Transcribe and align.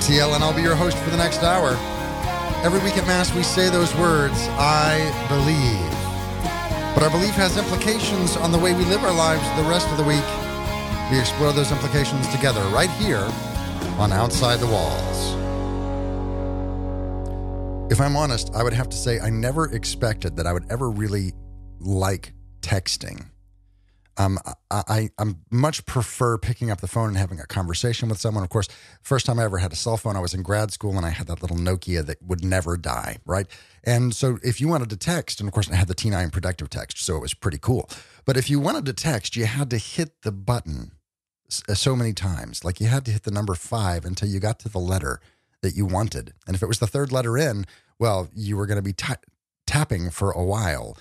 TL, 0.00 0.34
and 0.34 0.42
I'll 0.42 0.54
be 0.54 0.62
your 0.62 0.74
host 0.74 0.96
for 0.98 1.10
the 1.10 1.16
next 1.16 1.42
hour. 1.42 1.70
Every 2.64 2.80
week 2.80 2.96
at 2.96 3.06
Mass, 3.06 3.34
we 3.34 3.42
say 3.42 3.68
those 3.70 3.94
words, 3.96 4.48
I 4.58 4.98
believe. 5.28 5.90
But 6.94 7.04
our 7.04 7.10
belief 7.10 7.34
has 7.34 7.56
implications 7.56 8.36
on 8.36 8.52
the 8.52 8.58
way 8.58 8.74
we 8.74 8.84
live 8.84 9.04
our 9.04 9.14
lives 9.14 9.42
the 9.62 9.68
rest 9.68 9.88
of 9.88 9.96
the 9.96 10.04
week. 10.04 10.24
We 11.10 11.18
explore 11.18 11.52
those 11.52 11.72
implications 11.72 12.28
together 12.28 12.60
right 12.74 12.90
here 12.90 13.28
on 13.98 14.12
Outside 14.12 14.58
the 14.60 14.66
Walls. 14.66 15.34
If 17.92 18.00
I'm 18.00 18.16
honest, 18.16 18.50
I 18.54 18.62
would 18.62 18.72
have 18.72 18.88
to 18.88 18.96
say 18.96 19.20
I 19.20 19.30
never 19.30 19.70
expected 19.74 20.36
that 20.36 20.46
I 20.46 20.52
would 20.52 20.70
ever 20.70 20.90
really 20.90 21.32
like 21.78 22.32
texting. 22.60 23.26
Um, 24.16 24.38
I, 24.70 25.10
I, 25.18 25.34
much 25.50 25.86
prefer 25.86 26.36
picking 26.36 26.70
up 26.70 26.80
the 26.80 26.88
phone 26.88 27.08
and 27.08 27.16
having 27.16 27.40
a 27.40 27.46
conversation 27.46 28.08
with 28.08 28.18
someone. 28.18 28.42
Of 28.42 28.50
course, 28.50 28.68
first 29.02 29.24
time 29.24 29.38
I 29.38 29.44
ever 29.44 29.58
had 29.58 29.72
a 29.72 29.76
cell 29.76 29.96
phone, 29.96 30.16
I 30.16 30.20
was 30.20 30.34
in 30.34 30.42
grad 30.42 30.72
school 30.72 30.96
and 30.96 31.06
I 31.06 31.10
had 31.10 31.26
that 31.28 31.40
little 31.40 31.56
Nokia 31.56 32.04
that 32.04 32.22
would 32.22 32.44
never 32.44 32.76
die, 32.76 33.18
right? 33.24 33.46
And 33.84 34.14
so 34.14 34.38
if 34.42 34.60
you 34.60 34.68
wanted 34.68 34.90
to 34.90 34.96
text, 34.96 35.40
and 35.40 35.48
of 35.48 35.54
course 35.54 35.70
I 35.70 35.76
had 35.76 35.88
the 35.88 35.94
T9 35.94 36.32
Predictive 36.32 36.68
Text, 36.68 36.98
so 36.98 37.16
it 37.16 37.20
was 37.20 37.34
pretty 37.34 37.58
cool. 37.58 37.88
But 38.24 38.36
if 38.36 38.50
you 38.50 38.60
wanted 38.60 38.84
to 38.86 38.92
text, 38.92 39.36
you 39.36 39.46
had 39.46 39.70
to 39.70 39.78
hit 39.78 40.22
the 40.22 40.32
button 40.32 40.92
uh, 41.68 41.74
so 41.74 41.96
many 41.96 42.12
times. 42.12 42.64
Like 42.64 42.80
you 42.80 42.88
had 42.88 43.04
to 43.06 43.12
hit 43.12 43.22
the 43.22 43.30
number 43.30 43.54
five 43.54 44.04
until 44.04 44.28
you 44.28 44.40
got 44.40 44.58
to 44.60 44.68
the 44.68 44.78
letter 44.78 45.20
that 45.62 45.74
you 45.74 45.86
wanted. 45.86 46.34
And 46.46 46.54
if 46.54 46.62
it 46.62 46.68
was 46.68 46.78
the 46.78 46.86
third 46.86 47.12
letter 47.12 47.38
in, 47.38 47.64
well, 47.98 48.28
you 48.34 48.56
were 48.56 48.66
going 48.66 48.76
to 48.76 48.82
be 48.82 48.92
t- 48.92 49.14
tapping 49.66 50.10
for 50.10 50.30
a 50.30 50.44
while 50.44 50.96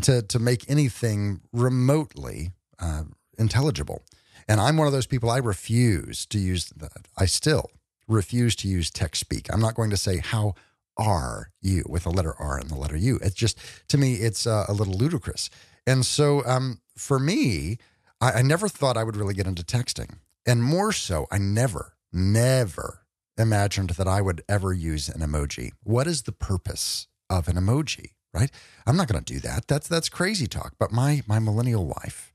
to, 0.00 0.22
to 0.22 0.38
make 0.38 0.68
anything 0.70 1.40
remotely 1.52 2.52
uh, 2.78 3.04
intelligible. 3.38 4.02
And 4.48 4.60
I'm 4.60 4.76
one 4.76 4.86
of 4.86 4.92
those 4.92 5.06
people, 5.06 5.30
I 5.30 5.38
refuse 5.38 6.26
to 6.26 6.38
use, 6.38 6.72
I 7.16 7.26
still 7.26 7.70
refuse 8.08 8.56
to 8.56 8.68
use 8.68 8.90
text 8.90 9.20
speak. 9.20 9.52
I'm 9.52 9.60
not 9.60 9.74
going 9.74 9.90
to 9.90 9.96
say, 9.96 10.18
How 10.18 10.54
are 10.96 11.50
you 11.60 11.84
with 11.88 12.04
the 12.04 12.10
letter 12.10 12.34
R 12.38 12.58
and 12.58 12.68
the 12.68 12.76
letter 12.76 12.96
U. 12.96 13.18
It's 13.22 13.34
just, 13.34 13.58
to 13.88 13.98
me, 13.98 14.14
it's 14.14 14.46
uh, 14.46 14.66
a 14.68 14.72
little 14.72 14.94
ludicrous. 14.94 15.50
And 15.86 16.04
so 16.04 16.44
um, 16.46 16.80
for 16.96 17.18
me, 17.18 17.78
I, 18.20 18.32
I 18.32 18.42
never 18.42 18.68
thought 18.68 18.96
I 18.96 19.04
would 19.04 19.16
really 19.16 19.34
get 19.34 19.46
into 19.46 19.62
texting. 19.62 20.16
And 20.46 20.62
more 20.62 20.92
so, 20.92 21.26
I 21.30 21.38
never, 21.38 21.94
never 22.12 23.06
imagined 23.38 23.90
that 23.90 24.08
I 24.08 24.20
would 24.20 24.42
ever 24.48 24.72
use 24.72 25.08
an 25.08 25.20
emoji. 25.20 25.72
What 25.82 26.06
is 26.06 26.22
the 26.22 26.32
purpose 26.32 27.06
of 27.30 27.48
an 27.48 27.56
emoji, 27.56 28.10
right? 28.32 28.50
I'm 28.86 28.96
not 28.96 29.08
going 29.08 29.22
to 29.22 29.32
do 29.32 29.40
that. 29.40 29.68
That's 29.68 29.88
that's 29.88 30.08
crazy 30.08 30.46
talk. 30.46 30.74
But 30.78 30.92
my 30.92 31.22
my 31.26 31.38
millennial 31.38 31.86
wife 31.86 32.32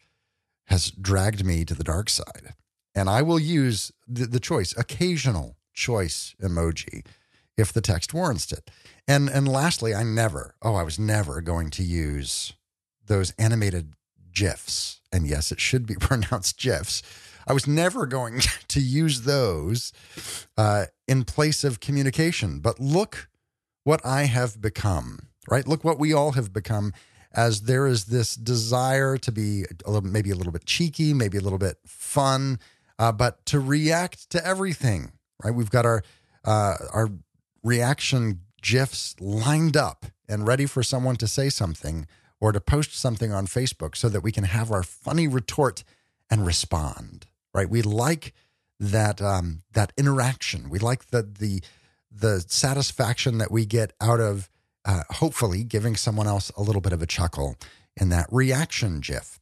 has 0.67 0.92
dragged 0.92 1.45
me 1.45 1.66
to 1.66 1.73
the 1.73 1.84
dark 1.84 2.09
side. 2.09 2.54
And 2.94 3.09
I 3.09 3.22
will 3.22 3.39
use 3.39 3.92
the, 4.08 4.26
the 4.26 4.39
choice, 4.39 4.76
occasional 4.78 5.56
choice 5.73 6.36
emoji 6.42 7.06
if 7.56 7.72
the 7.72 7.81
text 7.81 8.14
warrants 8.14 8.52
it. 8.52 8.70
And 9.08 9.30
and 9.30 9.48
lastly, 9.48 9.94
I 9.94 10.04
never, 10.04 10.56
oh, 10.62 10.76
I 10.76 10.84
was 10.84 11.00
never 11.00 11.42
going 11.42 11.70
to 11.72 11.84
use 11.84 12.54
those 13.06 13.32
animated 13.38 13.94
GIFs. 14.34 15.02
And 15.11 15.26
yes, 15.26 15.52
it 15.52 15.59
should 15.59 15.86
be 15.86 15.95
pronounced 16.00 16.59
GIFs. 16.59 17.02
I 17.48 17.54
was 17.54 17.66
never 17.66 18.06
going 18.06 18.42
to 18.67 18.80
use 18.80 19.22
those 19.22 19.94
uh, 20.58 20.86
in 21.08 21.23
place 21.23 21.64
of 21.64 21.80
communication. 21.80 22.59
But 22.59 22.80
look 22.80 23.30
what 23.84 24.06
I 24.06 24.23
have 24.23 24.61
become, 24.61 25.30
right? 25.47 25.67
Look 25.67 25.83
what 25.83 25.99
we 25.99 26.13
all 26.13 26.33
have 26.33 26.53
become 26.53 26.93
as 27.33 27.61
there 27.61 27.87
is 27.87 28.05
this 28.05 28.35
desire 28.35 29.17
to 29.17 29.31
be 29.31 29.65
a 29.85 29.91
little, 29.91 30.09
maybe 30.09 30.31
a 30.31 30.35
little 30.35 30.52
bit 30.52 30.65
cheeky, 30.65 31.13
maybe 31.13 31.37
a 31.37 31.41
little 31.41 31.59
bit 31.59 31.77
fun, 31.85 32.59
uh, 32.97 33.11
but 33.11 33.45
to 33.45 33.59
react 33.59 34.30
to 34.31 34.45
everything. 34.45 35.11
Right? 35.43 35.53
We've 35.53 35.69
got 35.69 35.85
our 35.85 36.03
uh, 36.43 36.75
our 36.93 37.09
reaction 37.63 38.41
gifs 38.61 39.15
lined 39.19 39.77
up 39.77 40.05
and 40.27 40.47
ready 40.47 40.65
for 40.65 40.81
someone 40.81 41.15
to 41.17 41.27
say 41.27 41.49
something 41.49 42.08
or 42.39 42.52
to 42.52 42.61
post 42.61 42.95
something 42.95 43.31
on 43.31 43.47
Facebook, 43.47 43.95
so 43.95 44.09
that 44.09 44.21
we 44.21 44.31
can 44.31 44.43
have 44.43 44.71
our 44.71 44.83
funny 44.83 45.27
retort 45.27 45.83
and 46.29 46.45
respond. 46.45 47.27
Right? 47.53 47.69
We 47.69 47.81
like 47.81 48.33
that 48.79 49.21
um, 49.21 49.64
that 49.73 49.93
interaction. 49.97 50.69
We 50.69 50.79
like 50.79 51.09
the 51.09 51.21
the 51.23 51.61
the 52.11 52.43
satisfaction 52.47 53.37
that 53.37 53.52
we 53.52 53.65
get 53.65 53.93
out 54.02 54.19
of 54.19 54.49
uh, 54.87 55.03
hopefully 55.11 55.64
giving 55.64 55.95
someone 55.95 56.25
else 56.25 56.49
a 56.58 56.64
little 56.64 56.81
bit 56.81 56.93
of 56.93 57.02
a 57.02 57.05
chuckle 57.05 57.58
in 57.95 58.09
that 58.09 58.27
reaction 58.31 59.02
GIF. 59.02 59.39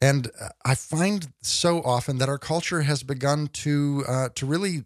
And 0.00 0.30
uh, 0.40 0.48
I 0.64 0.74
find 0.74 1.28
so 1.42 1.82
often 1.82 2.18
that 2.18 2.28
our 2.28 2.38
culture 2.38 2.82
has 2.82 3.02
begun 3.02 3.48
to 3.48 4.04
uh, 4.08 4.28
to 4.34 4.46
really 4.46 4.84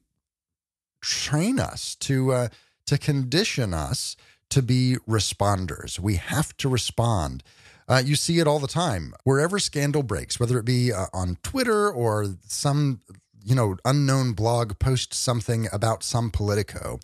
train 1.02 1.60
us 1.60 1.94
to 1.96 2.32
uh, 2.32 2.48
to 2.86 2.98
condition 2.98 3.72
us 3.72 4.16
to 4.50 4.62
be 4.62 4.96
responders. 5.08 5.98
We 5.98 6.16
have 6.16 6.56
to 6.58 6.68
respond. 6.68 7.42
Uh, 7.88 8.02
you 8.04 8.16
see 8.16 8.38
it 8.38 8.46
all 8.46 8.58
the 8.58 8.68
time. 8.68 9.14
Wherever 9.24 9.58
scandal 9.58 10.02
breaks, 10.02 10.40
whether 10.40 10.58
it 10.58 10.64
be 10.64 10.92
uh, 10.92 11.06
on 11.12 11.36
Twitter 11.42 11.90
or 11.90 12.26
some 12.46 13.02
you 13.44 13.54
know 13.54 13.76
unknown 13.84 14.32
blog 14.32 14.78
posts 14.78 15.18
something 15.18 15.68
about 15.72 16.02
some 16.02 16.30
politico, 16.30 16.98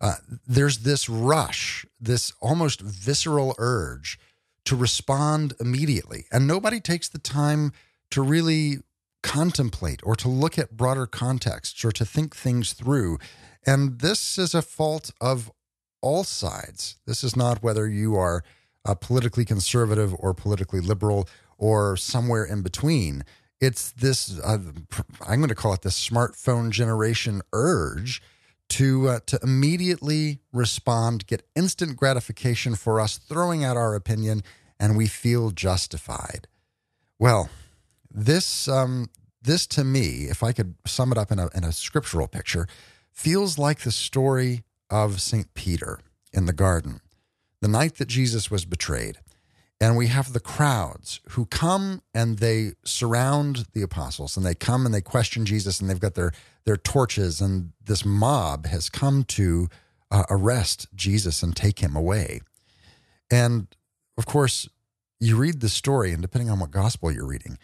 uh, 0.00 0.14
there's 0.46 0.78
this 0.78 1.08
rush, 1.08 1.84
this 2.00 2.32
almost 2.40 2.80
visceral 2.80 3.54
urge 3.58 4.18
to 4.64 4.76
respond 4.76 5.54
immediately. 5.60 6.26
And 6.30 6.46
nobody 6.46 6.80
takes 6.80 7.08
the 7.08 7.18
time 7.18 7.72
to 8.10 8.22
really 8.22 8.78
contemplate 9.22 10.00
or 10.04 10.14
to 10.16 10.28
look 10.28 10.58
at 10.58 10.76
broader 10.76 11.06
contexts 11.06 11.84
or 11.84 11.92
to 11.92 12.04
think 12.04 12.36
things 12.36 12.72
through. 12.72 13.18
And 13.66 14.00
this 14.00 14.38
is 14.38 14.54
a 14.54 14.62
fault 14.62 15.10
of 15.20 15.50
all 16.00 16.24
sides. 16.24 16.96
This 17.06 17.24
is 17.24 17.34
not 17.36 17.62
whether 17.62 17.88
you 17.88 18.16
are 18.16 18.44
uh, 18.84 18.94
politically 18.94 19.44
conservative 19.44 20.14
or 20.18 20.32
politically 20.32 20.80
liberal 20.80 21.28
or 21.56 21.96
somewhere 21.96 22.44
in 22.44 22.62
between. 22.62 23.24
It's 23.60 23.90
this, 23.90 24.38
uh, 24.40 24.58
I'm 25.26 25.40
going 25.40 25.48
to 25.48 25.54
call 25.54 25.72
it 25.72 25.82
the 25.82 25.88
smartphone 25.88 26.70
generation 26.70 27.42
urge 27.52 28.22
to 28.68 29.08
uh, 29.08 29.20
to 29.26 29.38
immediately 29.42 30.40
respond, 30.52 31.26
get 31.26 31.46
instant 31.54 31.96
gratification 31.96 32.74
for 32.74 33.00
us 33.00 33.18
throwing 33.18 33.64
out 33.64 33.76
our 33.76 33.94
opinion, 33.94 34.42
and 34.78 34.96
we 34.96 35.06
feel 35.06 35.50
justified. 35.50 36.46
Well, 37.18 37.48
this 38.10 38.68
um, 38.68 39.10
this 39.42 39.66
to 39.68 39.84
me, 39.84 40.26
if 40.28 40.42
I 40.42 40.52
could 40.52 40.74
sum 40.86 41.12
it 41.12 41.18
up 41.18 41.32
in 41.32 41.38
a 41.38 41.48
in 41.54 41.64
a 41.64 41.72
scriptural 41.72 42.28
picture, 42.28 42.66
feels 43.10 43.58
like 43.58 43.80
the 43.80 43.92
story 43.92 44.64
of 44.90 45.20
Saint 45.20 45.54
Peter 45.54 46.00
in 46.32 46.46
the 46.46 46.52
garden, 46.52 47.00
the 47.60 47.68
night 47.68 47.96
that 47.96 48.08
Jesus 48.08 48.50
was 48.50 48.64
betrayed. 48.64 49.18
And 49.80 49.96
we 49.96 50.08
have 50.08 50.32
the 50.32 50.40
crowds 50.40 51.20
who 51.30 51.46
come 51.46 52.02
and 52.12 52.38
they 52.38 52.72
surround 52.84 53.66
the 53.74 53.82
apostles 53.82 54.36
and 54.36 54.44
they 54.44 54.54
come 54.54 54.84
and 54.84 54.92
they 54.92 55.00
question 55.00 55.46
Jesus 55.46 55.80
and 55.80 55.88
they've 55.88 56.00
got 56.00 56.14
their, 56.14 56.32
their 56.64 56.76
torches 56.76 57.40
and 57.40 57.72
this 57.84 58.04
mob 58.04 58.66
has 58.66 58.90
come 58.90 59.22
to 59.24 59.68
uh, 60.10 60.24
arrest 60.30 60.88
Jesus 60.94 61.42
and 61.42 61.54
take 61.54 61.78
him 61.78 61.94
away. 61.94 62.40
And 63.30 63.68
of 64.16 64.26
course, 64.26 64.68
you 65.20 65.36
read 65.36 65.60
the 65.60 65.68
story, 65.68 66.12
and 66.12 66.22
depending 66.22 66.50
on 66.50 66.60
what 66.60 66.70
gospel 66.70 67.10
you're 67.10 67.26
reading, 67.26 67.58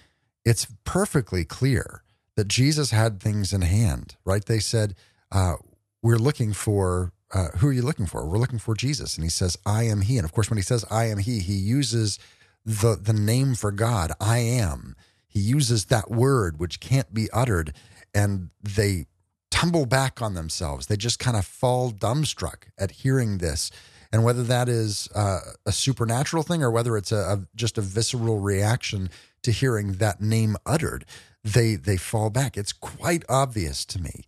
it's 0.45 0.67
perfectly 0.85 1.45
clear 1.45 2.03
that 2.37 2.49
Jesus 2.49 2.91
had 2.91 3.21
things 3.21 3.53
in 3.53 3.63
hand, 3.63 4.17
right? 4.25 4.45
They 4.45 4.59
said, 4.59 4.95
uh, 5.31 5.55
We're 6.03 6.17
looking 6.17 6.53
for 6.53 7.13
uh, 7.35 7.49
who 7.59 7.69
are 7.69 7.73
you 7.73 7.83
looking 7.83 8.07
for? 8.07 8.25
We're 8.25 8.39
looking 8.39 8.61
for 8.61 8.75
Jesus. 8.75 9.17
And 9.17 9.25
he 9.25 9.31
says, 9.31 9.59
I 9.67 9.83
am 9.83 10.03
he. 10.03 10.17
And 10.17 10.25
of 10.25 10.33
course, 10.33 10.49
when 10.49 10.57
he 10.57 10.63
says, 10.63 10.85
I 10.91 11.07
am 11.07 11.19
he, 11.19 11.41
he 11.41 11.55
uses 11.55 12.19
the, 12.65 12.97
the 13.01 13.13
name 13.13 13.55
for 13.55 13.73
God, 13.73 14.13
I 14.21 14.39
am. 14.39 14.97
He 15.27 15.41
uses 15.41 15.87
that 15.87 16.11
word 16.11 16.61
which 16.61 16.81
can't 16.81 17.13
be 17.13 17.29
uttered. 17.33 17.75
And 18.15 18.51
they 18.63 19.07
tumble 19.51 19.85
back 19.85 20.23
on 20.23 20.35
themselves. 20.35 20.87
They 20.87 20.97
just 20.97 21.19
kind 21.19 21.37
of 21.37 21.45
fall 21.45 21.91
dumbstruck 21.91 22.69
at 22.79 22.93
hearing 22.93 23.39
this. 23.39 23.71
And 24.13 24.23
whether 24.23 24.45
that 24.45 24.69
is 24.69 25.09
uh, 25.13 25.41
a 25.67 25.73
supernatural 25.73 26.45
thing 26.45 26.63
or 26.63 26.71
whether 26.71 26.97
it's 26.97 27.11
a, 27.11 27.17
a, 27.17 27.47
just 27.57 27.79
a 27.79 27.81
visceral 27.81 28.39
reaction 28.39 29.11
to 29.43 29.51
hearing 29.51 29.95
that 29.95 30.21
name 30.21 30.57
uttered, 30.65 31.05
they 31.43 31.75
they 31.75 31.97
fall 31.97 32.31
back. 32.31 32.57
It's 32.57 32.73
quite 32.73 33.25
obvious 33.29 33.85
to 33.87 34.01
me 34.01 34.23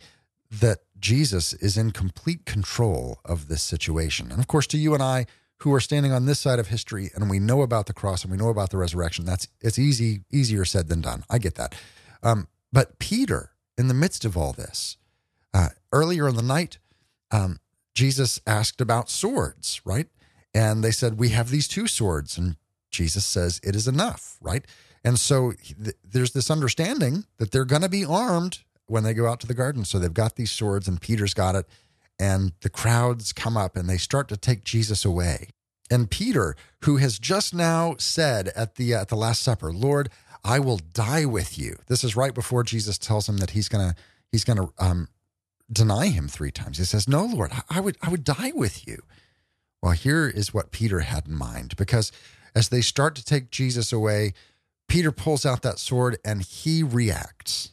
that 0.51 0.81
Jesus 0.99 1.53
is 1.55 1.77
in 1.77 1.91
complete 1.91 2.45
control 2.45 3.21
of 3.25 3.49
this 3.49 3.63
situation. 3.63 4.31
And 4.31 4.41
of 4.41 4.47
course, 4.47 4.67
to 4.69 4.79
you 4.79 4.95
and 4.95 5.03
I, 5.03 5.27
who 5.61 5.73
are 5.73 5.81
standing 5.81 6.13
on 6.13 6.27
this 6.27 6.39
side 6.39 6.59
of 6.59 6.69
history 6.69 7.11
and 7.15 7.31
we 7.31 7.39
know 7.39 7.63
about 7.63 7.87
the 7.87 7.95
cross 7.95 8.23
and 8.23 8.31
we 8.31 8.37
know 8.37 8.49
about 8.49 8.71
the 8.71 8.77
resurrection, 8.77 9.25
that's 9.25 9.49
it's 9.61 9.79
easy, 9.79 10.21
easier 10.31 10.65
said 10.65 10.89
than 10.89 11.01
done. 11.01 11.25
I 11.31 11.39
get 11.39 11.55
that. 11.55 11.75
Um, 12.23 12.49
but 12.73 12.99
Peter, 12.99 13.53
in 13.79 13.89
the 13.89 13.95
midst 13.95 14.25
of 14.25 14.37
all 14.37 14.53
this, 14.53 14.97
uh, 15.55 15.69
earlier 15.93 16.29
in 16.29 16.37
the 16.37 16.43
night, 16.43 16.79
um, 17.31 17.61
Jesus 17.95 18.41
asked 18.47 18.81
about 18.81 19.09
swords, 19.09 19.81
right? 19.85 20.09
And 20.53 20.85
they 20.85 20.91
said, 20.91 21.19
We 21.19 21.31
have 21.31 21.51
these 21.51 21.69
two 21.69 21.87
swords. 21.87 22.37
And 22.37 22.57
Jesus 22.91 23.25
says, 23.25 23.61
It 23.65 23.75
is 23.75 23.89
enough, 23.89 24.37
right? 24.41 24.65
And 25.03 25.19
so 25.19 25.53
th- 25.53 25.97
there's 26.05 26.33
this 26.33 26.51
understanding 26.51 27.25
that 27.39 27.53
they're 27.53 27.65
going 27.65 27.83
to 27.83 27.89
be 27.89 28.05
armed 28.05 28.65
when 28.87 29.05
they 29.05 29.15
go 29.15 29.27
out 29.27 29.41
to 29.41 29.47
the 29.47 29.55
garden. 29.55 29.85
So 29.85 29.99
they've 29.99 30.13
got 30.13 30.37
these 30.37 30.53
swords, 30.53 30.89
and 30.89 31.01
Peter's 31.01 31.35
got 31.35 31.55
it, 31.55 31.67
and 32.19 32.53
the 32.61 32.71
crowds 32.71 33.33
come 33.33 33.57
up 33.57 33.77
and 33.77 33.89
they 33.89 33.99
start 33.99 34.29
to 34.29 34.37
take 34.37 34.65
Jesus 34.65 35.05
away. 35.05 35.51
And 35.91 36.11
Peter, 36.11 36.57
who 36.83 36.97
has 36.97 37.19
just 37.19 37.55
now 37.55 37.95
said 37.99 38.49
at 38.57 38.75
the 38.75 38.95
uh, 38.95 39.03
at 39.03 39.09
the 39.09 39.17
Last 39.17 39.43
Supper, 39.43 39.73
"Lord, 39.73 40.11
I 40.43 40.59
will 40.59 40.79
die 40.79 41.25
with 41.25 41.59
you." 41.59 41.79
This 41.87 42.03
is 42.03 42.17
right 42.17 42.35
before 42.35 42.65
Jesus 42.65 42.99
tells 42.99 43.29
him 43.29 43.37
that 43.39 43.51
he's 43.51 43.69
gonna 43.69 43.95
he's 44.33 44.45
gonna 44.45 44.69
um, 44.79 45.09
deny 45.71 46.09
him 46.09 46.27
three 46.27 46.51
times. 46.51 46.79
He 46.79 46.85
says, 46.85 47.07
"No, 47.07 47.25
Lord, 47.25 47.53
I 47.71 47.81
would 47.81 47.97
I 48.03 48.09
would 48.09 48.25
die 48.25 48.53
with 48.55 48.87
you." 48.89 49.03
Well, 49.83 49.93
here 49.93 50.27
is 50.27 50.53
what 50.53 50.73
Peter 50.73 51.01
had 51.01 51.29
in 51.29 51.37
mind 51.37 51.77
because 51.77 52.11
as 52.55 52.71
they 52.71 52.81
start 52.81 53.15
to 53.17 53.25
take 53.25 53.51
Jesus 53.51 53.93
away, 53.93 54.33
Peter 54.89 55.13
pulls 55.13 55.45
out 55.47 55.63
that 55.63 55.79
sword 55.79 56.19
and 56.25 56.43
he 56.43 56.83
reacts. 56.83 57.73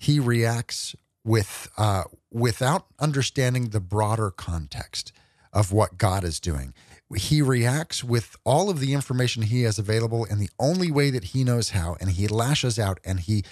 He 0.00 0.18
reacts 0.18 0.96
with 1.24 1.68
uh, 1.76 2.04
without 2.32 2.86
understanding 2.98 3.68
the 3.68 3.80
broader 3.80 4.30
context 4.30 5.12
of 5.52 5.72
what 5.72 5.98
God 5.98 6.24
is 6.24 6.40
doing. 6.40 6.72
He 7.14 7.42
reacts 7.42 8.02
with 8.02 8.34
all 8.42 8.70
of 8.70 8.80
the 8.80 8.94
information 8.94 9.42
he 9.42 9.62
has 9.64 9.78
available 9.78 10.24
in 10.24 10.38
the 10.38 10.48
only 10.58 10.90
way 10.90 11.10
that 11.10 11.24
he 11.24 11.44
knows 11.44 11.70
how, 11.70 11.98
and 12.00 12.10
he 12.10 12.26
lashes 12.26 12.78
out 12.78 12.98
and 13.04 13.20
he 13.20 13.44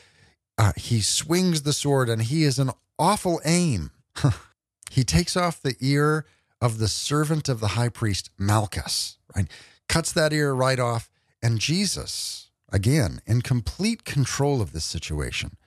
uh, 0.56 0.72
he 0.74 1.02
swings 1.02 1.62
the 1.62 1.74
sword, 1.74 2.08
and 2.08 2.22
he 2.22 2.44
is 2.44 2.58
an 2.58 2.70
awful 2.98 3.40
aim. 3.44 3.90
he 4.90 5.04
takes 5.04 5.36
off 5.36 5.60
the 5.60 5.76
ear 5.80 6.24
of 6.62 6.78
the 6.78 6.88
servant 6.88 7.48
of 7.48 7.60
the 7.60 7.68
high 7.68 7.90
priest 7.90 8.30
Malchus, 8.38 9.18
right? 9.36 9.48
Cuts 9.86 10.12
that 10.12 10.32
ear 10.32 10.54
right 10.54 10.80
off, 10.80 11.10
and 11.42 11.58
Jesus, 11.60 12.50
again, 12.72 13.20
in 13.26 13.42
complete 13.42 14.04
control 14.04 14.62
of 14.62 14.72
this 14.72 14.84
situation, 14.84 15.58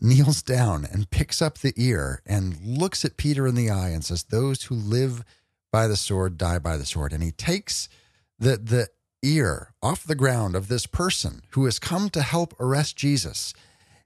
kneels 0.00 0.42
down 0.42 0.86
and 0.90 1.10
picks 1.10 1.40
up 1.40 1.58
the 1.58 1.74
ear 1.76 2.22
and 2.26 2.60
looks 2.60 3.04
at 3.04 3.16
Peter 3.16 3.46
in 3.46 3.54
the 3.54 3.70
eye 3.70 3.90
and 3.90 4.04
says, 4.04 4.24
Those 4.24 4.64
who 4.64 4.74
live 4.74 5.24
by 5.70 5.86
the 5.86 5.96
sword 5.96 6.36
die 6.36 6.58
by 6.58 6.76
the 6.76 6.86
sword. 6.86 7.12
And 7.12 7.22
he 7.22 7.32
takes 7.32 7.88
the, 8.38 8.56
the 8.56 8.88
ear 9.22 9.72
off 9.82 10.04
the 10.04 10.14
ground 10.14 10.54
of 10.54 10.68
this 10.68 10.86
person 10.86 11.42
who 11.50 11.64
has 11.64 11.78
come 11.78 12.10
to 12.10 12.22
help 12.22 12.54
arrest 12.60 12.96
Jesus 12.96 13.54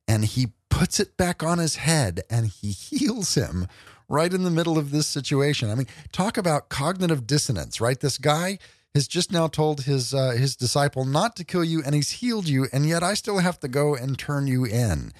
and 0.06 0.24
he 0.24 0.48
puts 0.70 1.00
it 1.00 1.16
back 1.16 1.42
on 1.42 1.58
his 1.58 1.76
head 1.76 2.20
and 2.30 2.46
he 2.46 2.70
heals 2.70 3.34
him 3.34 3.66
right 4.08 4.32
in 4.32 4.44
the 4.44 4.50
middle 4.50 4.78
of 4.78 4.92
this 4.92 5.06
situation. 5.06 5.70
I 5.70 5.74
mean, 5.74 5.88
talk 6.12 6.36
about 6.36 6.68
cognitive 6.68 7.26
dissonance, 7.26 7.80
right? 7.80 7.98
This 7.98 8.18
guy 8.18 8.58
has 8.94 9.08
just 9.08 9.32
now 9.32 9.48
told 9.48 9.82
his 9.82 10.14
uh, 10.14 10.30
his 10.30 10.56
disciple 10.56 11.04
not 11.04 11.36
to 11.36 11.44
kill 11.44 11.64
you 11.64 11.82
and 11.84 11.94
he's 11.94 12.10
healed 12.12 12.48
you 12.48 12.66
and 12.72 12.86
yet 12.86 13.02
I 13.02 13.14
still 13.14 13.38
have 13.38 13.58
to 13.60 13.68
go 13.68 13.94
and 13.94 14.18
turn 14.18 14.46
you 14.46 14.64
in. 14.64 15.12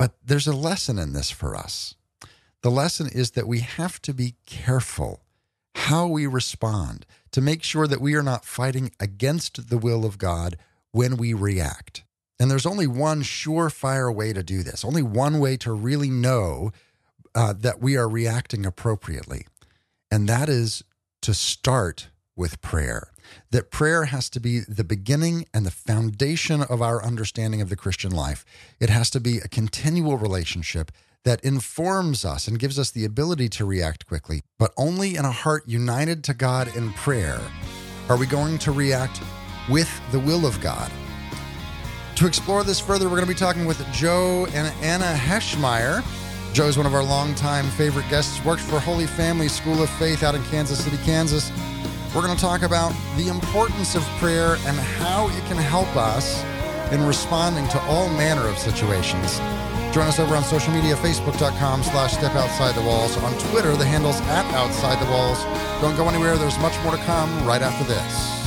But 0.00 0.14
there's 0.24 0.46
a 0.46 0.56
lesson 0.56 0.98
in 0.98 1.12
this 1.12 1.30
for 1.30 1.54
us. 1.54 1.94
The 2.62 2.70
lesson 2.70 3.10
is 3.12 3.32
that 3.32 3.46
we 3.46 3.60
have 3.60 4.00
to 4.00 4.14
be 4.14 4.36
careful 4.46 5.20
how 5.74 6.06
we 6.06 6.26
respond 6.26 7.04
to 7.32 7.42
make 7.42 7.62
sure 7.62 7.86
that 7.86 8.00
we 8.00 8.14
are 8.14 8.22
not 8.22 8.46
fighting 8.46 8.92
against 8.98 9.68
the 9.68 9.76
will 9.76 10.06
of 10.06 10.16
God 10.16 10.56
when 10.90 11.18
we 11.18 11.34
react. 11.34 12.02
And 12.38 12.50
there's 12.50 12.64
only 12.64 12.86
one 12.86 13.20
surefire 13.22 14.12
way 14.12 14.32
to 14.32 14.42
do 14.42 14.62
this, 14.62 14.86
only 14.86 15.02
one 15.02 15.38
way 15.38 15.58
to 15.58 15.70
really 15.70 16.08
know 16.08 16.70
uh, 17.34 17.52
that 17.58 17.82
we 17.82 17.98
are 17.98 18.08
reacting 18.08 18.64
appropriately. 18.64 19.46
And 20.10 20.26
that 20.30 20.48
is 20.48 20.82
to 21.20 21.34
start 21.34 22.08
with 22.34 22.62
prayer. 22.62 23.09
That 23.50 23.70
prayer 23.70 24.04
has 24.04 24.30
to 24.30 24.40
be 24.40 24.60
the 24.60 24.84
beginning 24.84 25.46
and 25.52 25.66
the 25.66 25.70
foundation 25.70 26.62
of 26.62 26.82
our 26.82 27.04
understanding 27.04 27.60
of 27.60 27.68
the 27.68 27.76
Christian 27.76 28.12
life. 28.12 28.44
It 28.78 28.90
has 28.90 29.10
to 29.10 29.20
be 29.20 29.38
a 29.38 29.48
continual 29.48 30.16
relationship 30.16 30.90
that 31.24 31.44
informs 31.44 32.24
us 32.24 32.48
and 32.48 32.58
gives 32.58 32.78
us 32.78 32.90
the 32.90 33.04
ability 33.04 33.48
to 33.50 33.64
react 33.64 34.06
quickly. 34.06 34.42
But 34.58 34.72
only 34.76 35.16
in 35.16 35.24
a 35.24 35.32
heart 35.32 35.64
united 35.66 36.24
to 36.24 36.34
God 36.34 36.74
in 36.74 36.92
prayer 36.94 37.40
are 38.08 38.16
we 38.16 38.26
going 38.26 38.58
to 38.58 38.72
react 38.72 39.20
with 39.68 39.90
the 40.12 40.18
will 40.18 40.46
of 40.46 40.60
God. 40.60 40.90
To 42.16 42.26
explore 42.26 42.64
this 42.64 42.80
further, 42.80 43.06
we're 43.06 43.16
going 43.16 43.26
to 43.26 43.32
be 43.32 43.38
talking 43.38 43.66
with 43.66 43.84
Joe 43.92 44.46
and 44.52 44.74
Anna 44.82 45.14
Heschmeyer. 45.16 46.04
Joe 46.52 46.66
is 46.66 46.76
one 46.76 46.86
of 46.86 46.94
our 46.94 47.04
longtime 47.04 47.66
favorite 47.70 48.08
guests, 48.10 48.44
worked 48.44 48.62
for 48.62 48.80
Holy 48.80 49.06
Family 49.06 49.48
School 49.48 49.82
of 49.82 49.88
Faith 49.90 50.22
out 50.22 50.34
in 50.34 50.42
Kansas 50.44 50.82
City, 50.82 50.98
Kansas. 51.04 51.50
We're 52.14 52.22
going 52.22 52.34
to 52.34 52.42
talk 52.42 52.62
about 52.62 52.92
the 53.16 53.28
importance 53.28 53.94
of 53.94 54.02
prayer 54.18 54.56
and 54.66 54.76
how 54.76 55.28
it 55.28 55.44
can 55.46 55.56
help 55.56 55.94
us 55.94 56.42
in 56.92 57.06
responding 57.06 57.68
to 57.68 57.80
all 57.82 58.08
manner 58.08 58.48
of 58.48 58.58
situations. 58.58 59.38
Join 59.94 60.08
us 60.08 60.18
over 60.18 60.34
on 60.34 60.42
social 60.42 60.74
media, 60.74 60.96
facebook.com 60.96 61.84
slash 61.84 62.14
step 62.14 62.34
outside 62.34 62.74
the 62.74 62.82
walls. 62.82 63.16
On 63.18 63.32
Twitter, 63.50 63.76
the 63.76 63.84
handle's 63.84 64.20
at 64.22 64.44
outside 64.54 65.00
the 65.00 65.08
walls. 65.08 65.38
Don't 65.80 65.96
go 65.96 66.08
anywhere. 66.08 66.36
There's 66.36 66.58
much 66.58 66.76
more 66.82 66.96
to 66.96 67.02
come 67.04 67.46
right 67.46 67.62
after 67.62 67.84
this. 67.84 68.39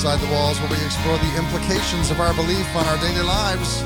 Outside 0.00 0.26
the 0.26 0.32
Walls, 0.32 0.58
where 0.60 0.70
we 0.70 0.82
explore 0.82 1.18
the 1.18 1.36
implications 1.36 2.10
of 2.10 2.20
our 2.20 2.32
belief 2.32 2.74
on 2.74 2.86
our 2.86 2.96
daily 3.02 3.20
lives. 3.20 3.82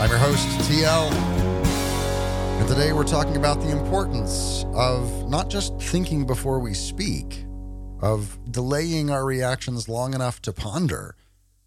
I'm 0.00 0.08
your 0.08 0.18
host, 0.18 0.48
TL. 0.60 1.12
And 1.12 2.66
today 2.66 2.94
we're 2.94 3.04
talking 3.04 3.36
about 3.36 3.60
the 3.60 3.70
importance 3.70 4.64
of 4.72 5.28
not 5.28 5.50
just 5.50 5.78
thinking 5.78 6.24
before 6.24 6.58
we 6.58 6.72
speak, 6.72 7.44
of 8.00 8.38
delaying 8.50 9.10
our 9.10 9.26
reactions 9.26 9.90
long 9.90 10.14
enough 10.14 10.40
to 10.40 10.54
ponder, 10.54 11.16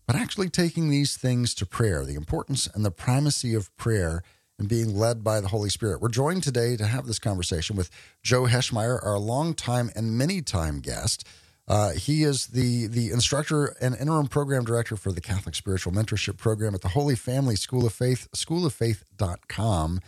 but 0.08 0.16
actually 0.16 0.50
taking 0.50 0.90
these 0.90 1.16
things 1.16 1.54
to 1.54 1.68
prayer, 1.68 2.04
the 2.04 2.16
importance 2.16 2.68
and 2.74 2.84
the 2.84 2.90
primacy 2.90 3.54
of 3.54 3.70
prayer 3.78 4.24
and 4.58 4.68
being 4.68 4.98
led 4.98 5.24
by 5.24 5.40
the 5.40 5.50
Holy 5.50 5.70
Spirit. 5.70 6.02
We're 6.02 6.10
joined 6.10 6.42
today 6.42 6.76
to 6.76 6.88
have 6.88 7.06
this 7.06 7.20
conversation 7.20 7.76
with 7.76 7.92
Joe 8.24 8.46
Heschmeyer, 8.46 9.00
our 9.06 9.20
longtime 9.20 9.92
and 9.96 10.18
many 10.18 10.42
time 10.42 10.80
guest. 10.80 11.24
Uh, 11.68 11.92
he 11.92 12.24
is 12.24 12.48
the 12.48 12.88
the 12.88 13.12
instructor 13.12 13.76
and 13.80 13.96
interim 13.96 14.28
program 14.28 14.66
director 14.66 14.96
for 14.98 15.12
the 15.12 15.22
Catholic 15.22 15.56
Spiritual 15.56 15.94
Mentorship 15.94 16.38
Program 16.38 16.76
at 16.76 16.82
the 16.82 16.90
Holy 16.90 17.16
Family 17.16 17.56
School 17.56 17.86
of 17.86 17.94
Faith, 17.94 18.28
schooloffaith.com, 18.36 20.00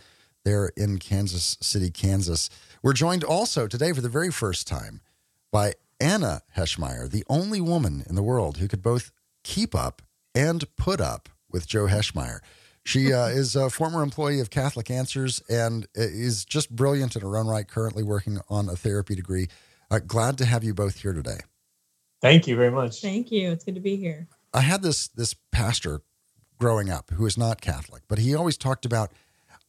there 0.44 0.72
in 0.76 0.98
Kansas 0.98 1.56
City, 1.60 1.90
Kansas. 1.90 2.50
We're 2.82 2.92
joined 2.92 3.24
also 3.24 3.66
today 3.66 3.92
for 3.92 4.00
the 4.00 4.08
very 4.08 4.30
first 4.30 4.66
time 4.66 5.00
by 5.50 5.74
Anna 6.00 6.42
Heschmeyer, 6.56 7.10
the 7.10 7.24
only 7.28 7.60
woman 7.60 8.04
in 8.08 8.14
the 8.14 8.22
world 8.22 8.58
who 8.58 8.68
could 8.68 8.82
both 8.82 9.10
keep 9.42 9.74
up 9.74 10.02
and 10.34 10.64
put 10.76 11.00
up 11.00 11.28
with 11.50 11.66
Joe 11.66 11.86
Heschmeyer. 11.86 12.40
She 12.84 13.12
uh, 13.12 13.26
is 13.28 13.56
a 13.56 13.70
former 13.70 14.02
employee 14.02 14.40
of 14.40 14.50
Catholic 14.50 14.90
Answers 14.90 15.40
and 15.48 15.86
is 15.94 16.44
just 16.44 16.74
brilliant 16.74 17.16
in 17.16 17.22
her 17.22 17.36
own 17.36 17.46
right, 17.46 17.66
currently 17.66 18.02
working 18.02 18.40
on 18.48 18.68
a 18.68 18.76
therapy 18.76 19.14
degree. 19.14 19.48
Uh, 19.90 19.98
glad 19.98 20.38
to 20.38 20.44
have 20.44 20.64
you 20.64 20.74
both 20.74 21.00
here 21.00 21.12
today. 21.12 21.38
Thank 22.20 22.46
you 22.46 22.56
very 22.56 22.70
much. 22.70 23.00
Thank 23.00 23.30
you. 23.30 23.50
It's 23.50 23.64
good 23.64 23.74
to 23.74 23.80
be 23.80 23.96
here. 23.96 24.28
I 24.52 24.60
had 24.60 24.82
this 24.82 25.08
this 25.08 25.34
pastor 25.52 26.00
growing 26.58 26.88
up 26.90 27.10
who 27.10 27.26
is 27.26 27.36
not 27.36 27.60
Catholic, 27.60 28.02
but 28.08 28.18
he 28.18 28.34
always 28.34 28.56
talked 28.56 28.84
about 28.86 29.12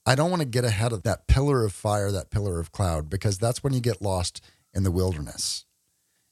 I 0.06 0.16
don't 0.16 0.30
want 0.30 0.42
to 0.42 0.48
get 0.48 0.64
ahead 0.64 0.94
of 0.94 1.04
that 1.04 1.28
pillar 1.28 1.66
of 1.66 1.74
fire, 1.74 2.12
that 2.12 2.30
pillar 2.30 2.60
of 2.60 2.72
cloud, 2.72 3.10
because 3.10 3.40
that's 3.40 3.64
when 3.64 3.74
you 3.74 3.82
get 3.82 4.02
lost 4.02 4.40
in 4.74 4.84
the 4.84 4.92
wilderness. 4.92 5.66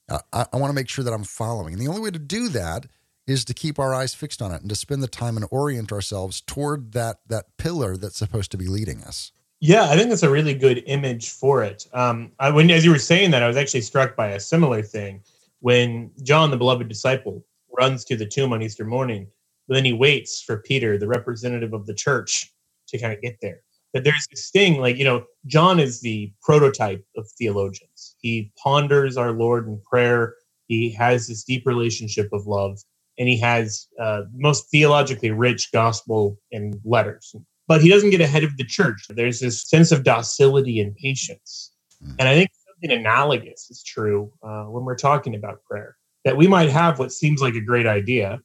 Uh, 0.07 0.19
I, 0.31 0.45
I 0.53 0.57
want 0.57 0.69
to 0.69 0.75
make 0.75 0.89
sure 0.89 1.03
that 1.03 1.13
I'm 1.13 1.23
following. 1.23 1.73
And 1.73 1.81
the 1.81 1.87
only 1.87 2.01
way 2.01 2.11
to 2.11 2.19
do 2.19 2.49
that 2.49 2.85
is 3.25 3.45
to 3.45 3.53
keep 3.53 3.79
our 3.79 3.93
eyes 3.93 4.13
fixed 4.13 4.41
on 4.41 4.51
it 4.51 4.61
and 4.61 4.69
to 4.69 4.75
spend 4.75 5.01
the 5.01 5.07
time 5.07 5.37
and 5.37 5.47
orient 5.49 5.91
ourselves 5.91 6.41
toward 6.41 6.91
that 6.91 7.19
that 7.27 7.57
pillar 7.57 7.97
that's 7.97 8.17
supposed 8.17 8.51
to 8.51 8.57
be 8.57 8.67
leading 8.67 9.01
us. 9.03 9.31
Yeah, 9.65 9.85
I 9.89 9.97
think 9.97 10.09
that's 10.11 10.23
a 10.23 10.31
really 10.31 10.53
good 10.55 10.83
image 10.87 11.31
for 11.31 11.63
it. 11.63 11.87
Um, 11.95 12.33
I, 12.39 12.51
when 12.51 12.71
as 12.71 12.85
you 12.85 12.91
were 12.91 12.99
saying 12.99 13.31
that, 13.31 13.43
I 13.43 13.49
was 13.49 13.57
actually 13.57 13.81
struck 13.83 14.15
by 14.15 14.29
a 14.29 14.41
similar 14.41 14.83
thing 14.83 15.23
when 15.61 16.11
John, 16.23 16.51
the 16.51 16.57
beloved 16.57 16.89
disciple, 16.89 17.45
runs 17.79 18.05
to 18.07 18.17
the 18.17 18.27
tomb 18.27 18.53
on 18.53 18.63
Easter 18.63 18.85
morning, 18.85 19.27
but 19.67 19.75
then 19.75 19.85
he 19.85 19.93
waits 19.93 20.43
for 20.43 20.59
Peter, 20.59 20.99
the 20.99 21.07
representative 21.09 21.73
of 21.73 21.87
the 21.87 21.95
church, 21.95 22.53
to 22.89 22.99
kind 22.99 23.13
of 23.15 23.23
get 23.23 23.39
there. 23.41 23.61
That 23.95 24.05
there's 24.05 24.27
this 24.31 24.51
thing, 24.51 24.79
like, 24.81 24.97
you 24.99 25.05
know, 25.05 25.25
John 25.47 25.81
is 25.81 26.01
the 26.03 26.33
prototype 26.43 27.05
of 27.17 27.27
theologians. 27.39 28.17
He 28.21 28.53
ponders 28.63 29.17
our 29.17 29.33
Lord 29.33 29.67
in 29.67 29.81
prayer. 29.89 30.35
He 30.67 30.91
has 30.93 31.27
this 31.27 31.45
deep 31.45 31.67
relationship 31.67 32.29
of 32.33 32.47
love, 32.47 32.79
and 33.19 33.29
he 33.29 33.39
has 33.41 33.89
uh, 33.99 34.23
most 34.35 34.71
theologically 34.71 35.31
rich 35.31 35.73
gospel 35.73 36.39
and 36.53 36.79
letters. 36.85 37.35
But 37.67 37.81
he 37.81 37.89
doesn't 37.89 38.09
get 38.09 38.21
ahead 38.21 38.43
of 38.43 38.57
the 38.57 38.65
church. 38.65 39.05
There's 39.09 39.39
this 39.39 39.69
sense 39.69 39.91
of 39.91 40.03
docility 40.03 40.79
and 40.79 40.95
patience. 40.95 41.71
Hmm. 42.03 42.11
And 42.19 42.29
I 42.29 42.35
think 42.35 42.51
something 42.67 42.99
analogous 42.99 43.69
is 43.69 43.83
true 43.83 44.31
uh, 44.43 44.65
when 44.65 44.83
we're 44.83 44.97
talking 44.97 45.35
about 45.35 45.63
prayer. 45.63 45.95
That 46.25 46.37
we 46.37 46.47
might 46.47 46.69
have 46.69 46.99
what 46.99 47.11
seems 47.11 47.41
like 47.41 47.55
a 47.55 47.61
great 47.61 47.85
idea, 47.87 48.39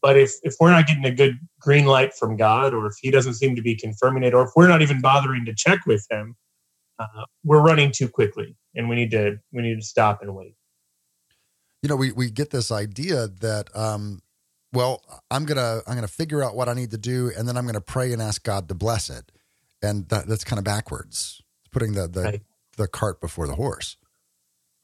But 0.00 0.16
if 0.16 0.32
if 0.42 0.54
we're 0.60 0.70
not 0.70 0.86
getting 0.86 1.04
a 1.04 1.10
good 1.10 1.38
green 1.60 1.86
light 1.86 2.14
from 2.14 2.36
God, 2.36 2.74
or 2.74 2.86
if 2.86 2.94
He 3.00 3.10
doesn't 3.10 3.34
seem 3.34 3.56
to 3.56 3.62
be 3.62 3.74
confirming 3.74 4.24
it, 4.24 4.34
or 4.34 4.44
if 4.44 4.50
we're 4.56 4.68
not 4.68 4.82
even 4.82 5.00
bothering 5.00 5.44
to 5.46 5.54
check 5.54 5.86
with 5.86 6.06
Him, 6.10 6.36
uh, 6.98 7.24
we're 7.44 7.62
running 7.62 7.92
too 7.92 8.08
quickly, 8.08 8.56
and 8.74 8.88
we 8.88 8.96
need 8.96 9.10
to 9.12 9.38
we 9.52 9.62
need 9.62 9.76
to 9.76 9.86
stop 9.86 10.22
and 10.22 10.34
wait. 10.34 10.54
You 11.82 11.88
know, 11.88 11.96
we 11.96 12.12
we 12.12 12.30
get 12.30 12.50
this 12.50 12.70
idea 12.70 13.28
that 13.28 13.74
um, 13.76 14.20
well, 14.72 15.02
I'm 15.30 15.44
gonna 15.44 15.80
I'm 15.86 15.94
gonna 15.94 16.08
figure 16.08 16.42
out 16.42 16.54
what 16.54 16.68
I 16.68 16.74
need 16.74 16.90
to 16.90 16.98
do, 16.98 17.32
and 17.36 17.48
then 17.48 17.56
I'm 17.56 17.66
gonna 17.66 17.80
pray 17.80 18.12
and 18.12 18.20
ask 18.20 18.42
God 18.42 18.68
to 18.68 18.74
bless 18.74 19.08
it, 19.10 19.32
and 19.82 20.08
that, 20.08 20.26
that's 20.26 20.44
kind 20.44 20.58
of 20.58 20.64
backwards, 20.64 21.40
it's 21.60 21.68
putting 21.70 21.92
the 21.92 22.06
the, 22.06 22.22
right. 22.22 22.42
the 22.76 22.88
cart 22.88 23.20
before 23.20 23.46
the 23.46 23.54
horse. 23.54 23.96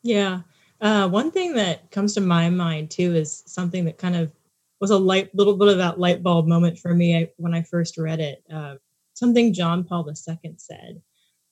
Yeah, 0.02 0.40
uh, 0.80 1.08
one 1.08 1.30
thing 1.30 1.54
that 1.54 1.90
comes 1.90 2.14
to 2.14 2.20
my 2.20 2.50
mind 2.50 2.90
too 2.90 3.14
is 3.14 3.42
something 3.46 3.84
that 3.84 3.98
kind 3.98 4.16
of 4.16 4.32
was 4.80 4.90
a 4.90 4.98
light 4.98 5.34
little 5.34 5.56
bit 5.56 5.68
of 5.68 5.78
that 5.78 5.98
light 5.98 6.22
bulb 6.22 6.46
moment 6.46 6.78
for 6.78 6.94
me 6.94 7.28
when 7.36 7.54
I 7.54 7.62
first 7.62 7.98
read 7.98 8.20
it. 8.20 8.42
Uh, 8.52 8.76
something 9.14 9.52
John 9.52 9.84
Paul 9.84 10.08
II 10.08 10.54
said, 10.56 11.02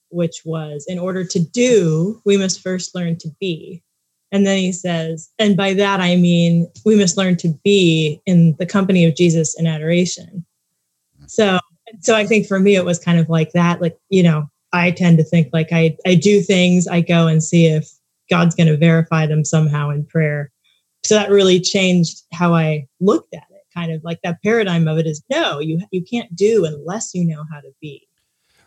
which 0.09 0.41
was, 0.43 0.85
"In 0.87 0.97
order 0.97 1.23
to 1.23 1.39
do, 1.39 2.21
we 2.25 2.37
must 2.37 2.61
first 2.61 2.95
learn 2.95 3.17
to 3.17 3.29
be." 3.39 3.83
And 4.33 4.47
then 4.47 4.57
he 4.57 4.71
says, 4.71 5.31
and 5.37 5.55
by 5.55 5.73
that 5.75 6.01
I 6.01 6.15
mean 6.15 6.69
we 6.83 6.95
must 6.95 7.17
learn 7.17 7.37
to 7.37 7.49
be 7.63 8.19
in 8.25 8.55
the 8.57 8.65
company 8.65 9.05
of 9.05 9.15
Jesus 9.15 9.57
in 9.57 9.67
adoration. 9.67 10.43
So, 11.27 11.59
so 12.01 12.15
I 12.15 12.25
think 12.25 12.47
for 12.47 12.59
me 12.59 12.75
it 12.75 12.83
was 12.83 12.99
kind 12.99 13.19
of 13.19 13.29
like 13.29 13.51
that. 13.53 13.79
Like 13.79 13.97
you 14.09 14.23
know, 14.23 14.49
I 14.73 14.91
tend 14.91 15.19
to 15.19 15.23
think 15.23 15.49
like 15.53 15.71
I 15.71 15.95
I 16.05 16.15
do 16.15 16.41
things, 16.41 16.87
I 16.87 17.01
go 17.01 17.27
and 17.27 17.43
see 17.43 17.67
if 17.67 17.87
God's 18.29 18.55
going 18.55 18.67
to 18.67 18.77
verify 18.77 19.27
them 19.27 19.45
somehow 19.45 19.91
in 19.91 20.05
prayer. 20.05 20.51
So 21.03 21.15
that 21.15 21.29
really 21.29 21.59
changed 21.59 22.23
how 22.33 22.53
I 22.55 22.87
looked 22.99 23.33
at 23.35 23.45
it. 23.51 23.61
Kind 23.73 23.91
of 23.91 24.03
like 24.03 24.19
that 24.23 24.41
paradigm 24.41 24.87
of 24.87 24.97
it 24.97 25.05
is 25.05 25.23
no, 25.29 25.59
you 25.59 25.79
you 25.91 26.03
can't 26.03 26.35
do 26.35 26.65
unless 26.65 27.13
you 27.13 27.25
know 27.25 27.43
how 27.51 27.59
to 27.59 27.71
be. 27.79 28.07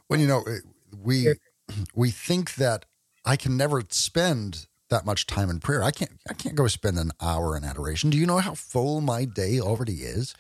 Well, 0.08 0.20
you 0.20 0.28
know, 0.28 0.42
eh, 0.42 0.58
we 1.02 1.34
we 1.94 2.10
think 2.12 2.54
that 2.54 2.84
I 3.24 3.36
can 3.36 3.56
never 3.56 3.82
spend 3.90 4.68
that 4.88 5.04
much 5.04 5.26
time 5.26 5.50
in 5.50 5.60
prayer. 5.60 5.82
I 5.82 5.90
can't 5.90 6.12
I 6.28 6.34
can't 6.34 6.54
go 6.54 6.66
spend 6.66 6.98
an 6.98 7.12
hour 7.20 7.56
in 7.56 7.64
adoration. 7.64 8.10
Do 8.10 8.18
you 8.18 8.26
know 8.26 8.38
how 8.38 8.54
full 8.54 9.00
my 9.00 9.24
day 9.24 9.60
already 9.60 10.02
is? 10.02 10.34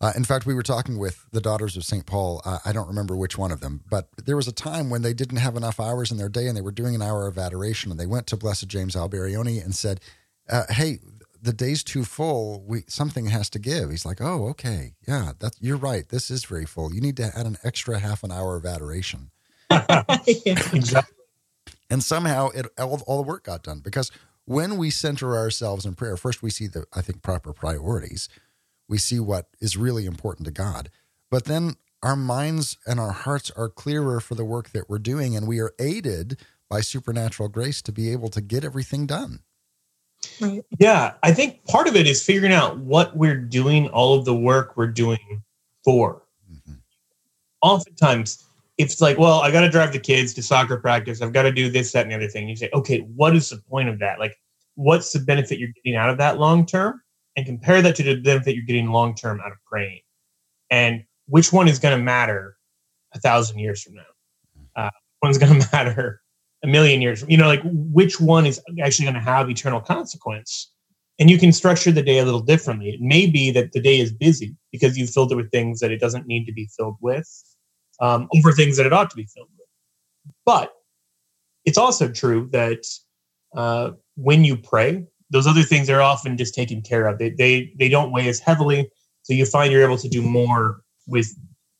Uh, 0.00 0.12
in 0.16 0.24
fact, 0.24 0.46
we 0.46 0.54
were 0.54 0.64
talking 0.64 0.98
with 0.98 1.26
the 1.30 1.40
daughters 1.40 1.76
of 1.76 1.84
St. 1.84 2.04
Paul. 2.04 2.42
Uh, 2.44 2.58
I 2.64 2.72
don't 2.72 2.88
remember 2.88 3.16
which 3.16 3.38
one 3.38 3.52
of 3.52 3.60
them, 3.60 3.82
but 3.88 4.08
there 4.16 4.34
was 4.34 4.48
a 4.48 4.52
time 4.52 4.90
when 4.90 5.02
they 5.02 5.14
didn't 5.14 5.36
have 5.36 5.54
enough 5.54 5.78
hours 5.78 6.10
in 6.10 6.16
their 6.16 6.28
day 6.28 6.48
and 6.48 6.56
they 6.56 6.60
were 6.60 6.72
doing 6.72 6.96
an 6.96 7.02
hour 7.02 7.28
of 7.28 7.38
adoration. 7.38 7.92
And 7.92 8.00
they 8.00 8.06
went 8.06 8.26
to 8.28 8.36
Blessed 8.36 8.66
James 8.66 8.96
Alberione 8.96 9.64
and 9.64 9.76
said, 9.76 10.00
uh, 10.50 10.64
Hey, 10.70 10.98
the 11.40 11.52
day's 11.52 11.84
too 11.84 12.04
full. 12.04 12.64
We 12.66 12.82
Something 12.88 13.26
has 13.26 13.48
to 13.50 13.60
give. 13.60 13.90
He's 13.90 14.04
like, 14.04 14.20
Oh, 14.20 14.48
okay. 14.48 14.94
Yeah, 15.06 15.32
that, 15.38 15.54
you're 15.60 15.76
right. 15.76 16.08
This 16.08 16.32
is 16.32 16.44
very 16.44 16.66
full. 16.66 16.92
You 16.92 17.00
need 17.00 17.16
to 17.18 17.30
add 17.36 17.46
an 17.46 17.58
extra 17.62 18.00
half 18.00 18.24
an 18.24 18.32
hour 18.32 18.56
of 18.56 18.66
adoration. 18.66 19.30
yeah. 19.70 20.58
Exactly 20.72 21.21
and 21.92 22.02
somehow 22.02 22.48
it 22.48 22.66
all, 22.78 23.02
all 23.06 23.22
the 23.22 23.28
work 23.28 23.44
got 23.44 23.62
done. 23.62 23.80
Because 23.80 24.10
when 24.46 24.78
we 24.78 24.88
center 24.88 25.36
ourselves 25.36 25.84
in 25.84 25.94
prayer 25.94 26.16
first 26.16 26.42
we 26.42 26.50
see 26.50 26.66
the 26.66 26.84
i 26.94 27.02
think 27.02 27.22
proper 27.22 27.52
priorities. 27.52 28.28
We 28.88 28.98
see 28.98 29.20
what 29.20 29.46
is 29.60 29.76
really 29.76 30.06
important 30.06 30.46
to 30.46 30.52
god. 30.52 30.90
But 31.30 31.44
then 31.44 31.76
our 32.02 32.16
minds 32.16 32.78
and 32.86 32.98
our 32.98 33.12
hearts 33.12 33.50
are 33.56 33.68
clearer 33.68 34.20
for 34.20 34.34
the 34.34 34.44
work 34.44 34.70
that 34.70 34.88
we're 34.88 34.98
doing. 34.98 35.36
And 35.36 35.46
we 35.46 35.60
are 35.60 35.72
aided 35.78 36.40
by 36.68 36.80
supernatural 36.80 37.48
grace 37.48 37.80
to 37.82 37.92
be 37.92 38.10
able 38.10 38.28
to 38.30 38.40
get 38.40 38.64
everything 38.64 39.06
done. 39.06 39.40
Right. 40.40 40.64
yeah 40.78 41.14
i 41.24 41.32
think 41.32 41.66
part 41.66 41.88
of 41.88 41.96
it 41.96 42.06
is 42.06 42.24
figuring 42.24 42.52
out 42.52 42.78
what 42.78 43.16
we're 43.16 43.34
doing 43.40 43.88
all 43.88 44.16
of 44.16 44.24
the 44.24 44.36
work 44.36 44.76
we're 44.76 44.86
doing 44.86 45.42
for. 45.84 46.22
Mm-hmm. 46.48 46.74
oftentimes 47.60 48.38
if 48.38 48.51
it's 48.82 49.00
like, 49.00 49.18
well, 49.18 49.40
I 49.40 49.50
got 49.50 49.62
to 49.62 49.70
drive 49.70 49.92
the 49.92 49.98
kids 49.98 50.34
to 50.34 50.42
soccer 50.42 50.76
practice, 50.76 51.22
I've 51.22 51.32
got 51.32 51.42
to 51.42 51.52
do 51.52 51.70
this, 51.70 51.92
that, 51.92 52.02
and 52.02 52.10
the 52.10 52.16
other 52.16 52.28
thing. 52.28 52.48
You 52.48 52.56
say, 52.56 52.68
okay, 52.74 53.00
what 53.14 53.34
is 53.36 53.50
the 53.50 53.58
point 53.58 53.88
of 53.88 53.98
that? 54.00 54.18
Like, 54.18 54.36
what's 54.74 55.12
the 55.12 55.20
benefit 55.20 55.58
you're 55.58 55.70
getting 55.82 55.96
out 55.96 56.10
of 56.10 56.18
that 56.18 56.38
long 56.38 56.66
term? 56.66 57.00
And 57.36 57.46
compare 57.46 57.80
that 57.80 57.96
to 57.96 58.02
the 58.02 58.20
benefit 58.20 58.54
you're 58.54 58.64
getting 58.64 58.90
long 58.90 59.14
term 59.14 59.40
out 59.40 59.52
of 59.52 59.58
praying. 59.66 60.00
And 60.70 61.04
which 61.26 61.52
one 61.52 61.68
is 61.68 61.78
going 61.78 61.96
to 61.96 62.02
matter 62.02 62.56
a 63.14 63.20
thousand 63.20 63.58
years 63.58 63.82
from 63.82 63.94
now? 63.94 64.02
Uh, 64.76 64.90
one's 65.22 65.38
going 65.38 65.60
to 65.60 65.68
matter 65.72 66.20
a 66.62 66.66
million 66.66 67.00
years. 67.00 67.20
From, 67.20 67.30
you 67.30 67.36
know, 67.36 67.46
like 67.46 67.62
which 67.64 68.20
one 68.20 68.44
is 68.44 68.60
actually 68.82 69.06
going 69.06 69.14
to 69.14 69.20
have 69.20 69.48
eternal 69.48 69.80
consequence? 69.80 70.70
And 71.18 71.30
you 71.30 71.38
can 71.38 71.52
structure 71.52 71.92
the 71.92 72.02
day 72.02 72.18
a 72.18 72.24
little 72.24 72.40
differently. 72.40 72.90
It 72.90 73.00
may 73.00 73.26
be 73.26 73.50
that 73.52 73.72
the 73.72 73.80
day 73.80 74.00
is 74.00 74.12
busy 74.12 74.56
because 74.72 74.98
you 74.98 75.06
filled 75.06 75.30
it 75.30 75.36
with 75.36 75.50
things 75.50 75.80
that 75.80 75.92
it 75.92 76.00
doesn't 76.00 76.26
need 76.26 76.46
to 76.46 76.52
be 76.52 76.68
filled 76.76 76.96
with 77.00 77.28
um, 78.02 78.28
over 78.36 78.52
things 78.52 78.76
that 78.76 78.84
it 78.84 78.92
ought 78.92 79.08
to 79.08 79.16
be 79.16 79.24
filled 79.24 79.48
with. 79.56 79.68
But 80.44 80.72
it's 81.64 81.78
also 81.78 82.10
true 82.10 82.48
that 82.52 82.84
uh, 83.56 83.92
when 84.16 84.44
you 84.44 84.56
pray, 84.56 85.06
those 85.30 85.46
other 85.46 85.62
things 85.62 85.88
are 85.88 86.02
often 86.02 86.36
just 86.36 86.54
taken 86.54 86.82
care 86.82 87.06
of. 87.06 87.18
They, 87.18 87.30
they 87.30 87.72
they 87.78 87.88
don't 87.88 88.12
weigh 88.12 88.28
as 88.28 88.40
heavily, 88.40 88.90
so 89.22 89.32
you 89.32 89.46
find 89.46 89.72
you're 89.72 89.84
able 89.84 89.96
to 89.98 90.08
do 90.08 90.20
more 90.20 90.82
with 91.06 91.28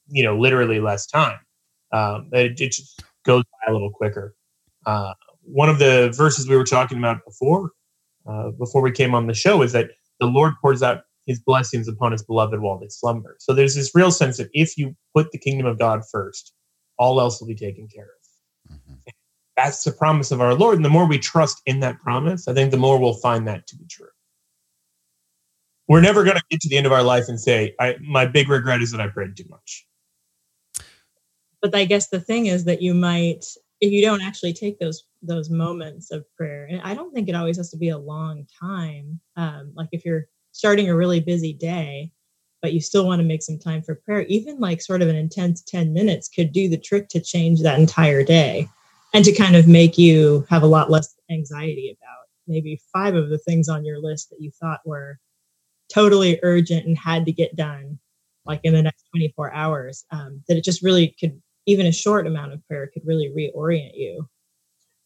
you 0.08 0.22
know 0.22 0.38
literally 0.38 0.80
less 0.80 1.06
time. 1.06 1.38
Um, 1.92 2.28
it, 2.32 2.58
it 2.60 2.72
just 2.72 3.02
goes 3.26 3.42
by 3.44 3.70
a 3.70 3.72
little 3.72 3.90
quicker. 3.90 4.34
Uh, 4.86 5.12
one 5.42 5.68
of 5.68 5.78
the 5.78 6.14
verses 6.16 6.48
we 6.48 6.56
were 6.56 6.64
talking 6.64 6.98
about 6.98 7.24
before, 7.26 7.72
uh, 8.26 8.50
before 8.52 8.80
we 8.80 8.92
came 8.92 9.14
on 9.14 9.26
the 9.26 9.34
show, 9.34 9.60
is 9.62 9.72
that 9.72 9.90
the 10.20 10.26
Lord 10.26 10.54
pours 10.62 10.82
out 10.82 11.02
his 11.26 11.40
blessings 11.40 11.88
upon 11.88 12.12
his 12.12 12.24
beloved 12.24 12.60
while 12.60 12.78
they 12.78 12.88
slumber. 12.88 13.36
So 13.38 13.54
there's 13.54 13.74
this 13.74 13.94
real 13.94 14.10
sense 14.10 14.38
that 14.38 14.50
if 14.52 14.76
you 14.76 14.96
put 15.14 15.30
the 15.30 15.38
kingdom 15.38 15.66
of 15.66 15.78
God 15.78 16.02
first, 16.10 16.52
all 16.98 17.20
else 17.20 17.40
will 17.40 17.48
be 17.48 17.54
taken 17.54 17.88
care 17.88 18.10
of. 18.70 18.74
Mm-hmm. 18.74 18.94
That's 19.56 19.84
the 19.84 19.92
promise 19.92 20.30
of 20.30 20.40
our 20.40 20.54
Lord. 20.54 20.76
And 20.76 20.84
the 20.84 20.90
more 20.90 21.06
we 21.06 21.18
trust 21.18 21.62
in 21.66 21.80
that 21.80 22.00
promise, 22.00 22.48
I 22.48 22.54
think 22.54 22.70
the 22.70 22.76
more 22.76 22.98
we'll 22.98 23.14
find 23.14 23.46
that 23.48 23.66
to 23.68 23.76
be 23.76 23.86
true. 23.86 24.08
We're 25.88 26.00
never 26.00 26.24
going 26.24 26.36
to 26.36 26.42
get 26.50 26.60
to 26.62 26.68
the 26.68 26.76
end 26.76 26.86
of 26.86 26.92
our 26.92 27.02
life 27.02 27.24
and 27.28 27.38
say, 27.38 27.74
my 28.00 28.24
big 28.24 28.48
regret 28.48 28.80
is 28.80 28.92
that 28.92 29.00
I 29.00 29.08
prayed 29.08 29.36
too 29.36 29.44
much. 29.50 29.86
But 31.60 31.74
I 31.74 31.84
guess 31.84 32.08
the 32.08 32.20
thing 32.20 32.46
is 32.46 32.64
that 32.64 32.82
you 32.82 32.94
might, 32.94 33.44
if 33.80 33.92
you 33.92 34.00
don't 34.02 34.22
actually 34.22 34.52
take 34.52 34.78
those 34.78 35.04
those 35.22 35.50
moments 35.50 36.10
of 36.10 36.24
prayer, 36.36 36.66
and 36.68 36.80
I 36.82 36.94
don't 36.94 37.12
think 37.14 37.28
it 37.28 37.36
always 37.36 37.56
has 37.56 37.70
to 37.70 37.76
be 37.76 37.90
a 37.90 37.98
long 37.98 38.46
time. 38.60 39.20
Um, 39.36 39.72
like 39.76 39.88
if 39.92 40.04
you're 40.04 40.26
starting 40.52 40.88
a 40.88 40.96
really 40.96 41.20
busy 41.20 41.52
day, 41.52 42.10
but 42.60 42.72
you 42.72 42.80
still 42.80 43.06
want 43.06 43.20
to 43.20 43.26
make 43.26 43.42
some 43.42 43.58
time 43.58 43.82
for 43.82 43.96
prayer, 43.96 44.22
even 44.22 44.58
like 44.58 44.80
sort 44.80 45.02
of 45.02 45.08
an 45.08 45.16
intense 45.16 45.62
10 45.62 45.92
minutes 45.92 46.28
could 46.28 46.52
do 46.52 46.68
the 46.68 46.78
trick 46.78 47.08
to 47.08 47.20
change 47.20 47.60
that 47.60 47.78
entire 47.78 48.22
day 48.22 48.68
and 49.12 49.24
to 49.24 49.32
kind 49.32 49.56
of 49.56 49.66
make 49.66 49.98
you 49.98 50.46
have 50.48 50.62
a 50.62 50.66
lot 50.66 50.90
less 50.90 51.14
anxiety 51.30 51.96
about 51.98 52.26
maybe 52.46 52.80
five 52.92 53.14
of 53.14 53.28
the 53.28 53.38
things 53.38 53.68
on 53.68 53.84
your 53.84 54.00
list 54.00 54.30
that 54.30 54.40
you 54.40 54.50
thought 54.50 54.80
were 54.84 55.18
totally 55.92 56.38
urgent 56.42 56.86
and 56.86 56.96
had 56.96 57.26
to 57.26 57.32
get 57.32 57.56
done 57.56 57.98
like 58.44 58.60
in 58.64 58.72
the 58.72 58.82
next 58.82 59.04
24 59.10 59.52
hours 59.52 60.04
um, 60.10 60.42
that 60.48 60.56
it 60.56 60.64
just 60.64 60.82
really 60.82 61.14
could 61.20 61.40
even 61.66 61.86
a 61.86 61.92
short 61.92 62.26
amount 62.26 62.52
of 62.52 62.66
prayer 62.66 62.90
could 62.92 63.06
really 63.06 63.30
reorient 63.36 63.92
you. 63.94 64.28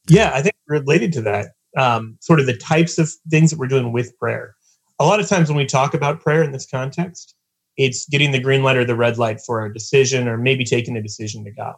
Yeah 0.09 0.31
i 0.35 0.43
think 0.43 0.55
related 0.67 1.13
to 1.15 1.23
that 1.23 1.53
um, 1.77 2.17
sort 2.21 2.41
of 2.41 2.47
the 2.47 2.57
types 2.57 2.99
of 2.99 3.11
things 3.29 3.51
that 3.51 3.59
we're 3.59 3.67
doing 3.67 3.93
with 3.93 4.17
prayer 4.19 4.57
a 4.99 5.05
lot 5.05 5.21
of 5.21 5.29
times 5.29 5.49
when 5.49 5.59
we 5.59 5.67
talk 5.67 5.95
about 5.95 6.21
prayer 6.21 6.43
in 6.43 6.53
this 6.53 6.67
context, 6.67 7.35
it's 7.77 8.09
getting 8.09 8.33
the 8.33 8.41
green 8.41 8.63
light 8.63 8.77
or 8.77 8.85
the 8.85 8.97
red 8.97 9.19
light 9.19 9.41
for 9.41 9.65
a 9.65 9.73
decision 9.73 10.29
or 10.29 10.39
maybe 10.39 10.65
taking 10.65 10.97
a 10.97 11.03
decision 11.03 11.45
to 11.45 11.51
God. 11.51 11.75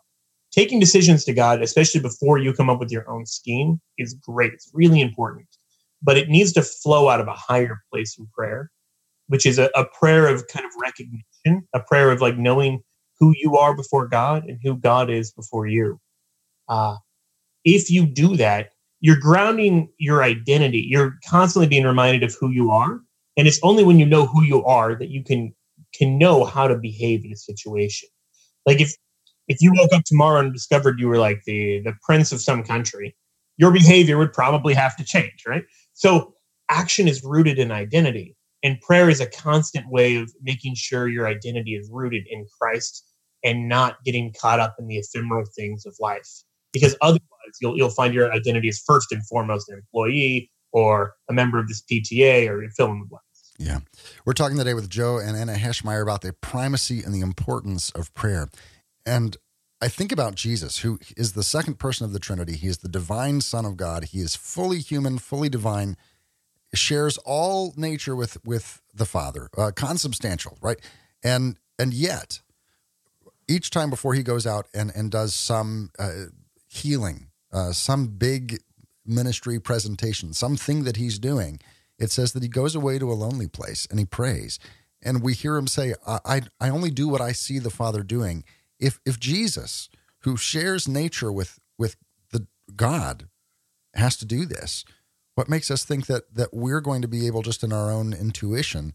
Taking 0.52 0.80
decisions 0.80 1.24
to 1.24 1.32
God, 1.32 1.60
especially 1.60 2.00
before 2.00 2.38
you 2.38 2.52
come 2.52 2.70
up 2.70 2.78
with 2.78 2.90
your 2.90 3.08
own 3.10 3.26
scheme, 3.26 3.80
is 3.98 4.14
great. 4.14 4.52
It's 4.52 4.70
really 4.72 5.00
important. 5.00 5.46
But 6.00 6.16
it 6.16 6.28
needs 6.28 6.52
to 6.52 6.62
flow 6.62 7.08
out 7.08 7.20
of 7.20 7.26
a 7.26 7.34
higher 7.34 7.82
place 7.92 8.16
in 8.18 8.26
prayer, 8.28 8.70
which 9.26 9.44
is 9.44 9.58
a, 9.58 9.68
a 9.74 9.84
prayer 9.84 10.28
of 10.28 10.46
kind 10.46 10.64
of 10.64 10.70
recognition, 10.80 11.68
a 11.74 11.80
prayer 11.80 12.10
of 12.10 12.20
like 12.20 12.38
knowing 12.38 12.82
who 13.18 13.34
you 13.36 13.56
are 13.56 13.74
before 13.76 14.06
God 14.06 14.44
and 14.44 14.58
who 14.62 14.76
God 14.76 15.10
is 15.10 15.32
before 15.32 15.66
you. 15.66 16.00
Uh, 16.68 16.96
if 17.64 17.90
you 17.90 18.06
do 18.06 18.36
that, 18.36 18.70
you're 19.00 19.18
grounding 19.18 19.88
your 19.98 20.22
identity. 20.22 20.86
You're 20.88 21.18
constantly 21.28 21.68
being 21.68 21.84
reminded 21.84 22.22
of 22.22 22.34
who 22.40 22.50
you 22.50 22.70
are 22.70 23.00
and 23.38 23.46
it's 23.46 23.60
only 23.62 23.84
when 23.84 23.98
you 23.98 24.04
know 24.04 24.26
who 24.26 24.42
you 24.42 24.62
are 24.64 24.94
that 24.96 25.08
you 25.08 25.24
can 25.24 25.54
can 25.94 26.18
know 26.18 26.44
how 26.44 26.68
to 26.68 26.76
behave 26.76 27.24
in 27.24 27.32
a 27.32 27.36
situation. 27.36 28.08
Like 28.66 28.80
if 28.80 28.94
if 29.46 29.58
you 29.62 29.72
woke 29.74 29.92
up 29.94 30.02
tomorrow 30.04 30.40
and 30.40 30.52
discovered 30.52 31.00
you 31.00 31.08
were 31.08 31.18
like 31.18 31.42
the 31.46 31.80
the 31.80 31.94
prince 32.02 32.32
of 32.32 32.42
some 32.42 32.62
country 32.62 33.16
your 33.56 33.72
behavior 33.72 34.18
would 34.18 34.32
probably 34.32 34.74
have 34.74 34.96
to 34.96 35.04
change 35.04 35.44
right? 35.46 35.64
So 35.94 36.34
action 36.68 37.08
is 37.08 37.24
rooted 37.24 37.58
in 37.58 37.70
identity 37.70 38.36
and 38.62 38.80
prayer 38.80 39.08
is 39.08 39.20
a 39.20 39.26
constant 39.26 39.88
way 39.88 40.16
of 40.16 40.30
making 40.42 40.74
sure 40.74 41.08
your 41.08 41.26
identity 41.26 41.74
is 41.74 41.88
rooted 41.90 42.24
in 42.28 42.46
christ 42.60 43.04
and 43.44 43.68
not 43.68 43.96
getting 44.04 44.34
caught 44.40 44.60
up 44.60 44.74
in 44.78 44.88
the 44.88 44.98
ephemeral 44.98 45.44
things 45.56 45.86
of 45.86 45.94
life. 46.00 46.28
Because 46.72 46.96
otherwise 47.00 47.20
you'll, 47.60 47.76
you'll 47.76 47.88
find 47.88 48.12
your 48.12 48.32
identity 48.32 48.68
is 48.68 48.82
first 48.84 49.12
and 49.12 49.26
foremost 49.26 49.68
an 49.68 49.76
employee 49.76 50.50
or 50.72 51.14
a 51.30 51.32
member 51.32 51.58
of 51.58 51.68
this 51.68 51.82
pta 51.90 52.48
or 52.48 52.68
fill 52.76 52.90
in 52.90 53.00
the 53.00 53.06
blank 53.06 53.22
Yeah. 53.58 53.80
We're 54.24 54.34
talking 54.34 54.56
today 54.56 54.74
with 54.74 54.88
Joe 54.88 55.18
and 55.18 55.36
Anna 55.36 55.54
Heschmeyer 55.54 56.02
about 56.02 56.22
the 56.22 56.32
primacy 56.32 57.02
and 57.02 57.12
the 57.12 57.20
importance 57.20 57.90
of 57.90 58.14
prayer. 58.14 58.48
And 59.04 59.36
I 59.80 59.88
think 59.88 60.12
about 60.12 60.36
Jesus, 60.36 60.78
who 60.78 60.98
is 61.16 61.32
the 61.32 61.42
second 61.42 61.78
person 61.78 62.04
of 62.04 62.12
the 62.12 62.20
Trinity. 62.20 62.54
He 62.54 62.68
is 62.68 62.78
the 62.78 62.88
divine 62.88 63.40
Son 63.40 63.64
of 63.64 63.76
God. 63.76 64.04
He 64.04 64.20
is 64.20 64.36
fully 64.36 64.78
human, 64.78 65.18
fully 65.18 65.48
divine, 65.48 65.96
shares 66.72 67.18
all 67.18 67.74
nature 67.76 68.14
with 68.14 68.44
with 68.44 68.80
the 68.94 69.06
Father, 69.06 69.48
uh, 69.56 69.72
consubstantial, 69.74 70.58
right? 70.60 70.78
And 71.22 71.58
and 71.78 71.92
yet, 71.92 72.40
each 73.48 73.70
time 73.70 73.90
before 73.90 74.14
he 74.14 74.22
goes 74.22 74.46
out 74.46 74.66
and 74.74 74.92
and 74.94 75.10
does 75.10 75.34
some 75.34 75.90
uh, 75.98 76.26
healing, 76.68 77.28
uh, 77.52 77.72
some 77.72 78.08
big 78.08 78.60
ministry 79.06 79.58
presentation, 79.58 80.32
something 80.32 80.84
that 80.84 80.96
he's 80.96 81.18
doing, 81.18 81.60
it 81.98 82.10
says 82.10 82.32
that 82.32 82.42
he 82.42 82.48
goes 82.48 82.74
away 82.74 82.98
to 82.98 83.10
a 83.10 83.14
lonely 83.14 83.48
place 83.48 83.86
and 83.90 83.98
he 83.98 84.04
prays. 84.04 84.58
And 85.02 85.22
we 85.22 85.34
hear 85.34 85.56
him 85.56 85.66
say, 85.66 85.94
I, 86.06 86.18
I, 86.24 86.40
I 86.60 86.68
only 86.70 86.90
do 86.90 87.08
what 87.08 87.20
I 87.20 87.32
see 87.32 87.58
the 87.58 87.70
Father 87.70 88.02
doing 88.02 88.44
if 88.78 89.00
if 89.04 89.18
Jesus, 89.18 89.88
who 90.20 90.36
shares 90.36 90.88
nature 90.88 91.32
with 91.32 91.58
with 91.76 91.96
the 92.30 92.46
God, 92.74 93.28
has 93.94 94.16
to 94.18 94.24
do 94.24 94.44
this, 94.46 94.84
what 95.34 95.48
makes 95.48 95.70
us 95.70 95.84
think 95.84 96.06
that 96.06 96.34
that 96.34 96.54
we're 96.54 96.80
going 96.80 97.02
to 97.02 97.08
be 97.08 97.26
able, 97.26 97.42
just 97.42 97.64
in 97.64 97.72
our 97.72 97.90
own 97.90 98.12
intuition, 98.12 98.92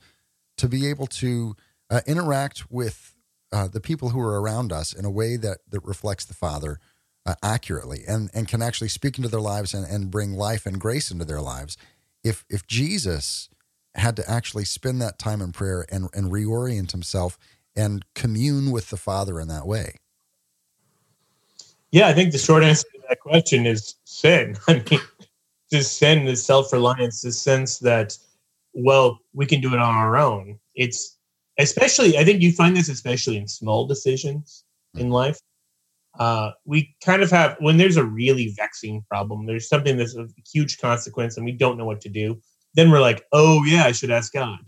to 0.57 0.67
be 0.67 0.87
able 0.87 1.07
to 1.07 1.55
uh, 1.89 2.01
interact 2.05 2.71
with 2.71 3.15
uh, 3.51 3.67
the 3.67 3.81
people 3.81 4.09
who 4.09 4.19
are 4.19 4.41
around 4.41 4.71
us 4.71 4.93
in 4.93 5.05
a 5.05 5.11
way 5.11 5.35
that 5.37 5.59
that 5.69 5.83
reflects 5.83 6.25
the 6.25 6.33
Father 6.33 6.79
uh, 7.25 7.35
accurately 7.43 8.03
and 8.07 8.29
and 8.33 8.47
can 8.47 8.61
actually 8.61 8.89
speak 8.89 9.17
into 9.17 9.29
their 9.29 9.41
lives 9.41 9.73
and, 9.73 9.85
and 9.85 10.11
bring 10.11 10.33
life 10.33 10.65
and 10.65 10.79
grace 10.79 11.11
into 11.11 11.25
their 11.25 11.41
lives. 11.41 11.77
If 12.23 12.45
if 12.49 12.65
Jesus 12.67 13.49
had 13.95 14.15
to 14.15 14.29
actually 14.29 14.65
spend 14.65 15.01
that 15.01 15.19
time 15.19 15.41
in 15.41 15.51
prayer 15.51 15.85
and 15.89 16.09
and 16.13 16.31
reorient 16.31 16.91
himself 16.91 17.37
and 17.75 18.05
commune 18.13 18.71
with 18.71 18.89
the 18.89 18.97
Father 18.97 19.39
in 19.39 19.47
that 19.47 19.65
way? 19.65 19.95
Yeah, 21.91 22.07
I 22.07 22.13
think 22.13 22.31
the 22.31 22.39
short 22.39 22.63
answer 22.63 22.87
to 22.93 23.01
that 23.09 23.19
question 23.19 23.65
is 23.67 23.95
sin. 24.05 24.57
I 24.67 24.83
mean, 24.89 24.99
this 25.69 25.91
sin, 25.91 26.25
this 26.25 26.45
self 26.45 26.73
reliance, 26.73 27.21
this 27.21 27.39
sense 27.39 27.79
that, 27.79 28.17
well, 28.73 29.19
we 29.33 29.45
can 29.45 29.61
do 29.61 29.73
it 29.73 29.79
on 29.79 29.95
our 29.95 30.17
own. 30.17 30.59
It's 30.75 31.17
especially, 31.59 32.17
I 32.17 32.23
think 32.23 32.41
you 32.41 32.51
find 32.51 32.75
this 32.75 32.89
especially 32.89 33.37
in 33.37 33.47
small 33.47 33.85
decisions 33.85 34.63
in 34.95 35.03
mm-hmm. 35.03 35.11
life. 35.11 35.39
Uh, 36.19 36.51
we 36.65 36.95
kind 37.03 37.23
of 37.23 37.31
have, 37.31 37.55
when 37.59 37.77
there's 37.77 37.97
a 37.97 38.05
really 38.05 38.53
vexing 38.55 39.03
problem, 39.09 39.45
there's 39.45 39.67
something 39.67 39.97
that's 39.97 40.15
a 40.15 40.27
huge 40.51 40.79
consequence 40.79 41.37
and 41.37 41.45
we 41.45 41.51
don't 41.51 41.77
know 41.77 41.85
what 41.85 42.01
to 42.01 42.09
do, 42.09 42.39
then 42.75 42.91
we're 42.91 43.01
like, 43.01 43.25
oh, 43.31 43.63
yeah, 43.63 43.85
I 43.85 43.91
should 43.91 44.11
ask 44.11 44.31
God 44.33 44.59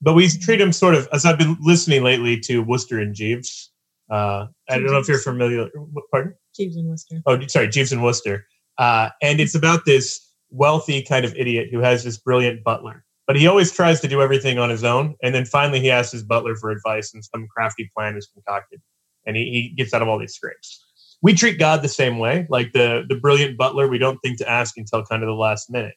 but 0.00 0.14
we 0.14 0.28
treat 0.28 0.60
him 0.60 0.72
sort 0.72 0.94
of 0.94 1.08
as 1.12 1.24
I've 1.24 1.38
been 1.38 1.56
listening 1.60 2.02
lately 2.02 2.38
to 2.40 2.62
Wooster 2.62 3.00
and 3.00 3.14
Jeeves. 3.14 3.72
Uh, 4.10 4.46
I 4.70 4.78
don't 4.78 4.86
know 4.86 4.98
if 4.98 5.08
you're 5.08 5.18
familiar. 5.18 5.68
Pardon? 6.10 6.34
Jeeves 6.54 6.76
and 6.76 6.88
Wooster. 6.88 7.20
Oh, 7.26 7.38
sorry, 7.46 7.68
Jeeves 7.68 7.92
and 7.92 8.02
Wooster. 8.02 8.46
Uh, 8.78 9.10
and 9.20 9.40
it's 9.40 9.54
about 9.54 9.84
this 9.84 10.32
wealthy 10.50 11.02
kind 11.02 11.24
of 11.24 11.34
idiot 11.34 11.68
who 11.70 11.80
has 11.80 12.04
this 12.04 12.16
brilliant 12.16 12.64
butler, 12.64 13.04
but 13.26 13.36
he 13.36 13.46
always 13.46 13.72
tries 13.72 14.00
to 14.00 14.08
do 14.08 14.22
everything 14.22 14.58
on 14.58 14.70
his 14.70 14.84
own. 14.84 15.14
And 15.22 15.34
then 15.34 15.44
finally, 15.44 15.80
he 15.80 15.90
asks 15.90 16.12
his 16.12 16.22
butler 16.22 16.54
for 16.56 16.70
advice, 16.70 17.12
and 17.12 17.24
some 17.24 17.48
crafty 17.48 17.90
plan 17.94 18.16
is 18.16 18.28
concocted, 18.32 18.80
and 19.28 19.36
he, 19.36 19.44
he 19.44 19.74
gets 19.76 19.94
out 19.94 20.02
of 20.02 20.08
all 20.08 20.18
these 20.18 20.34
scrapes. 20.34 20.84
We 21.22 21.34
treat 21.34 21.58
God 21.58 21.82
the 21.82 21.88
same 21.88 22.18
way, 22.18 22.46
like 22.48 22.72
the 22.72 23.04
the 23.08 23.16
brilliant 23.16 23.56
butler. 23.56 23.86
We 23.86 23.98
don't 23.98 24.18
think 24.18 24.38
to 24.38 24.48
ask 24.48 24.76
until 24.76 25.04
kind 25.04 25.22
of 25.22 25.28
the 25.28 25.34
last 25.34 25.70
minute, 25.70 25.94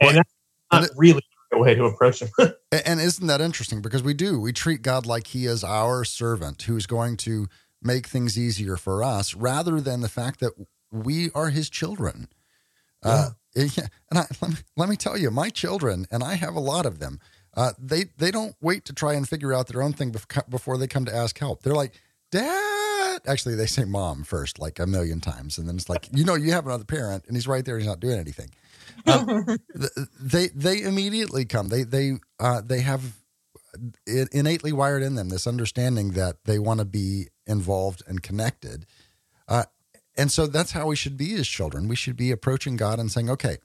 and 0.00 0.08
well, 0.08 0.12
that's 0.14 0.34
not 0.72 0.82
and 0.82 0.90
it, 0.90 0.92
really 0.96 1.22
a 1.52 1.58
way 1.58 1.74
to 1.74 1.84
approach 1.84 2.20
him. 2.20 2.28
and 2.84 3.00
isn't 3.00 3.26
that 3.26 3.40
interesting? 3.40 3.80
Because 3.80 4.02
we 4.02 4.14
do. 4.14 4.40
We 4.40 4.52
treat 4.52 4.82
God 4.82 5.06
like 5.06 5.28
he 5.28 5.46
is 5.46 5.64
our 5.64 6.04
servant 6.04 6.62
who's 6.62 6.86
going 6.86 7.16
to 7.18 7.48
make 7.82 8.06
things 8.06 8.38
easier 8.38 8.76
for 8.76 9.02
us 9.02 9.34
rather 9.34 9.80
than 9.80 10.00
the 10.00 10.08
fact 10.08 10.40
that 10.40 10.52
we 10.90 11.30
are 11.34 11.50
his 11.50 11.70
children. 11.70 12.28
Uh, 13.02 13.08
yeah. 13.18 13.30
Uh, 13.58 13.86
and 14.10 14.18
I, 14.18 14.26
let, 14.42 14.50
me, 14.50 14.56
let 14.76 14.88
me 14.90 14.96
tell 14.96 15.16
you, 15.16 15.30
my 15.30 15.48
children, 15.48 16.06
and 16.10 16.22
I 16.22 16.34
have 16.34 16.54
a 16.54 16.60
lot 16.60 16.84
of 16.84 16.98
them, 16.98 17.20
uh, 17.56 17.72
they, 17.78 18.04
they 18.18 18.30
don't 18.30 18.54
wait 18.60 18.84
to 18.84 18.92
try 18.92 19.14
and 19.14 19.26
figure 19.26 19.54
out 19.54 19.68
their 19.68 19.82
own 19.82 19.94
thing 19.94 20.14
before 20.50 20.76
they 20.76 20.86
come 20.86 21.06
to 21.06 21.14
ask 21.14 21.38
help. 21.38 21.62
They're 21.62 21.72
like, 21.72 21.98
Dad. 22.30 23.20
Actually, 23.26 23.54
they 23.54 23.66
say 23.66 23.84
mom 23.84 24.24
first, 24.24 24.58
like 24.58 24.78
a 24.78 24.86
million 24.86 25.20
times. 25.20 25.58
And 25.58 25.68
then 25.68 25.76
it's 25.76 25.88
like, 25.88 26.08
you 26.12 26.24
know, 26.24 26.34
you 26.34 26.52
have 26.52 26.66
another 26.66 26.84
parent 26.84 27.24
and 27.26 27.36
he's 27.36 27.46
right 27.46 27.64
there. 27.64 27.78
He's 27.78 27.86
not 27.86 28.00
doing 28.00 28.18
anything. 28.18 28.50
Um, 29.06 29.58
they 30.20 30.48
they 30.48 30.82
immediately 30.82 31.44
come. 31.44 31.68
They 31.68 31.82
they 31.82 32.14
uh, 32.40 32.60
they 32.64 32.80
have 32.80 33.02
it 34.06 34.28
innately 34.32 34.72
wired 34.72 35.02
in 35.02 35.14
them 35.14 35.28
this 35.28 35.46
understanding 35.46 36.12
that 36.12 36.44
they 36.44 36.58
want 36.58 36.80
to 36.80 36.86
be 36.86 37.28
involved 37.46 38.02
and 38.06 38.22
connected. 38.22 38.86
Uh, 39.48 39.64
and 40.16 40.32
so 40.32 40.46
that's 40.46 40.72
how 40.72 40.86
we 40.86 40.96
should 40.96 41.16
be 41.16 41.34
as 41.34 41.46
children. 41.46 41.88
We 41.88 41.96
should 41.96 42.16
be 42.16 42.30
approaching 42.30 42.76
God 42.76 42.98
and 42.98 43.12
saying, 43.12 43.28
"Okay, 43.30 43.58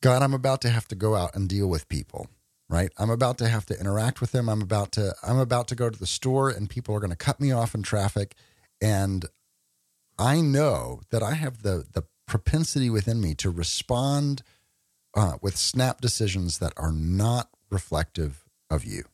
God, 0.00 0.22
I'm 0.22 0.34
about 0.34 0.60
to 0.62 0.70
have 0.70 0.86
to 0.88 0.94
go 0.94 1.16
out 1.16 1.34
and 1.34 1.48
deal 1.48 1.66
with 1.68 1.88
people." 1.88 2.28
Right? 2.72 2.90
I'm 2.96 3.10
about 3.10 3.36
to 3.38 3.48
have 3.48 3.66
to 3.66 3.78
interact 3.78 4.22
with 4.22 4.32
them. 4.32 4.48
I'm 4.48 4.62
about 4.62 4.92
to 4.92 5.14
I'm 5.22 5.38
about 5.38 5.68
to 5.68 5.74
go 5.74 5.90
to 5.90 5.98
the 5.98 6.06
store 6.06 6.48
and 6.48 6.70
people 6.70 6.94
are 6.94 7.00
going 7.00 7.10
to 7.10 7.16
cut 7.16 7.38
me 7.38 7.52
off 7.52 7.74
in 7.74 7.82
traffic 7.82 8.34
and 8.80 9.26
I 10.18 10.40
know 10.40 11.02
that 11.10 11.22
I 11.22 11.34
have 11.34 11.62
the 11.62 11.84
the 11.92 12.04
propensity 12.26 12.88
within 12.88 13.20
me 13.20 13.34
to 13.34 13.50
respond 13.50 14.42
uh, 15.14 15.34
with 15.42 15.56
snap 15.56 16.00
decisions 16.00 16.58
that 16.58 16.72
are 16.76 16.92
not 16.92 17.50
reflective 17.70 18.44
of 18.70 18.84
you. 18.84 19.04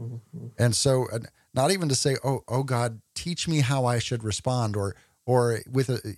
Mm-hmm. 0.00 0.46
And 0.58 0.74
so, 0.74 1.06
uh, 1.12 1.20
not 1.54 1.70
even 1.70 1.88
to 1.88 1.94
say, 1.94 2.16
"Oh, 2.24 2.42
oh 2.48 2.62
God, 2.62 3.00
teach 3.14 3.46
me 3.46 3.60
how 3.60 3.84
I 3.84 3.98
should 3.98 4.24
respond," 4.24 4.76
or 4.76 4.96
or 5.26 5.60
with 5.70 5.88
a, 5.88 6.16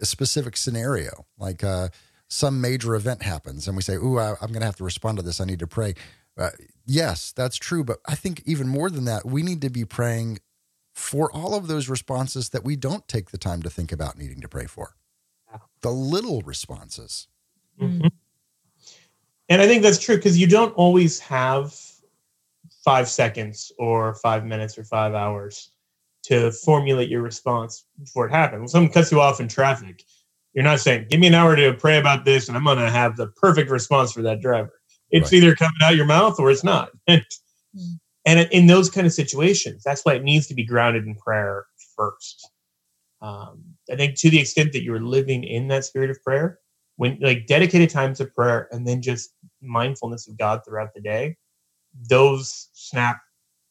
a 0.00 0.06
specific 0.06 0.56
scenario, 0.56 1.26
like 1.38 1.64
uh, 1.64 1.88
some 2.30 2.60
major 2.60 2.94
event 2.94 3.22
happens, 3.22 3.66
and 3.66 3.76
we 3.76 3.82
say, 3.82 3.96
"Ooh, 3.96 4.18
I, 4.18 4.30
am 4.30 4.48
going 4.48 4.60
to 4.60 4.66
have 4.66 4.76
to 4.76 4.84
respond 4.84 5.18
to 5.18 5.22
this. 5.22 5.40
I 5.40 5.44
need 5.44 5.58
to 5.58 5.66
pray." 5.66 5.94
Uh, 6.38 6.50
yes, 6.86 7.32
that's 7.32 7.56
true, 7.56 7.84
but 7.84 7.98
I 8.06 8.14
think 8.14 8.42
even 8.46 8.68
more 8.68 8.88
than 8.88 9.04
that, 9.04 9.26
we 9.26 9.42
need 9.42 9.60
to 9.62 9.70
be 9.70 9.84
praying 9.84 10.38
for 10.94 11.30
all 11.32 11.54
of 11.54 11.66
those 11.66 11.88
responses 11.88 12.50
that 12.50 12.64
we 12.64 12.76
don't 12.76 13.06
take 13.08 13.30
the 13.30 13.38
time 13.38 13.62
to 13.62 13.70
think 13.70 13.92
about 13.92 14.16
needing 14.16 14.40
to 14.40 14.48
pray 14.48 14.66
for 14.66 14.96
the 15.82 15.90
little 15.90 16.42
responses. 16.42 17.28
Mm-hmm. 17.80 18.08
And 19.48 19.62
I 19.62 19.66
think 19.66 19.82
that's 19.82 19.98
true 19.98 20.16
because 20.16 20.38
you 20.38 20.46
don't 20.46 20.72
always 20.74 21.18
have 21.20 21.74
five 22.84 23.08
seconds 23.08 23.72
or 23.78 24.14
five 24.14 24.44
minutes 24.44 24.78
or 24.78 24.84
five 24.84 25.14
hours 25.14 25.70
to 26.22 26.52
formulate 26.52 27.08
your 27.08 27.22
response 27.22 27.86
before 27.98 28.26
it 28.26 28.30
happens. 28.30 28.60
When 28.60 28.68
someone 28.68 28.92
cuts 28.92 29.10
you 29.10 29.20
off 29.20 29.40
in 29.40 29.48
traffic, 29.48 30.04
you're 30.54 30.64
not 30.64 30.80
saying, 30.80 31.06
give 31.08 31.20
me 31.20 31.28
an 31.28 31.34
hour 31.34 31.54
to 31.56 31.74
pray 31.74 31.98
about 31.98 32.24
this 32.24 32.48
and 32.48 32.56
I'm 32.56 32.64
going 32.64 32.78
to 32.78 32.90
have 32.90 33.16
the 33.16 33.28
perfect 33.28 33.70
response 33.70 34.12
for 34.12 34.22
that 34.22 34.40
driver. 34.40 34.72
It's 35.10 35.32
right. 35.32 35.38
either 35.38 35.54
coming 35.54 35.72
out 35.82 35.96
your 35.96 36.06
mouth 36.06 36.38
or 36.38 36.50
it's 36.50 36.64
not. 36.64 36.90
and 37.08 37.24
in 38.26 38.66
those 38.66 38.90
kind 38.90 39.06
of 39.06 39.12
situations, 39.12 39.82
that's 39.84 40.04
why 40.04 40.14
it 40.14 40.24
needs 40.24 40.46
to 40.48 40.54
be 40.54 40.64
grounded 40.64 41.04
in 41.06 41.14
prayer 41.14 41.66
first. 41.96 42.50
Um, 43.22 43.62
I 43.90 43.96
think 43.96 44.16
to 44.18 44.30
the 44.30 44.40
extent 44.40 44.72
that 44.72 44.82
you're 44.82 45.00
living 45.00 45.44
in 45.44 45.68
that 45.68 45.84
spirit 45.84 46.10
of 46.10 46.22
prayer, 46.22 46.58
when 46.96 47.18
like 47.20 47.46
dedicated 47.46 47.90
times 47.90 48.20
of 48.20 48.34
prayer 48.34 48.68
and 48.72 48.86
then 48.86 49.02
just 49.02 49.30
mindfulness 49.62 50.28
of 50.28 50.38
God 50.38 50.60
throughout 50.64 50.94
the 50.94 51.00
day, 51.00 51.36
those 52.08 52.68
snap 52.72 53.20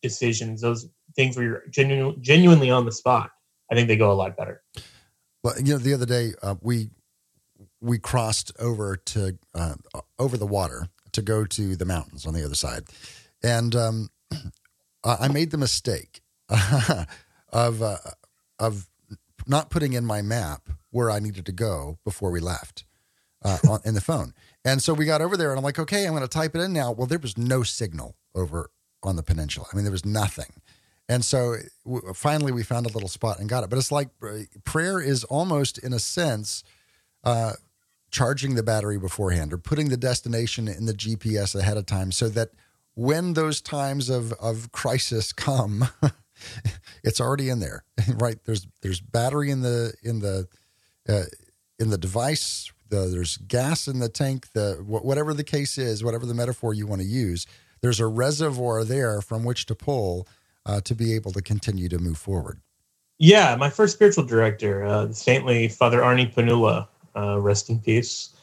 decisions, 0.01 0.61
those 0.61 0.87
things 1.15 1.35
where 1.35 1.45
you're 1.45 1.63
genu- 1.69 2.17
genuinely 2.19 2.69
on 2.69 2.85
the 2.85 2.91
spot, 2.91 3.31
I 3.71 3.75
think 3.75 3.87
they 3.87 3.97
go 3.97 4.11
a 4.11 4.13
lot 4.13 4.35
better. 4.37 4.61
Well, 5.43 5.55
you 5.57 5.73
know, 5.73 5.77
the 5.79 5.93
other 5.93 6.05
day 6.05 6.33
uh, 6.41 6.55
we 6.61 6.89
we 7.81 7.97
crossed 7.97 8.51
over 8.59 8.95
to 8.97 9.37
uh, 9.55 9.75
over 10.17 10.37
the 10.37 10.45
water 10.45 10.87
to 11.13 11.21
go 11.21 11.45
to 11.45 11.75
the 11.75 11.85
mountains 11.85 12.25
on 12.25 12.33
the 12.33 12.43
other 12.43 12.55
side, 12.55 12.83
and 13.41 13.75
um, 13.75 14.09
I 15.03 15.27
made 15.29 15.51
the 15.51 15.57
mistake 15.57 16.21
of 17.49 17.81
uh, 17.81 17.97
of 18.59 18.89
not 19.47 19.69
putting 19.69 19.93
in 19.93 20.05
my 20.05 20.21
map 20.21 20.69
where 20.91 21.09
I 21.09 21.19
needed 21.19 21.45
to 21.45 21.51
go 21.51 21.97
before 22.03 22.31
we 22.31 22.39
left 22.39 22.83
uh, 23.43 23.57
on, 23.67 23.79
in 23.85 23.93
the 23.93 24.01
phone. 24.01 24.33
And 24.65 24.81
so 24.81 24.93
we 24.93 25.05
got 25.05 25.21
over 25.21 25.37
there, 25.37 25.51
and 25.51 25.57
I'm 25.57 25.63
like, 25.63 25.79
okay, 25.79 26.05
I'm 26.05 26.11
going 26.11 26.21
to 26.21 26.27
type 26.27 26.55
it 26.55 26.61
in 26.61 26.73
now. 26.73 26.91
Well, 26.91 27.07
there 27.07 27.19
was 27.19 27.37
no 27.37 27.63
signal 27.63 28.15
over 28.35 28.69
on 29.03 29.15
the 29.15 29.23
peninsula. 29.23 29.67
I 29.71 29.75
mean, 29.75 29.85
there 29.85 29.91
was 29.91 30.05
nothing. 30.05 30.61
And 31.09 31.25
so 31.25 31.55
w- 31.83 32.13
finally, 32.13 32.51
we 32.51 32.63
found 32.63 32.85
a 32.85 32.89
little 32.93 33.09
spot 33.09 33.39
and 33.39 33.49
got 33.49 33.63
it. 33.63 33.69
But 33.69 33.79
it's 33.79 33.91
like 33.91 34.09
uh, 34.23 34.43
prayer 34.63 35.01
is 35.01 35.23
almost, 35.25 35.79
in 35.79 35.91
a 35.91 35.99
sense, 35.99 36.63
uh, 37.23 37.53
charging 38.11 38.55
the 38.55 38.63
battery 38.63 38.99
beforehand 38.99 39.51
or 39.51 39.57
putting 39.57 39.89
the 39.89 39.97
destination 39.97 40.67
in 40.67 40.85
the 40.85 40.93
GPS 40.93 41.59
ahead 41.59 41.77
of 41.77 41.87
time 41.87 42.11
so 42.11 42.29
that 42.29 42.49
when 42.93 43.33
those 43.33 43.59
times 43.59 44.09
of, 44.09 44.33
of 44.33 44.71
crisis 44.71 45.33
come, 45.47 45.87
it's 47.03 47.19
already 47.19 47.49
in 47.49 47.59
there, 47.59 47.83
right? 48.15 48.37
There's 48.45 48.67
there's 48.81 49.01
battery 49.01 49.49
in 49.49 49.61
the 49.61 49.93
in 50.03 50.19
the 50.19 50.47
uh, 51.07 51.23
in 51.79 51.89
the 51.89 51.97
device. 51.97 52.71
the 52.89 53.07
there's 53.07 53.37
gas 53.37 53.87
in 53.87 53.97
the 53.99 54.09
tank. 54.09 54.51
The 54.53 54.75
wh- 54.75 55.03
whatever 55.03 55.33
the 55.33 55.43
case 55.43 55.79
is, 55.79 56.03
whatever 56.03 56.27
the 56.27 56.35
metaphor 56.35 56.73
you 56.75 56.85
want 56.85 57.01
to 57.01 57.07
use, 57.07 57.47
there's 57.81 57.99
a 57.99 58.07
reservoir 58.07 58.83
there 58.83 59.21
from 59.21 59.43
which 59.43 59.65
to 59.67 59.75
pull 59.75 60.27
uh, 60.69 60.81
to 60.81 60.93
be 60.93 61.15
able 61.15 61.31
to 61.31 61.41
continue 61.41 61.89
to 61.89 61.97
move 61.97 62.17
forward. 62.17 62.61
Yeah, 63.17 63.55
my 63.55 63.69
first 63.69 63.95
spiritual 63.95 64.23
director, 64.23 64.85
uh, 64.85 65.07
the 65.07 65.13
saintly 65.13 65.67
Father 65.67 66.03
Arne 66.03 66.27
Panula, 66.27 66.87
uh, 67.15 67.39
rest 67.41 67.69
in 67.69 67.79
peace, 67.79 68.35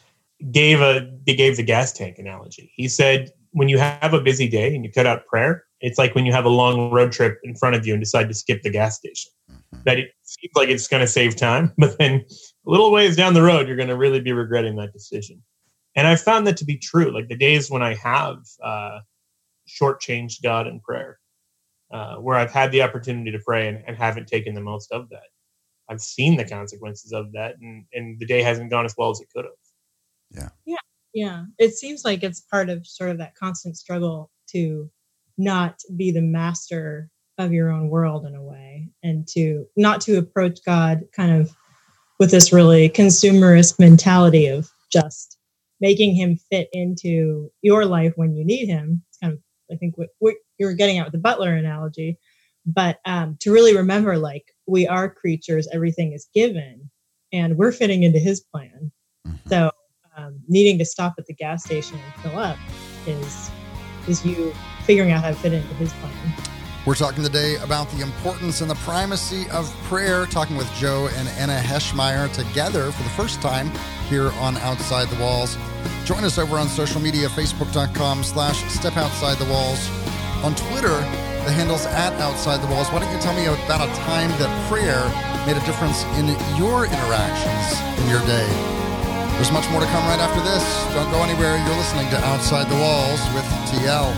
gave 0.51 0.81
a 0.81 1.11
they 1.27 1.35
gave 1.35 1.57
the 1.57 1.63
gas 1.63 1.93
tank 1.93 2.19
analogy. 2.19 2.73
He 2.75 2.89
said, 2.89 3.31
when 3.53 3.69
you 3.69 3.79
have 3.79 4.13
a 4.13 4.21
busy 4.21 4.49
day 4.49 4.75
and 4.75 4.85
you 4.85 4.91
cut 4.93 5.07
out 5.07 5.27
prayer, 5.27 5.65
it's 5.81 5.99
like 5.99 6.15
when 6.15 6.27
you 6.27 6.33
have 6.33 6.45
a 6.45 6.51
long 6.51 6.91
road 6.91 7.13
trip 7.13 7.39
in 7.45 7.55
front 7.55 7.77
of 7.77 7.87
you 7.87 7.95
and 7.95 8.03
decide 8.03 8.29
to 8.29 8.35
skip 8.35 8.63
the 8.63 8.71
gas 8.71 8.97
station. 8.97 9.31
Mm-hmm. 9.51 9.83
That 9.85 9.99
it 9.99 10.11
seems 10.25 10.53
like 10.57 10.69
it's 10.69 10.89
going 10.89 11.03
to 11.03 11.07
save 11.07 11.37
time, 11.37 11.73
but 11.79 11.97
then 11.99 12.25
a 12.67 12.71
little 12.71 12.91
ways 12.91 13.17
down 13.17 13.35
the 13.35 13.43
road, 13.43 13.69
you're 13.69 13.77
going 13.77 13.89
to 13.89 13.97
really 13.97 14.21
be 14.21 14.33
regretting 14.33 14.77
that 14.77 14.93
decision. 14.93 15.43
And 15.95 16.07
I've 16.07 16.21
found 16.21 16.47
that 16.49 16.57
to 16.59 16.65
be 16.65 16.77
true. 16.77 17.15
Like 17.15 17.29
the 17.29 17.37
days 17.37 17.71
when 17.71 17.83
I 17.83 17.95
have 17.95 18.39
uh, 18.63 18.99
shortchanged 19.67 20.43
God 20.43 20.67
in 20.67 20.81
prayer, 20.81 21.19
uh, 21.93 22.17
where 22.17 22.37
I've 22.37 22.51
had 22.51 22.73
the 22.73 22.83
opportunity 22.83 23.31
to 23.31 23.39
pray 23.45 23.69
and, 23.69 23.83
and 23.87 23.97
haven't 23.97 24.29
taken 24.29 24.55
the 24.55 24.61
most 24.61 24.93
of 24.93 25.09
that. 25.11 25.29
I've 25.89 26.01
seen 26.01 26.37
the 26.37 26.45
consequences 26.45 27.13
of 27.13 27.33
that, 27.33 27.55
and, 27.61 27.85
and 27.93 28.19
the 28.19 28.27
day 28.27 28.43
hasn't 28.43 28.71
gone 28.71 28.85
as 28.85 28.95
well 28.99 29.11
as 29.11 29.21
it 29.21 29.29
could 29.35 29.45
have. 29.45 29.55
Yeah. 30.31 30.49
Yeah. 30.65 30.77
Yeah. 31.15 31.45
It 31.59 31.75
seems 31.75 32.05
like 32.05 32.23
it's 32.23 32.41
part 32.41 32.69
of 32.69 32.87
sort 32.87 33.11
of 33.11 33.19
that 33.19 33.37
constant 33.37 33.77
struggle 33.77 34.31
to 34.51 34.91
not 35.39 35.81
be 35.97 36.11
the 36.11 36.23
master 36.23 37.09
of 37.39 37.53
your 37.53 37.71
own 37.71 37.89
world 37.89 38.27
in 38.27 38.35
a 38.35 38.43
way 38.43 38.89
and 39.03 39.29
to 39.29 39.67
not 39.77 40.01
to 40.01 40.19
approach 40.19 40.59
God 40.65 41.03
kind 41.15 41.41
of 41.41 41.55
with 42.19 42.31
this 42.31 42.53
really 42.53 42.89
consumerist 42.89 43.79
mentality 43.79 44.47
of 44.47 44.71
just 44.91 45.39
making 45.81 46.15
him 46.15 46.39
fit 46.51 46.69
into 46.73 47.51
your 47.63 47.85
life 47.85 48.15
when 48.17 48.35
you 48.35 48.45
need 48.45 48.67
him. 48.67 49.03
It's 49.09 49.19
kind 49.19 49.35
of, 49.35 49.39
I 49.71 49.77
think, 49.77 49.99
what, 49.99 50.09
what 50.19 50.35
you 50.59 50.67
were 50.67 50.75
getting 50.75 50.99
at 50.99 51.07
with 51.07 51.13
the 51.13 51.19
butler 51.19 51.55
analogy. 51.55 52.19
But 52.65 52.99
um, 53.05 53.37
to 53.41 53.53
really 53.53 53.77
remember, 53.77 54.19
like, 54.19 54.45
we 54.67 54.89
are 54.89 55.09
creatures, 55.09 55.69
everything 55.73 56.13
is 56.13 56.29
given, 56.35 56.91
and 57.33 57.57
we're 57.57 57.73
fitting 57.73 58.03
into 58.03 58.19
his 58.19 58.41
plan. 58.41 58.91
Mhm. 59.27 59.39
So 59.49 59.71
um, 60.17 60.41
needing 60.49 60.79
to 60.79 60.85
stop 60.85 61.15
at 61.19 61.27
the 61.27 61.35
gas 61.35 61.65
station 61.65 61.99
and 61.99 62.23
fill 62.23 62.39
up 62.39 62.57
is 63.07 63.51
is 64.09 64.25
you 64.25 64.55
figuring 64.85 65.11
out 65.11 65.23
how 65.23 65.31
to 65.31 65.37
fit 65.37 65.53
into 65.53 65.75
his 65.75 65.93
plan. 65.95 66.13
We're 66.87 66.95
talking 66.95 67.25
today 67.25 67.57
about 67.57 67.91
the 67.91 68.01
importance 68.03 68.61
and 68.61 68.71
the 68.71 68.77
primacy 68.77 69.51
of 69.51 69.69
prayer, 69.85 70.25
talking 70.27 70.57
with 70.57 70.73
Joe 70.75 71.09
and 71.17 71.29
Anna 71.31 71.59
Heschmeyer 71.59 72.33
together 72.33 72.93
for 72.93 73.03
the 73.03 73.09
first 73.11 73.43
time 73.43 73.73
here 74.09 74.31
on 74.39 74.57
Outside 74.59 75.09
the 75.09 75.21
Walls. 75.21 75.59
Join 76.05 76.23
us 76.23 76.39
over 76.39 76.57
on 76.57 76.69
social 76.69 77.01
media, 77.01 77.27
facebook.com 77.29 78.23
slash 78.23 78.63
step 78.73 78.97
outside 78.97 79.37
the 79.39 79.51
walls. 79.51 79.91
On 80.45 80.55
Twitter, 80.55 80.97
the 81.47 81.53
handle's 81.53 81.87
at 81.87 82.13
outside 82.21 82.61
the 82.61 82.67
walls. 82.69 82.89
Why 82.93 83.01
don't 83.01 83.13
you 83.13 83.21
tell 83.21 83.35
me 83.35 83.47
about 83.47 83.81
a 83.81 83.91
time 84.05 84.31
that 84.43 84.51
prayer 84.69 85.01
made 85.47 85.57
a 85.57 85.65
difference 85.65 86.05
in 86.19 86.27
your 86.59 86.85
interactions 86.85 87.67
in 88.03 88.11
your 88.11 88.21
day? 88.27 88.47
There's 89.37 89.53
much 89.53 89.69
more 89.71 89.81
to 89.81 89.91
come 89.93 90.05
right 90.09 90.21
after 90.21 90.41
this. 90.43 90.65
Don't 90.95 91.11
go 91.11 91.23
anywhere. 91.23 91.57
You're 91.57 91.77
listening 91.77 92.09
to 92.11 92.19
Outside 92.25 92.69
the 92.69 92.79
Walls 92.81 93.21
with 93.35 93.45
TL. 93.69 94.11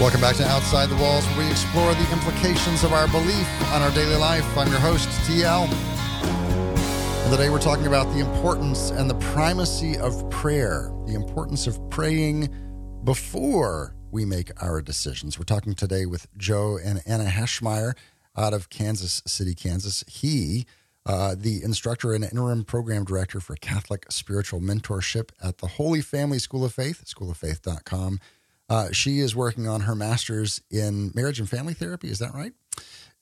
Welcome 0.00 0.22
back 0.22 0.36
to 0.36 0.46
Outside 0.46 0.86
the 0.86 0.96
Walls, 0.96 1.26
where 1.26 1.44
we 1.44 1.50
explore 1.50 1.92
the 1.92 2.10
implications 2.10 2.84
of 2.84 2.94
our 2.94 3.06
belief 3.08 3.46
on 3.70 3.82
our 3.82 3.90
daily 3.90 4.16
life. 4.16 4.46
I'm 4.56 4.70
your 4.70 4.80
host, 4.80 5.06
TL. 5.28 5.70
And 5.70 7.30
today 7.30 7.50
we're 7.50 7.60
talking 7.60 7.86
about 7.86 8.10
the 8.14 8.20
importance 8.20 8.92
and 8.92 9.10
the 9.10 9.14
primacy 9.16 9.98
of 9.98 10.30
prayer, 10.30 10.90
the 11.04 11.12
importance 11.12 11.66
of 11.66 11.78
praying 11.90 12.48
before 13.04 13.94
we 14.10 14.24
make 14.24 14.50
our 14.62 14.80
decisions. 14.80 15.38
We're 15.38 15.44
talking 15.44 15.74
today 15.74 16.06
with 16.06 16.34
Joe 16.34 16.78
and 16.82 17.02
Anna 17.04 17.26
Heschmeyer 17.26 17.92
out 18.34 18.54
of 18.54 18.70
Kansas 18.70 19.22
City, 19.26 19.54
Kansas. 19.54 20.02
He, 20.08 20.64
uh, 21.04 21.34
the 21.38 21.62
instructor 21.62 22.14
and 22.14 22.24
interim 22.24 22.64
program 22.64 23.04
director 23.04 23.38
for 23.38 23.54
Catholic 23.56 24.10
Spiritual 24.10 24.60
Mentorship 24.60 25.28
at 25.44 25.58
the 25.58 25.66
Holy 25.66 26.00
Family 26.00 26.38
School 26.38 26.64
of 26.64 26.72
Faith, 26.72 27.04
schooloffaith.com. 27.04 28.18
Uh, 28.70 28.92
she 28.92 29.18
is 29.18 29.34
working 29.34 29.66
on 29.66 29.82
her 29.82 29.96
master's 29.96 30.62
in 30.70 31.10
marriage 31.12 31.40
and 31.40 31.50
family 31.50 31.74
therapy. 31.74 32.08
Is 32.08 32.20
that 32.20 32.32
right? 32.32 32.52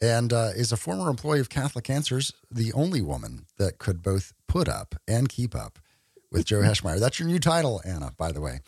And 0.01 0.33
uh, 0.33 0.51
is 0.55 0.71
a 0.71 0.77
former 0.77 1.09
employee 1.09 1.41
of 1.41 1.49
Catholic 1.49 1.89
Answers, 1.89 2.35
the 2.51 2.71
only 2.75 3.01
woman 3.01 3.47
that 3.57 3.79
could 3.79 4.03
both 4.03 4.35
put 4.47 4.69
up 4.69 4.95
and 5.09 5.29
keep 5.29 5.55
up 5.55 5.79
with 6.31 6.45
Joe 6.45 6.61
Heschmeyer. 6.63 7.01
That's 7.01 7.19
your 7.19 7.29
new 7.29 7.39
title, 7.39 7.81
Anna, 7.85 8.13
by 8.19 8.31
the 8.31 8.43
way. 8.43 8.61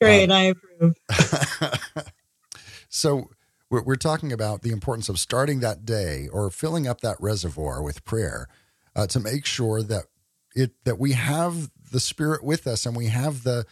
Great, 0.00 0.30
I 0.32 0.54
approve. 0.54 0.96
so 2.88 3.28
we're, 3.70 3.82
we're 3.82 3.96
talking 3.96 4.32
about 4.32 4.62
the 4.62 4.72
importance 4.72 5.08
of 5.08 5.20
starting 5.20 5.60
that 5.60 5.84
day 5.84 6.28
or 6.32 6.50
filling 6.50 6.88
up 6.88 7.02
that 7.02 7.18
reservoir 7.20 7.82
with 7.82 8.04
prayer 8.04 8.48
uh, 8.96 9.06
to 9.08 9.20
make 9.20 9.44
sure 9.44 9.82
that 9.82 10.06
it 10.54 10.72
that 10.84 10.98
we 10.98 11.12
have 11.12 11.70
the 11.92 12.00
Spirit 12.00 12.42
with 12.42 12.66
us 12.66 12.84
and 12.84 12.96
we 12.96 13.06
have 13.06 13.44
the 13.44 13.64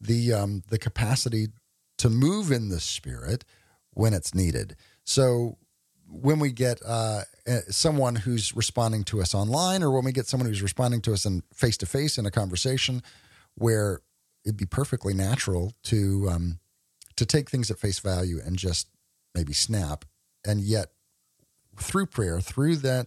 the 0.00 0.32
um, 0.32 0.62
the 0.68 0.78
capacity 0.78 1.48
to 2.02 2.10
move 2.10 2.50
in 2.50 2.68
the 2.68 2.80
Spirit 2.80 3.44
when 3.94 4.12
it's 4.12 4.34
needed. 4.34 4.74
So 5.04 5.56
when 6.08 6.40
we 6.40 6.50
get 6.50 6.80
uh, 6.84 7.20
eh, 7.46 7.60
someone 7.68 8.16
who's 8.16 8.56
responding 8.56 9.04
to 9.04 9.20
us 9.20 9.36
online, 9.36 9.84
or 9.84 9.92
when 9.92 10.04
we 10.04 10.10
get 10.10 10.26
someone 10.26 10.48
who's 10.48 10.62
responding 10.62 11.00
to 11.02 11.12
us 11.12 11.24
in 11.24 11.44
face 11.54 11.76
to 11.76 11.86
face 11.86 12.18
in 12.18 12.26
a 12.26 12.30
conversation, 12.32 13.04
where 13.54 14.00
it'd 14.44 14.56
be 14.56 14.66
perfectly 14.66 15.14
natural 15.14 15.74
to 15.84 16.28
um, 16.28 16.58
to 17.14 17.24
take 17.24 17.48
things 17.48 17.70
at 17.70 17.78
face 17.78 18.00
value 18.00 18.40
and 18.44 18.56
just 18.56 18.88
maybe 19.32 19.52
snap, 19.52 20.04
and 20.44 20.60
yet 20.60 20.88
through 21.78 22.06
prayer, 22.06 22.40
through 22.40 22.76
that 22.76 23.06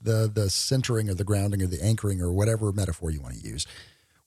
the 0.00 0.30
the 0.32 0.50
centering 0.50 1.10
or 1.10 1.14
the 1.14 1.24
grounding 1.24 1.62
or 1.62 1.66
the 1.66 1.82
anchoring 1.82 2.22
or 2.22 2.32
whatever 2.32 2.70
metaphor 2.70 3.10
you 3.10 3.20
want 3.20 3.34
to 3.34 3.40
use, 3.40 3.66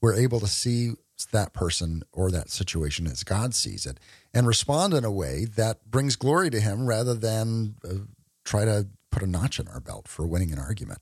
we're 0.01 0.15
able 0.15 0.41
to 0.41 0.47
see 0.47 0.91
that 1.25 1.53
person 1.53 2.03
or 2.11 2.31
that 2.31 2.49
situation 2.49 3.07
as 3.07 3.23
God 3.23 3.53
sees 3.53 3.85
it 3.85 3.99
and 4.33 4.47
respond 4.47 4.93
in 4.93 5.03
a 5.03 5.11
way 5.11 5.45
that 5.45 5.89
brings 5.89 6.15
glory 6.15 6.49
to 6.49 6.59
Him 6.59 6.85
rather 6.85 7.13
than 7.13 7.75
uh, 7.83 8.05
try 8.43 8.65
to 8.65 8.87
put 9.11 9.23
a 9.23 9.27
notch 9.27 9.59
in 9.59 9.67
our 9.67 9.79
belt 9.79 10.07
for 10.07 10.25
winning 10.25 10.51
an 10.51 10.59
argument. 10.59 10.99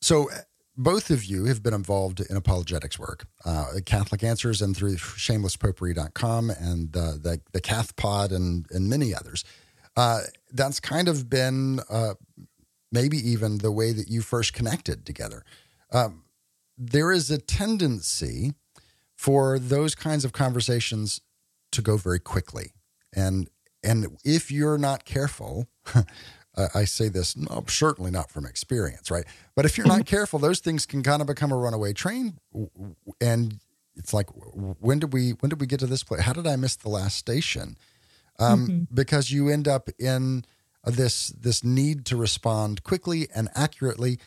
So, 0.00 0.30
uh, 0.30 0.38
both 0.76 1.10
of 1.10 1.24
you 1.24 1.44
have 1.44 1.62
been 1.62 1.74
involved 1.74 2.20
in 2.20 2.36
apologetics 2.36 2.98
work, 2.98 3.26
uh, 3.44 3.66
Catholic 3.86 4.24
Answers 4.24 4.60
and 4.60 4.76
through 4.76 4.96
shamelesspopery.com 4.96 6.50
and 6.50 6.96
uh, 6.96 7.12
the, 7.12 7.40
the 7.52 7.60
Cath 7.60 7.94
Pod 7.94 8.32
and, 8.32 8.66
and 8.70 8.88
many 8.88 9.14
others. 9.14 9.44
Uh, 9.96 10.22
that's 10.52 10.80
kind 10.80 11.06
of 11.06 11.30
been 11.30 11.78
uh, 11.88 12.14
maybe 12.90 13.16
even 13.16 13.58
the 13.58 13.70
way 13.70 13.92
that 13.92 14.08
you 14.08 14.20
first 14.20 14.52
connected 14.52 15.06
together. 15.06 15.44
Um, 15.92 16.24
there 16.76 17.12
is 17.12 17.30
a 17.30 17.38
tendency 17.38 18.54
for 19.24 19.58
those 19.58 19.94
kinds 19.94 20.22
of 20.24 20.32
conversations 20.32 21.20
to 21.72 21.80
go 21.80 21.96
very 21.96 22.18
quickly. 22.20 22.72
And 23.14 23.48
and 23.82 24.18
if 24.24 24.50
you're 24.50 24.76
not 24.78 25.04
careful, 25.06 25.66
I 26.74 26.84
say 26.84 27.08
this 27.08 27.36
no, 27.36 27.64
certainly 27.68 28.10
not 28.10 28.30
from 28.30 28.44
experience, 28.44 29.10
right? 29.10 29.24
But 29.56 29.64
if 29.64 29.78
you're 29.78 29.86
not 29.86 30.04
careful, 30.04 30.38
those 30.38 30.60
things 30.60 30.84
can 30.86 31.02
kind 31.02 31.20
of 31.22 31.26
become 31.26 31.52
a 31.52 31.56
runaway 31.56 31.92
train, 31.94 32.38
and 33.20 33.58
it's 33.96 34.12
like, 34.12 34.28
when 34.34 34.98
did 34.98 35.12
we 35.12 35.30
when 35.40 35.48
did 35.48 35.60
we 35.60 35.66
get 35.66 35.80
to 35.80 35.86
this 35.86 36.04
place? 36.04 36.20
How 36.22 36.32
did 36.34 36.46
I 36.46 36.56
miss 36.56 36.76
the 36.76 36.90
last 36.90 37.16
station? 37.16 37.76
Um, 38.38 38.68
Mhm. 38.68 38.86
Because 38.94 39.30
you 39.30 39.48
end 39.48 39.66
up 39.68 39.88
in 39.98 40.44
this 40.84 41.28
this 41.28 41.64
need 41.64 42.04
to 42.06 42.16
respond 42.16 42.82
quickly 42.82 43.28
and 43.34 43.48
accurately. 43.54 44.18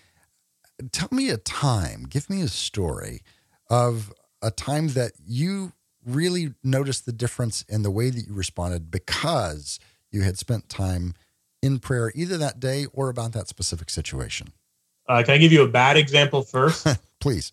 Tell 0.91 1.09
me 1.11 1.29
a 1.29 1.37
time. 1.37 2.07
Give 2.09 2.29
me 2.29 2.41
a 2.41 2.47
story 2.47 3.21
of 3.69 4.11
a 4.41 4.51
time 4.51 4.89
that 4.89 5.13
you 5.25 5.73
really 6.05 6.53
noticed 6.63 7.05
the 7.05 7.11
difference 7.11 7.63
in 7.67 7.83
the 7.83 7.91
way 7.91 8.09
that 8.09 8.27
you 8.27 8.33
responded 8.33 8.89
because 8.89 9.79
you 10.11 10.21
had 10.21 10.37
spent 10.37 10.69
time 10.69 11.13
in 11.61 11.79
prayer 11.79 12.11
either 12.15 12.37
that 12.37 12.59
day 12.59 12.85
or 12.93 13.09
about 13.09 13.33
that 13.33 13.47
specific 13.47 13.89
situation. 13.89 14.47
Uh, 15.09 15.23
can 15.23 15.33
I 15.33 15.37
give 15.37 15.51
you 15.51 15.63
a 15.63 15.67
bad 15.67 15.97
example 15.97 16.41
first? 16.41 16.87
Please. 17.19 17.51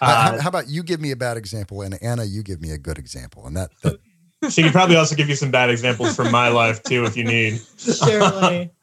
Uh, 0.00 0.32
how, 0.32 0.40
how 0.40 0.48
about 0.48 0.68
you 0.68 0.82
give 0.82 1.00
me 1.00 1.10
a 1.10 1.16
bad 1.16 1.36
example 1.36 1.82
and 1.82 1.98
Anna, 2.02 2.24
you 2.24 2.42
give 2.42 2.60
me 2.60 2.70
a 2.70 2.78
good 2.78 2.98
example, 2.98 3.46
and 3.46 3.56
that, 3.56 3.70
that 3.82 4.00
she 4.50 4.62
could 4.62 4.72
probably 4.72 4.96
also 4.96 5.14
give 5.14 5.28
you 5.28 5.36
some 5.36 5.50
bad 5.50 5.68
examples 5.68 6.16
from 6.16 6.30
my 6.30 6.48
life 6.48 6.82
too, 6.82 7.04
if 7.04 7.16
you 7.16 7.24
need. 7.24 7.60
Surely. 7.78 8.70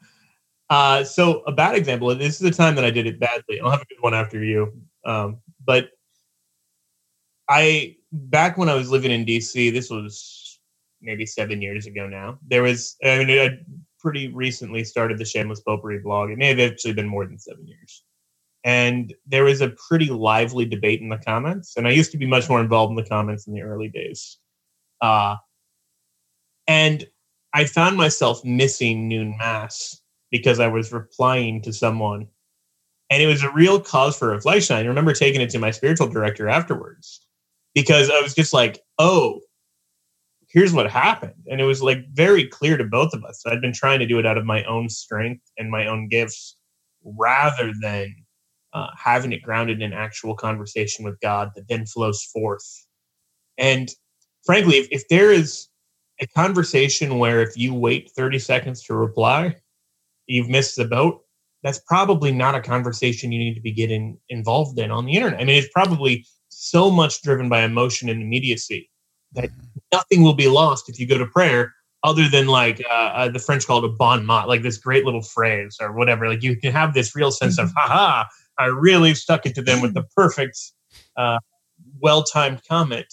Uh, 0.70 1.02
so 1.02 1.40
a 1.46 1.52
bad 1.52 1.74
example. 1.74 2.14
This 2.14 2.34
is 2.34 2.40
the 2.40 2.50
time 2.50 2.74
that 2.74 2.84
I 2.84 2.90
did 2.90 3.06
it 3.06 3.18
badly. 3.18 3.58
I'll 3.58 3.70
have 3.70 3.80
a 3.80 3.86
good 3.86 4.02
one 4.02 4.12
after 4.12 4.44
you. 4.44 4.70
Um, 5.02 5.38
but 5.64 5.92
I 7.48 7.96
back 8.12 8.58
when 8.58 8.68
I 8.68 8.74
was 8.74 8.90
living 8.90 9.10
in 9.10 9.24
DC, 9.24 9.72
this 9.72 9.90
was 9.90 10.60
maybe 11.00 11.26
seven 11.26 11.62
years 11.62 11.86
ago 11.86 12.06
now. 12.06 12.38
There 12.46 12.62
was, 12.62 12.96
I 13.04 13.24
mean, 13.24 13.38
I 13.38 13.58
pretty 14.00 14.28
recently 14.28 14.84
started 14.84 15.18
the 15.18 15.24
Shameless 15.24 15.60
Popery 15.60 15.98
blog. 15.98 16.30
It 16.30 16.38
may 16.38 16.48
have 16.48 16.60
actually 16.60 16.94
been 16.94 17.08
more 17.08 17.26
than 17.26 17.38
seven 17.38 17.66
years. 17.66 18.04
And 18.64 19.14
there 19.26 19.44
was 19.44 19.60
a 19.60 19.74
pretty 19.88 20.06
lively 20.06 20.64
debate 20.64 21.00
in 21.00 21.08
the 21.08 21.18
comments. 21.18 21.76
And 21.76 21.86
I 21.86 21.92
used 21.92 22.10
to 22.12 22.18
be 22.18 22.26
much 22.26 22.48
more 22.48 22.60
involved 22.60 22.90
in 22.90 22.96
the 22.96 23.08
comments 23.08 23.46
in 23.46 23.54
the 23.54 23.62
early 23.62 23.88
days. 23.88 24.38
Uh, 25.00 25.36
and 26.66 27.06
I 27.54 27.64
found 27.64 27.96
myself 27.96 28.44
missing 28.44 29.08
noon 29.08 29.36
mass 29.38 30.00
because 30.30 30.60
I 30.60 30.66
was 30.66 30.92
replying 30.92 31.62
to 31.62 31.72
someone. 31.72 32.26
And 33.10 33.22
it 33.22 33.26
was 33.26 33.42
a 33.42 33.52
real 33.52 33.80
cause 33.80 34.18
for 34.18 34.28
reflection. 34.28 34.76
I 34.76 34.84
remember 34.84 35.14
taking 35.14 35.40
it 35.40 35.50
to 35.50 35.58
my 35.58 35.70
spiritual 35.70 36.08
director 36.08 36.48
afterwards 36.48 37.27
because 37.74 38.10
I 38.10 38.20
was 38.20 38.34
just 38.34 38.52
like, 38.52 38.80
oh, 38.98 39.40
here's 40.48 40.72
what 40.72 40.90
happened. 40.90 41.34
And 41.50 41.60
it 41.60 41.64
was 41.64 41.82
like 41.82 41.98
very 42.12 42.46
clear 42.46 42.76
to 42.76 42.84
both 42.84 43.12
of 43.12 43.24
us. 43.24 43.42
I'd 43.46 43.60
been 43.60 43.72
trying 43.72 43.98
to 44.00 44.06
do 44.06 44.18
it 44.18 44.26
out 44.26 44.38
of 44.38 44.44
my 44.44 44.64
own 44.64 44.88
strength 44.88 45.44
and 45.58 45.70
my 45.70 45.86
own 45.86 46.08
gifts 46.08 46.56
rather 47.04 47.72
than 47.80 48.14
uh, 48.72 48.88
having 48.96 49.32
it 49.32 49.42
grounded 49.42 49.82
in 49.82 49.92
actual 49.92 50.34
conversation 50.34 51.04
with 51.04 51.20
God 51.20 51.50
that 51.54 51.68
then 51.68 51.86
flows 51.86 52.22
forth. 52.24 52.86
And 53.56 53.90
frankly, 54.44 54.76
if, 54.76 54.88
if 54.90 55.08
there 55.08 55.32
is 55.32 55.68
a 56.20 56.26
conversation 56.28 57.18
where 57.18 57.42
if 57.42 57.56
you 57.56 57.74
wait 57.74 58.10
30 58.16 58.38
seconds 58.38 58.82
to 58.84 58.94
reply, 58.94 59.56
you've 60.26 60.48
missed 60.48 60.76
the 60.76 60.84
boat, 60.84 61.22
that's 61.62 61.80
probably 61.86 62.32
not 62.32 62.54
a 62.54 62.60
conversation 62.60 63.32
you 63.32 63.38
need 63.38 63.54
to 63.54 63.60
be 63.60 63.72
getting 63.72 64.18
involved 64.28 64.78
in 64.78 64.90
on 64.90 65.06
the 65.06 65.14
internet. 65.14 65.40
I 65.40 65.44
mean, 65.44 65.56
it's 65.56 65.72
probably 65.72 66.24
so 66.58 66.90
much 66.90 67.22
driven 67.22 67.48
by 67.48 67.62
emotion 67.62 68.08
and 68.08 68.20
immediacy 68.20 68.90
that 69.32 69.44
mm-hmm. 69.44 69.78
nothing 69.92 70.22
will 70.22 70.34
be 70.34 70.48
lost 70.48 70.88
if 70.88 70.98
you 70.98 71.06
go 71.06 71.16
to 71.16 71.26
prayer 71.26 71.72
other 72.02 72.28
than 72.28 72.46
like 72.48 72.82
uh, 72.90 72.92
uh, 72.92 73.28
the 73.28 73.38
French 73.38 73.66
call 73.66 73.78
it 73.78 73.84
a 73.84 73.92
bon 73.92 74.26
mot, 74.26 74.48
like 74.48 74.62
this 74.62 74.76
great 74.76 75.04
little 75.04 75.22
phrase 75.22 75.76
or 75.80 75.92
whatever. 75.92 76.28
Like 76.28 76.42
you 76.42 76.56
can 76.56 76.72
have 76.72 76.94
this 76.94 77.14
real 77.14 77.30
sense 77.30 77.58
of, 77.58 77.68
mm-hmm. 77.68 77.92
haha, 77.92 78.24
I 78.58 78.66
really 78.66 79.14
stuck 79.14 79.46
it 79.46 79.54
to 79.54 79.62
them 79.62 79.80
with 79.80 79.94
the 79.94 80.02
perfect, 80.16 80.58
uh, 81.16 81.38
well 82.00 82.24
timed 82.24 82.62
comment. 82.68 83.12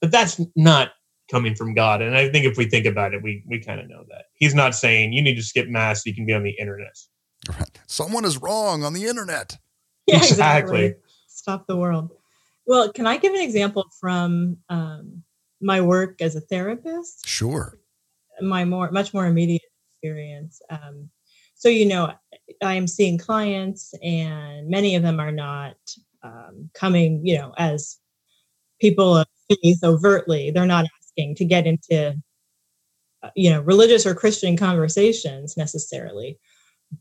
But 0.00 0.10
that's 0.10 0.40
not 0.54 0.90
coming 1.30 1.54
from 1.54 1.74
God. 1.74 2.02
And 2.02 2.16
I 2.16 2.28
think 2.28 2.44
if 2.44 2.56
we 2.56 2.66
think 2.66 2.86
about 2.86 3.14
it, 3.14 3.22
we, 3.22 3.42
we 3.46 3.60
kind 3.60 3.80
of 3.80 3.88
know 3.88 4.04
that. 4.08 4.26
He's 4.34 4.54
not 4.54 4.74
saying 4.74 5.12
you 5.12 5.22
need 5.22 5.36
to 5.36 5.42
skip 5.42 5.68
mass 5.68 6.04
so 6.04 6.10
you 6.10 6.14
can 6.14 6.26
be 6.26 6.34
on 6.34 6.42
the 6.42 6.54
internet. 6.58 6.96
Right. 7.48 7.78
Someone 7.86 8.24
is 8.24 8.38
wrong 8.38 8.84
on 8.84 8.92
the 8.92 9.06
internet. 9.06 9.58
Yeah, 10.06 10.18
exactly. 10.18 10.84
exactly. 10.84 11.02
Stop 11.28 11.66
the 11.66 11.76
world. 11.76 12.10
Well, 12.68 12.92
can 12.92 13.06
I 13.06 13.16
give 13.16 13.32
an 13.32 13.40
example 13.40 13.86
from 13.98 14.58
um, 14.68 15.22
my 15.62 15.80
work 15.80 16.20
as 16.20 16.36
a 16.36 16.42
therapist? 16.42 17.26
Sure. 17.26 17.78
My 18.42 18.66
more, 18.66 18.90
much 18.90 19.14
more 19.14 19.26
immediate 19.26 19.62
experience. 19.90 20.60
Um, 20.68 21.08
so, 21.54 21.70
you 21.70 21.86
know, 21.86 22.12
I 22.62 22.74
am 22.74 22.86
seeing 22.86 23.16
clients, 23.16 23.94
and 24.02 24.68
many 24.68 24.96
of 24.96 25.02
them 25.02 25.18
are 25.18 25.32
not 25.32 25.76
um, 26.22 26.68
coming, 26.74 27.24
you 27.26 27.38
know, 27.38 27.54
as 27.56 27.96
people 28.82 29.16
of 29.16 29.26
faith 29.48 29.78
overtly. 29.82 30.50
They're 30.50 30.66
not 30.66 30.84
asking 31.00 31.36
to 31.36 31.46
get 31.46 31.66
into, 31.66 32.20
uh, 33.22 33.30
you 33.34 33.48
know, 33.48 33.62
religious 33.62 34.04
or 34.04 34.14
Christian 34.14 34.58
conversations 34.58 35.56
necessarily. 35.56 36.38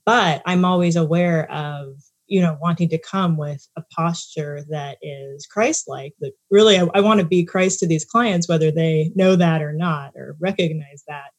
But 0.06 0.44
I'm 0.46 0.64
always 0.64 0.96
aware 0.96 1.52
of 1.52 2.02
you 2.28 2.42
know 2.42 2.58
wanting 2.62 2.90
to 2.90 2.98
come 2.98 3.38
with 3.38 3.68
a 3.78 3.82
posture 3.92 4.64
that 4.70 4.98
is 5.02 5.46
christ-like 5.46 6.14
that 6.20 6.34
really 6.52 6.78
I, 6.78 6.88
I, 6.94 7.02
want 7.02 7.20
to 7.20 7.26
be 7.26 7.44
christ 7.44 7.80
to 7.80 7.88
these 7.88 8.06
clients 8.06 8.48
whether 8.48 8.72
they 8.72 9.12
know 9.16 9.36
that 9.36 9.62
or 9.62 9.74
not 9.74 10.14
or 10.16 10.36
recognize 10.40 11.04
that 11.08 11.32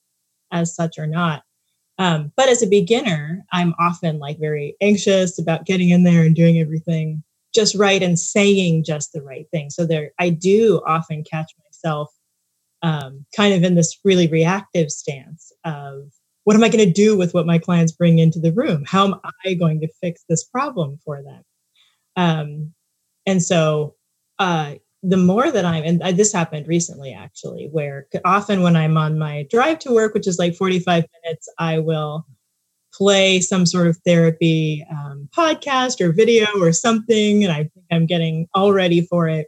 as 0.51 0.75
such 0.75 0.99
or 0.99 1.07
not. 1.07 1.43
Um, 1.99 2.33
but 2.37 2.49
as 2.49 2.63
a 2.63 2.67
beginner 2.67 3.45
i'm 3.53 3.75
often 3.79 4.19
like 4.19 4.39
very 4.39 4.77
anxious 4.81 5.39
about 5.39 5.67
getting 5.67 5.91
in 5.91 6.05
there 6.05 6.23
and 6.23 6.35
doing 6.35 6.59
everything 6.59 7.23
just 7.55 7.75
right 7.75 8.03
and 8.03 8.19
saying 8.19 8.85
just 8.85 9.13
the 9.13 9.23
right 9.23 9.47
thing. 9.51 9.71
So 9.71 9.87
there 9.87 10.13
i 10.19 10.31
do 10.31 10.81
often 10.87 11.25
catch 11.25 11.53
myself 11.65 12.13
um, 12.83 13.27
kind 13.37 13.55
of 13.55 13.65
in 13.65 13.75
this 13.75 13.99
really 14.05 14.29
reactive 14.29 14.91
stance 14.91 15.53
of 15.65 16.13
what 16.45 16.57
am 16.57 16.65
I 16.65 16.69
going 16.69 16.87
to 16.87 16.93
do 16.93 17.17
with 17.17 17.35
what 17.35 17.47
my 17.47 17.59
clients 17.59 17.93
bring 17.93 18.19
into 18.19 18.39
the 18.39 18.53
room? 18.53 18.85
How 18.87 19.07
am 19.07 19.15
I 19.45 19.55
going 19.55 19.81
to 19.81 19.89
fix 20.01 20.25
this 20.29 20.45
problem 20.45 20.99
for 21.05 21.23
them? 21.23 21.43
Um, 22.17 22.75
and 23.27 23.43
so, 23.43 23.95
uh, 24.39 24.75
the 25.03 25.17
more 25.17 25.51
that 25.51 25.65
I'm, 25.65 25.85
and 25.85 26.17
this 26.17 26.33
happened 26.33 26.67
recently 26.67 27.13
actually, 27.13 27.69
where 27.71 28.07
often 28.25 28.63
when 28.63 28.75
I'm 28.75 28.97
on 28.97 29.19
my 29.19 29.47
drive 29.49 29.79
to 29.81 29.93
work, 29.93 30.13
which 30.13 30.27
is 30.27 30.39
like 30.39 30.57
45 30.57 31.05
minutes, 31.23 31.49
I 31.59 31.79
will 31.79 32.27
play 32.93 33.41
some 33.41 33.65
sort 33.65 33.87
of 33.87 33.97
therapy 34.05 34.85
um, 34.91 35.29
podcast 35.37 36.01
or 36.01 36.13
video 36.13 36.47
or 36.61 36.73
something. 36.73 37.45
And 37.45 37.53
I 37.53 37.59
think 37.59 37.87
I'm 37.93 38.07
getting 38.07 38.49
all 38.55 38.73
ready 38.73 39.03
for 39.03 39.29
it. 39.29 39.47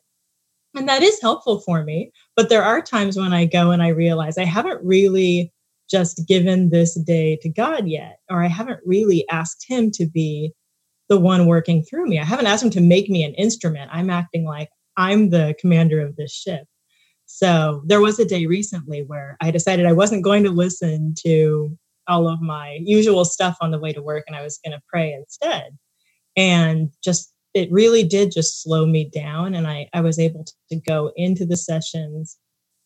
And 0.76 0.88
that 0.88 1.02
is 1.02 1.20
helpful 1.20 1.60
for 1.60 1.82
me. 1.82 2.12
But 2.36 2.48
there 2.48 2.62
are 2.62 2.80
times 2.80 3.16
when 3.16 3.32
I 3.32 3.44
go 3.44 3.72
and 3.72 3.82
I 3.82 3.88
realize 3.88 4.38
I 4.38 4.44
haven't 4.44 4.84
really 4.84 5.52
just 5.90 6.26
given 6.28 6.70
this 6.70 6.94
day 7.00 7.36
to 7.42 7.48
God 7.48 7.88
yet, 7.88 8.20
or 8.30 8.42
I 8.42 8.48
haven't 8.48 8.80
really 8.84 9.28
asked 9.30 9.64
Him 9.68 9.90
to 9.92 10.06
be 10.06 10.52
the 11.08 11.18
one 11.18 11.46
working 11.46 11.82
through 11.82 12.06
me. 12.06 12.18
I 12.18 12.24
haven't 12.24 12.46
asked 12.46 12.62
Him 12.62 12.70
to 12.70 12.80
make 12.80 13.08
me 13.08 13.24
an 13.24 13.34
instrument. 13.34 13.90
I'm 13.92 14.10
acting 14.10 14.44
like 14.44 14.70
I'm 14.96 15.30
the 15.30 15.54
commander 15.60 16.00
of 16.00 16.16
this 16.16 16.32
ship. 16.32 16.64
So 17.26 17.82
there 17.86 18.00
was 18.00 18.18
a 18.18 18.24
day 18.24 18.46
recently 18.46 19.04
where 19.04 19.36
I 19.40 19.50
decided 19.50 19.86
I 19.86 19.92
wasn't 19.92 20.24
going 20.24 20.42
to 20.44 20.50
listen 20.50 21.14
to 21.24 21.76
all 22.08 22.28
of 22.28 22.40
my 22.40 22.80
usual 22.82 23.24
stuff 23.24 23.56
on 23.60 23.70
the 23.70 23.78
way 23.78 23.92
to 23.92 24.02
work 24.02 24.24
and 24.26 24.36
I 24.36 24.42
was 24.42 24.58
going 24.64 24.76
to 24.76 24.82
pray 24.88 25.12
instead. 25.12 25.78
And 26.36 26.90
just 27.04 27.32
it 27.54 27.70
really 27.70 28.02
did 28.02 28.32
just 28.32 28.62
slow 28.62 28.84
me 28.84 29.08
down 29.08 29.54
and 29.54 29.66
I, 29.66 29.88
I 29.92 30.00
was 30.00 30.18
able 30.18 30.44
to, 30.44 30.52
to 30.70 30.76
go 30.80 31.12
into 31.16 31.46
the 31.46 31.56
sessions 31.56 32.36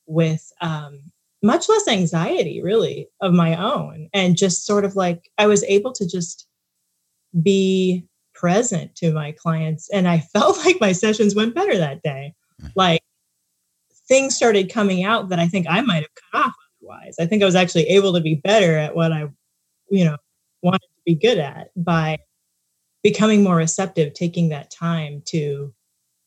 with 0.06 0.46
um, 0.60 1.00
much 1.44 1.68
less 1.68 1.86
anxiety 1.86 2.62
really 2.62 3.06
of 3.20 3.32
my 3.32 3.54
own. 3.54 4.08
And 4.12 4.36
just 4.36 4.66
sort 4.66 4.84
of 4.84 4.96
like 4.96 5.30
i 5.38 5.46
was 5.46 5.62
able 5.64 5.92
to 5.92 6.08
just 6.08 6.46
be 7.42 8.06
present 8.34 8.94
to 8.96 9.12
my 9.12 9.32
clients 9.32 9.88
and 9.90 10.08
i 10.08 10.18
felt 10.34 10.58
like 10.64 10.80
my 10.80 10.92
sessions 10.92 11.34
went 11.34 11.54
better 11.54 11.76
that 11.76 12.02
day. 12.02 12.34
Mm-hmm. 12.60 12.70
like 12.76 13.02
things 14.06 14.36
started 14.36 14.72
coming 14.72 15.02
out 15.02 15.28
that 15.30 15.40
i 15.40 15.48
think 15.48 15.66
i 15.68 15.80
might 15.80 16.04
have 16.04 16.14
cut 16.32 16.46
off 16.46 16.54
otherwise. 16.80 17.16
I 17.18 17.26
think 17.26 17.42
i 17.42 17.46
was 17.46 17.56
actually 17.56 17.88
able 17.88 18.12
to 18.12 18.20
be 18.20 18.36
better 18.36 18.76
at 18.76 18.94
what 18.94 19.12
i 19.12 19.28
you 19.90 20.04
know 20.04 20.16
wanted 20.62 20.80
to 20.80 21.02
be 21.04 21.14
good 21.14 21.38
at 21.38 21.70
by 21.76 22.18
becoming 23.02 23.42
more 23.42 23.56
receptive 23.56 24.14
taking 24.14 24.48
that 24.48 24.70
time 24.70 25.22
to 25.26 25.72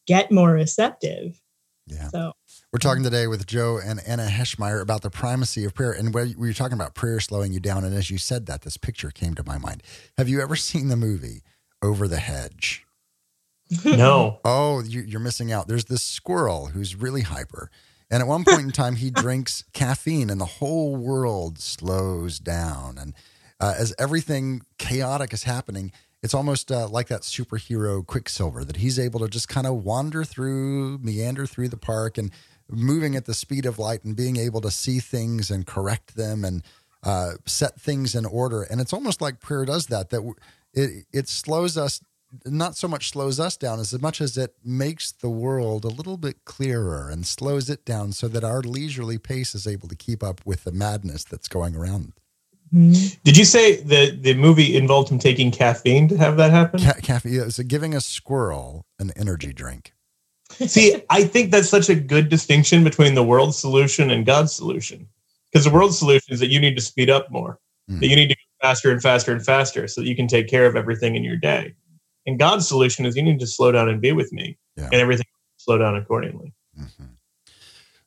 get 0.05 0.31
more 0.31 0.51
receptive. 0.51 1.39
Yeah. 1.87 2.07
So 2.09 2.33
we're 2.73 2.79
talking 2.79 3.03
today 3.03 3.27
with 3.27 3.47
Joe 3.47 3.79
and 3.83 4.01
Anna 4.05 4.27
Heschmeyer 4.27 4.81
about 4.81 5.01
the 5.01 5.09
primacy 5.09 5.63
of 5.63 5.73
prayer. 5.73 5.93
And 5.93 6.13
we 6.13 6.35
were 6.35 6.53
talking 6.53 6.77
about 6.77 6.95
prayer 6.95 7.19
slowing 7.21 7.53
you 7.53 7.61
down. 7.61 7.85
And 7.85 7.95
as 7.95 8.11
you 8.11 8.17
said 8.17 8.45
that, 8.47 8.63
this 8.63 8.75
picture 8.75 9.09
came 9.09 9.35
to 9.35 9.43
my 9.45 9.57
mind. 9.57 9.83
Have 10.17 10.27
you 10.27 10.41
ever 10.41 10.55
seen 10.57 10.89
the 10.89 10.97
movie 10.97 11.43
Over 11.81 12.07
the 12.07 12.19
Hedge? 12.19 12.85
No. 13.83 14.39
oh, 14.45 14.81
you, 14.81 15.17
are 15.17 15.19
missing 15.19 15.51
out. 15.51 15.67
There's 15.67 15.85
this 15.85 16.01
squirrel 16.01 16.67
who's 16.67 16.95
really 16.95 17.23
hyper. 17.23 17.69
And 18.09 18.21
at 18.21 18.27
one 18.27 18.45
point 18.45 18.61
in 18.61 18.71
time, 18.71 18.95
he 18.95 19.11
drinks 19.11 19.65
caffeine 19.73 20.29
and 20.29 20.39
the 20.39 20.45
whole 20.45 20.95
world 20.95 21.59
slows 21.59 22.39
down. 22.39 22.97
And 22.97 23.13
uh, 23.59 23.73
as 23.77 23.93
everything 23.99 24.61
chaotic 24.77 25.33
is 25.33 25.43
happening, 25.43 25.91
it's 26.23 26.33
almost 26.33 26.71
uh, 26.71 26.87
like 26.87 27.07
that 27.09 27.21
superhero 27.21 28.05
Quicksilver 28.05 28.63
that 28.63 28.77
he's 28.77 28.97
able 28.97 29.19
to 29.19 29.27
just 29.27 29.49
kind 29.49 29.67
of 29.67 29.83
wander 29.83 30.23
through, 30.23 30.99
meander 30.99 31.45
through 31.45 31.67
the 31.69 31.77
park 31.77 32.17
and 32.17 32.31
moving 32.69 33.15
at 33.15 33.25
the 33.25 33.33
speed 33.33 33.65
of 33.65 33.79
light 33.79 34.03
and 34.03 34.15
being 34.15 34.37
able 34.37 34.61
to 34.61 34.71
see 34.71 34.99
things 34.99 35.49
and 35.49 35.65
correct 35.65 36.15
them 36.15 36.43
and 36.43 36.63
uh, 37.03 37.33
set 37.45 37.79
things 37.79 38.15
in 38.15 38.25
order. 38.25 38.63
And 38.63 38.81
it's 38.81 38.93
almost 38.93 39.21
like 39.21 39.39
prayer 39.39 39.65
does 39.65 39.87
that. 39.87 40.09
That 40.09 40.33
it 40.73 41.05
it 41.11 41.29
slows 41.29 41.77
us, 41.77 42.01
not 42.45 42.75
so 42.75 42.87
much 42.87 43.09
slows 43.09 43.39
us 43.39 43.55
down 43.57 43.79
as 43.79 43.99
much 44.01 44.19
as 44.21 44.37
it 44.37 44.55
makes 44.63 45.11
the 45.11 45.29
world 45.29 45.85
a 45.85 45.89
little 45.89 46.17
bit 46.17 46.43
clearer 46.45 47.09
and 47.09 47.25
slows 47.25 47.69
it 47.69 47.85
down 47.85 48.11
so 48.11 48.27
that 48.27 48.43
our 48.43 48.61
leisurely 48.61 49.17
pace 49.17 49.55
is 49.55 49.67
able 49.67 49.87
to 49.87 49.95
keep 49.95 50.21
up 50.23 50.41
with 50.45 50.63
the 50.63 50.71
madness 50.71 51.23
that's 51.23 51.47
going 51.47 51.75
around. 51.75 52.13
Mm-hmm. 52.73 53.19
Did 53.23 53.37
you 53.37 53.45
say 53.45 53.77
that 53.83 54.23
the 54.23 54.33
movie 54.33 54.75
involved 54.75 55.09
him 55.09 55.19
taking 55.19 55.51
caffeine 55.51 56.09
to 56.09 56.17
have 56.17 56.35
that 56.35 56.51
happen? 56.51 56.81
Ca- 56.81 56.99
caffeine, 57.01 57.49
so 57.49 57.63
giving 57.63 57.95
a 57.95 58.01
squirrel 58.01 58.85
an 58.99 59.11
energy 59.15 59.53
drink. 59.53 59.93
See, 60.51 61.01
I 61.09 61.23
think 61.23 61.51
that's 61.51 61.69
such 61.69 61.89
a 61.89 61.95
good 61.95 62.29
distinction 62.29 62.83
between 62.83 63.15
the 63.15 63.23
world's 63.23 63.57
solution 63.57 64.09
and 64.09 64.25
God's 64.25 64.53
solution. 64.53 65.07
Because 65.51 65.65
the 65.65 65.71
world's 65.71 65.97
solution 65.97 66.33
is 66.33 66.39
that 66.39 66.47
you 66.47 66.59
need 66.59 66.75
to 66.75 66.81
speed 66.81 67.09
up 67.09 67.29
more, 67.31 67.59
mm. 67.89 67.99
that 67.99 68.07
you 68.07 68.15
need 68.15 68.29
to 68.29 68.35
go 68.35 68.67
faster 68.67 68.91
and 68.91 69.01
faster 69.01 69.31
and 69.31 69.43
faster 69.43 69.87
so 69.87 70.01
that 70.01 70.07
you 70.07 70.15
can 70.15 70.27
take 70.27 70.47
care 70.47 70.65
of 70.65 70.75
everything 70.75 71.15
in 71.15 71.23
your 71.23 71.37
day. 71.37 71.73
And 72.25 72.37
God's 72.37 72.67
solution 72.67 73.05
is 73.05 73.15
you 73.15 73.23
need 73.23 73.39
to 73.39 73.47
slow 73.47 73.71
down 73.71 73.87
and 73.87 74.01
be 74.01 74.11
with 74.11 74.33
me, 74.33 74.57
yeah. 74.75 74.85
and 74.85 74.95
everything 74.95 75.25
slow 75.57 75.77
down 75.77 75.95
accordingly. 75.95 76.53
Mm-hmm. 76.77 77.05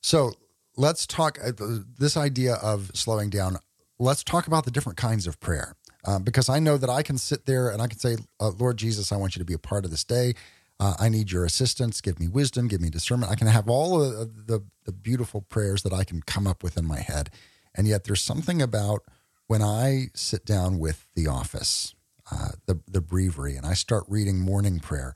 So 0.02 0.32
let's 0.76 1.06
talk 1.06 1.38
uh, 1.42 1.52
this 1.98 2.16
idea 2.16 2.54
of 2.54 2.90
slowing 2.94 3.30
down. 3.30 3.56
Let's 3.98 4.24
talk 4.24 4.46
about 4.46 4.64
the 4.64 4.70
different 4.70 4.98
kinds 4.98 5.26
of 5.26 5.40
prayer. 5.40 5.76
Uh, 6.04 6.18
because 6.18 6.48
I 6.48 6.58
know 6.60 6.78
that 6.78 6.88
I 6.88 7.02
can 7.02 7.18
sit 7.18 7.44
there 7.44 7.68
and 7.68 7.82
I 7.82 7.86
can 7.86 7.98
say, 7.98 8.16
uh, 8.40 8.52
Lord 8.58 8.78
Jesus, 8.78 9.12
I 9.12 9.16
want 9.16 9.36
you 9.36 9.40
to 9.40 9.44
be 9.44 9.52
a 9.52 9.58
part 9.58 9.84
of 9.84 9.90
this 9.90 10.04
day. 10.04 10.34
Uh, 10.80 10.94
I 10.98 11.10
need 11.10 11.30
your 11.30 11.44
assistance. 11.44 12.00
Give 12.00 12.18
me 12.18 12.26
wisdom. 12.26 12.66
Give 12.66 12.80
me 12.80 12.88
discernment. 12.88 13.30
I 13.30 13.34
can 13.34 13.48
have 13.48 13.68
all 13.68 14.02
of 14.02 14.46
the, 14.46 14.64
the 14.86 14.92
beautiful 14.92 15.42
prayers 15.42 15.82
that 15.82 15.92
I 15.92 16.04
can 16.04 16.22
come 16.22 16.46
up 16.46 16.62
with 16.62 16.78
in 16.78 16.86
my 16.86 17.00
head. 17.00 17.28
And 17.74 17.86
yet 17.86 18.04
there's 18.04 18.22
something 18.22 18.62
about 18.62 19.04
when 19.46 19.60
I 19.60 20.06
sit 20.14 20.46
down 20.46 20.78
with 20.78 21.06
the 21.14 21.26
office, 21.26 21.94
uh, 22.32 22.52
the, 22.64 22.80
the 22.90 23.02
breviary, 23.02 23.56
and 23.56 23.66
I 23.66 23.74
start 23.74 24.04
reading 24.08 24.40
morning 24.40 24.80
prayer, 24.80 25.14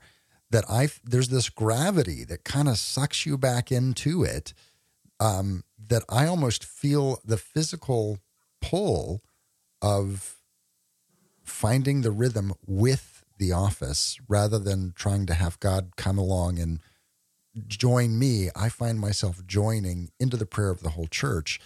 that 0.51 0.65
I 0.69 0.89
there's 1.03 1.29
this 1.29 1.49
gravity 1.49 2.23
that 2.25 2.43
kind 2.43 2.69
of 2.69 2.77
sucks 2.77 3.25
you 3.25 3.37
back 3.37 3.71
into 3.71 4.23
it. 4.23 4.53
Um, 5.19 5.63
that 5.87 6.03
I 6.09 6.27
almost 6.27 6.63
feel 6.63 7.21
the 7.25 7.37
physical 7.37 8.19
pull 8.61 9.23
of 9.81 10.35
finding 11.43 12.01
the 12.01 12.11
rhythm 12.11 12.53
with 12.65 13.14
the 13.37 13.51
office 13.51 14.17
rather 14.27 14.59
than 14.59 14.93
trying 14.95 15.25
to 15.27 15.33
have 15.33 15.59
God 15.59 15.95
come 15.95 16.17
along 16.17 16.59
and 16.59 16.79
join 17.67 18.17
me. 18.19 18.49
I 18.55 18.69
find 18.69 18.99
myself 18.99 19.45
joining 19.45 20.09
into 20.19 20.37
the 20.37 20.45
prayer 20.45 20.69
of 20.69 20.81
the 20.81 20.91
whole 20.91 21.07
church. 21.07 21.59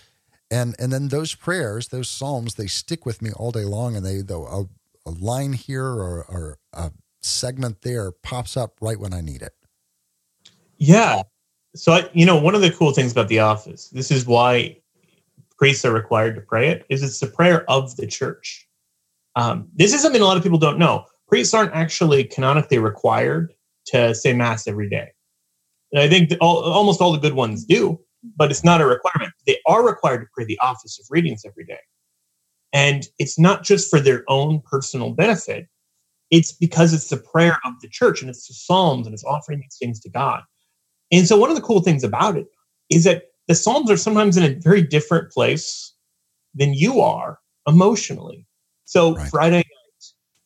And 0.52 0.76
and 0.80 0.92
then 0.92 1.10
those 1.10 1.36
prayers, 1.36 1.90
those 1.90 2.10
psalms, 2.10 2.56
they 2.56 2.68
stick 2.68 3.06
with 3.06 3.22
me 3.22 3.32
all 3.32 3.52
day 3.52 3.66
long, 3.66 3.96
and 3.96 4.06
they 4.06 4.22
though 4.22 4.46
a, 4.48 5.10
a 5.10 5.12
line 5.12 5.54
here 5.54 5.86
or, 5.86 6.26
or 6.26 6.58
a 6.74 6.92
segment 7.22 7.82
there 7.82 8.12
pops 8.12 8.58
up 8.58 8.76
right 8.82 9.00
when 9.00 9.14
I 9.14 9.22
need 9.22 9.42
it. 9.42 9.54
Yeah. 10.78 11.22
So 11.76 11.92
I, 11.92 12.10
you 12.14 12.26
know, 12.26 12.40
one 12.40 12.56
of 12.56 12.62
the 12.62 12.72
cool 12.72 12.94
things 12.94 13.12
about 13.12 13.28
the 13.28 13.40
office, 13.40 13.90
this 13.90 14.10
is 14.10 14.26
why 14.26 14.78
priests 15.58 15.86
are 15.86 15.94
required 15.94 16.36
to 16.36 16.42
pray 16.42 16.70
it, 16.70 16.86
is 16.90 17.04
it's 17.04 17.20
the 17.20 17.28
prayer 17.28 17.70
of 17.70 17.96
the 17.96 18.08
church. 18.08 18.68
Um, 19.36 19.68
this 19.76 19.94
is 19.94 20.02
something 20.02 20.22
a 20.22 20.26
lot 20.26 20.38
of 20.38 20.44
people 20.44 20.58
don't 20.58 20.80
know. 20.80 21.06
Priests 21.30 21.54
aren't 21.54 21.74
actually 21.74 22.24
canonically 22.24 22.80
required 22.80 23.54
to 23.86 24.16
say 24.16 24.34
mass 24.34 24.68
every 24.68 24.90
day. 24.90 25.10
And 25.92 26.02
I 26.02 26.10
think 26.10 26.34
all, 26.42 26.64
almost 26.64 27.02
all 27.02 27.12
the 27.12 27.20
good 27.20 27.34
ones 27.34 27.66
do, 27.66 28.00
but 28.36 28.52
it's 28.52 28.64
not 28.64 28.82
a 28.82 28.86
requirement. 28.86 29.34
They 29.46 29.60
are 29.68 29.86
required 29.86 30.22
to 30.22 30.28
pray 30.34 30.46
the 30.46 30.60
office 30.60 31.00
of 31.00 31.06
readings 31.10 31.44
every 31.46 31.66
day. 31.66 31.80
And 32.74 33.08
it's 33.20 33.40
not 33.40 33.64
just 33.64 33.90
for 33.90 34.00
their 34.00 34.24
own 34.28 34.62
personal 34.66 35.12
benefit, 35.12 35.68
it's 36.32 36.52
because 36.52 36.94
it's 36.94 37.10
the 37.10 37.18
prayer 37.18 37.60
of 37.64 37.74
the 37.82 37.90
church 37.90 38.22
and 38.22 38.30
it's 38.30 38.48
the 38.48 38.54
Psalms 38.54 39.08
and 39.08 39.14
it's 39.14 39.24
offering 39.24 39.60
these 39.60 39.78
things 39.80 40.00
to 40.02 40.10
God. 40.10 40.42
And 41.12 41.28
so, 41.28 41.38
one 41.38 41.50
of 41.50 41.56
the 41.56 41.62
cool 41.62 41.82
things 41.82 42.04
about 42.04 42.38
it 42.38 42.46
is 42.90 43.04
that 43.06 43.24
the 43.48 43.56
Psalms 43.56 43.90
are 43.90 43.98
sometimes 43.98 44.38
in 44.38 44.44
a 44.44 44.60
very 44.60 44.84
different 44.84 45.32
place 45.32 45.94
than 46.54 46.74
you 46.74 47.02
are 47.02 47.40
emotionally. 47.68 48.46
So, 48.86 49.16
right. 49.16 49.30
Friday 49.30 49.64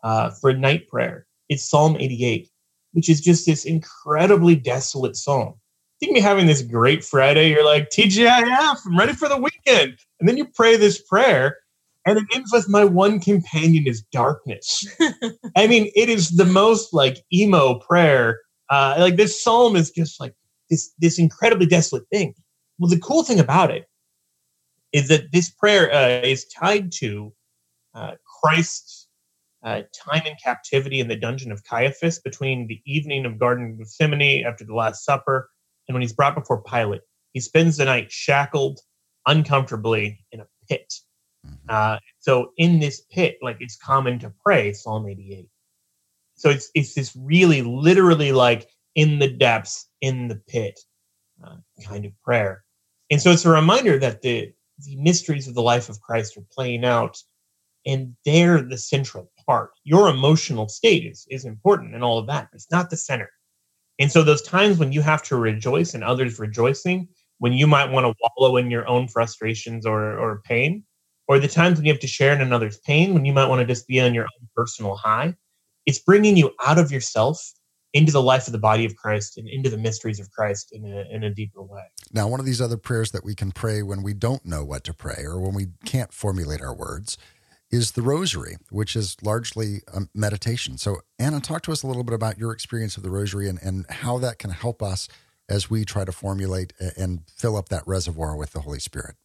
uh, 0.03 0.29
for 0.29 0.53
night 0.53 0.87
prayer, 0.87 1.25
it's 1.49 1.67
Psalm 1.67 1.97
88, 1.99 2.49
which 2.91 3.09
is 3.09 3.21
just 3.21 3.45
this 3.45 3.65
incredibly 3.65 4.55
desolate 4.55 5.15
psalm. 5.15 5.55
You 5.99 6.07
can 6.07 6.15
be 6.15 6.21
having 6.21 6.47
this 6.47 6.61
great 6.61 7.03
Friday. 7.03 7.49
You're 7.49 7.65
like, 7.65 7.89
TGIF, 7.89 8.77
I'm 8.85 8.97
ready 8.97 9.13
for 9.13 9.29
the 9.29 9.37
weekend. 9.37 9.97
And 10.19 10.27
then 10.27 10.37
you 10.37 10.45
pray 10.45 10.75
this 10.75 11.01
prayer 11.01 11.57
and 12.05 12.17
it 12.17 12.25
ends 12.35 12.51
with 12.51 12.67
my 12.67 12.83
one 12.83 13.19
companion 13.19 13.87
is 13.87 14.03
darkness. 14.11 14.85
I 15.55 15.67
mean, 15.67 15.91
it 15.95 16.09
is 16.09 16.31
the 16.31 16.45
most 16.45 16.93
like 16.93 17.23
emo 17.31 17.75
prayer. 17.75 18.41
Uh, 18.69 18.95
like 18.97 19.15
this 19.15 19.41
psalm 19.41 19.75
is 19.75 19.91
just 19.91 20.19
like 20.19 20.33
this 20.69 20.91
this 20.99 21.19
incredibly 21.19 21.65
desolate 21.65 22.07
thing. 22.11 22.33
Well, 22.77 22.89
the 22.89 22.99
cool 22.99 23.23
thing 23.23 23.39
about 23.39 23.71
it 23.71 23.85
is 24.91 25.07
that 25.07 25.31
this 25.31 25.49
prayer 25.49 25.93
uh, 25.93 26.25
is 26.25 26.45
tied 26.45 26.91
to 26.93 27.33
uh, 27.93 28.13
Christ's 28.41 29.02
uh, 29.63 29.81
time 29.95 30.25
in 30.25 30.35
captivity 30.43 30.99
in 30.99 31.07
the 31.07 31.15
dungeon 31.15 31.51
of 31.51 31.63
Caiaphas 31.63 32.19
between 32.19 32.67
the 32.67 32.81
evening 32.85 33.25
of 33.25 33.39
Garden 33.39 33.71
of 33.71 33.77
Gethsemane 33.79 34.45
after 34.45 34.65
the 34.65 34.75
Last 34.75 35.05
Supper 35.05 35.49
and 35.87 35.95
when 35.95 36.01
he's 36.01 36.13
brought 36.13 36.35
before 36.35 36.61
Pilate. 36.61 37.01
He 37.33 37.39
spends 37.39 37.77
the 37.77 37.85
night 37.85 38.11
shackled 38.11 38.79
uncomfortably 39.25 40.25
in 40.31 40.41
a 40.41 40.47
pit 40.69 40.93
Mm-hmm. 41.45 41.69
Uh, 41.69 41.97
so 42.19 42.51
in 42.57 42.79
this 42.79 43.01
pit, 43.11 43.37
like 43.41 43.57
it's 43.59 43.75
common 43.75 44.19
to 44.19 44.33
pray 44.43 44.73
Psalm 44.73 45.07
88. 45.07 45.47
So 46.35 46.49
it's 46.49 46.69
it's 46.73 46.93
this 46.93 47.15
really 47.15 47.61
literally 47.61 48.31
like 48.31 48.69
in 48.95 49.19
the 49.19 49.27
depths, 49.27 49.89
in 50.01 50.27
the 50.27 50.41
pit 50.47 50.79
uh, 51.43 51.57
kind 51.85 52.05
of 52.05 52.11
prayer. 52.23 52.63
And 53.11 53.21
so 53.21 53.31
it's 53.31 53.45
a 53.45 53.49
reminder 53.49 53.99
that 53.99 54.21
the 54.21 54.53
the 54.79 54.95
mysteries 54.95 55.47
of 55.47 55.53
the 55.53 55.61
life 55.61 55.89
of 55.89 56.01
Christ 56.01 56.37
are 56.37 56.45
playing 56.51 56.85
out, 56.85 57.21
and 57.85 58.15
they're 58.25 58.61
the 58.61 58.77
central 58.77 59.31
part. 59.45 59.71
Your 59.83 60.09
emotional 60.09 60.67
state 60.67 61.05
is 61.05 61.25
is 61.29 61.45
important 61.45 61.95
and 61.95 62.03
all 62.03 62.17
of 62.17 62.27
that. 62.27 62.49
It's 62.53 62.71
not 62.71 62.89
the 62.89 62.97
center. 62.97 63.29
And 63.99 64.11
so 64.11 64.23
those 64.23 64.41
times 64.41 64.79
when 64.79 64.91
you 64.91 65.01
have 65.01 65.23
to 65.23 65.35
rejoice 65.35 65.93
and 65.93 66.03
others 66.03 66.39
rejoicing, 66.39 67.07
when 67.37 67.53
you 67.53 67.67
might 67.67 67.91
want 67.91 68.05
to 68.05 68.13
wallow 68.37 68.57
in 68.57 68.71
your 68.71 68.87
own 68.87 69.07
frustrations 69.07 69.85
or 69.85 70.17
or 70.17 70.41
pain, 70.45 70.83
or 71.27 71.39
the 71.39 71.47
times 71.47 71.77
when 71.77 71.85
you 71.85 71.93
have 71.93 72.01
to 72.01 72.07
share 72.07 72.33
in 72.33 72.41
another's 72.41 72.79
pain, 72.79 73.13
when 73.13 73.25
you 73.25 73.33
might 73.33 73.47
want 73.47 73.59
to 73.61 73.65
just 73.65 73.87
be 73.87 73.99
on 73.99 74.13
your 74.13 74.25
own 74.25 74.49
personal 74.55 74.95
high. 74.95 75.35
It's 75.85 75.99
bringing 75.99 76.37
you 76.37 76.51
out 76.65 76.79
of 76.79 76.91
yourself 76.91 77.39
into 77.93 78.11
the 78.11 78.21
life 78.21 78.47
of 78.47 78.53
the 78.53 78.59
body 78.59 78.85
of 78.85 78.95
Christ 78.95 79.37
and 79.37 79.47
into 79.47 79.69
the 79.69 79.77
mysteries 79.77 80.19
of 80.19 80.29
Christ 80.31 80.69
in 80.71 80.85
a, 80.85 81.15
in 81.15 81.23
a 81.23 81.29
deeper 81.29 81.61
way. 81.61 81.83
Now, 82.11 82.27
one 82.27 82.39
of 82.39 82.45
these 82.45 82.61
other 82.61 82.77
prayers 82.77 83.11
that 83.11 83.23
we 83.23 83.35
can 83.35 83.51
pray 83.51 83.83
when 83.83 84.01
we 84.01 84.13
don't 84.13 84.45
know 84.45 84.65
what 84.65 84.83
to 84.85 84.93
pray 84.93 85.23
or 85.23 85.39
when 85.39 85.53
we 85.53 85.67
can't 85.85 86.11
formulate 86.11 86.61
our 86.61 86.73
words 86.73 87.17
is 87.73 87.93
the 87.93 88.03
rosary, 88.03 88.55
which 88.69 88.95
is 88.95 89.17
largely 89.23 89.81
a 89.91 90.01
meditation. 90.13 90.77
So, 90.77 90.97
Anna, 91.17 91.41
talk 91.41 91.63
to 91.63 91.71
us 91.71 91.81
a 91.81 91.87
little 91.87 92.03
bit 92.03 92.13
about 92.13 92.37
your 92.37 92.51
experience 92.51 92.97
of 92.97 93.03
the 93.03 93.09
rosary 93.09 93.49
and, 93.49 93.59
and 93.63 93.87
how 93.89 94.19
that 94.19 94.37
can 94.37 94.51
help 94.51 94.83
us 94.83 95.07
as 95.49 95.71
we 95.71 95.83
try 95.83 96.05
to 96.05 96.11
formulate 96.11 96.71
and 96.95 97.21
fill 97.35 97.57
up 97.57 97.69
that 97.69 97.81
reservoir 97.87 98.37
with 98.37 98.51
the 98.51 98.61
Holy 98.61 98.77
Spirit. 98.77 99.15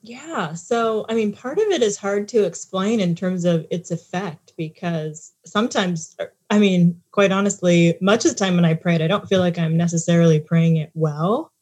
Yeah. 0.00 0.54
So, 0.54 1.06
I 1.08 1.14
mean, 1.14 1.32
part 1.32 1.58
of 1.58 1.68
it 1.68 1.84
is 1.84 1.96
hard 1.96 2.26
to 2.28 2.44
explain 2.44 2.98
in 2.98 3.14
terms 3.14 3.44
of 3.44 3.64
its 3.70 3.92
effect 3.92 4.54
because 4.56 5.32
sometimes, 5.46 6.16
er, 6.20 6.32
I 6.50 6.58
mean, 6.58 7.00
quite 7.12 7.30
honestly, 7.30 7.96
much 8.00 8.24
of 8.24 8.32
the 8.32 8.36
time 8.36 8.56
when 8.56 8.64
I 8.64 8.74
pray 8.74 8.96
it, 8.96 9.02
I 9.02 9.06
don't 9.06 9.28
feel 9.28 9.38
like 9.38 9.56
I'm 9.56 9.76
necessarily 9.76 10.40
praying 10.40 10.78
it 10.78 10.90
well. 10.94 11.52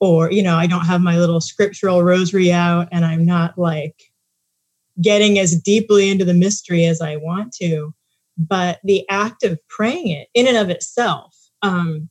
Or, 0.00 0.32
you 0.32 0.42
know, 0.42 0.56
I 0.56 0.66
don't 0.66 0.84
have 0.86 1.00
my 1.00 1.16
little 1.16 1.40
scriptural 1.40 2.02
rosary 2.02 2.50
out 2.50 2.88
and 2.90 3.04
I'm 3.04 3.24
not 3.24 3.56
like 3.56 4.07
getting 5.00 5.38
as 5.38 5.60
deeply 5.60 6.08
into 6.08 6.24
the 6.24 6.34
mystery 6.34 6.84
as 6.84 7.00
I 7.00 7.16
want 7.16 7.52
to. 7.54 7.94
But 8.36 8.78
the 8.84 9.08
act 9.08 9.42
of 9.42 9.58
praying 9.68 10.08
it 10.08 10.28
in 10.34 10.46
and 10.46 10.56
of 10.56 10.70
itself 10.70 11.36
um, 11.62 12.08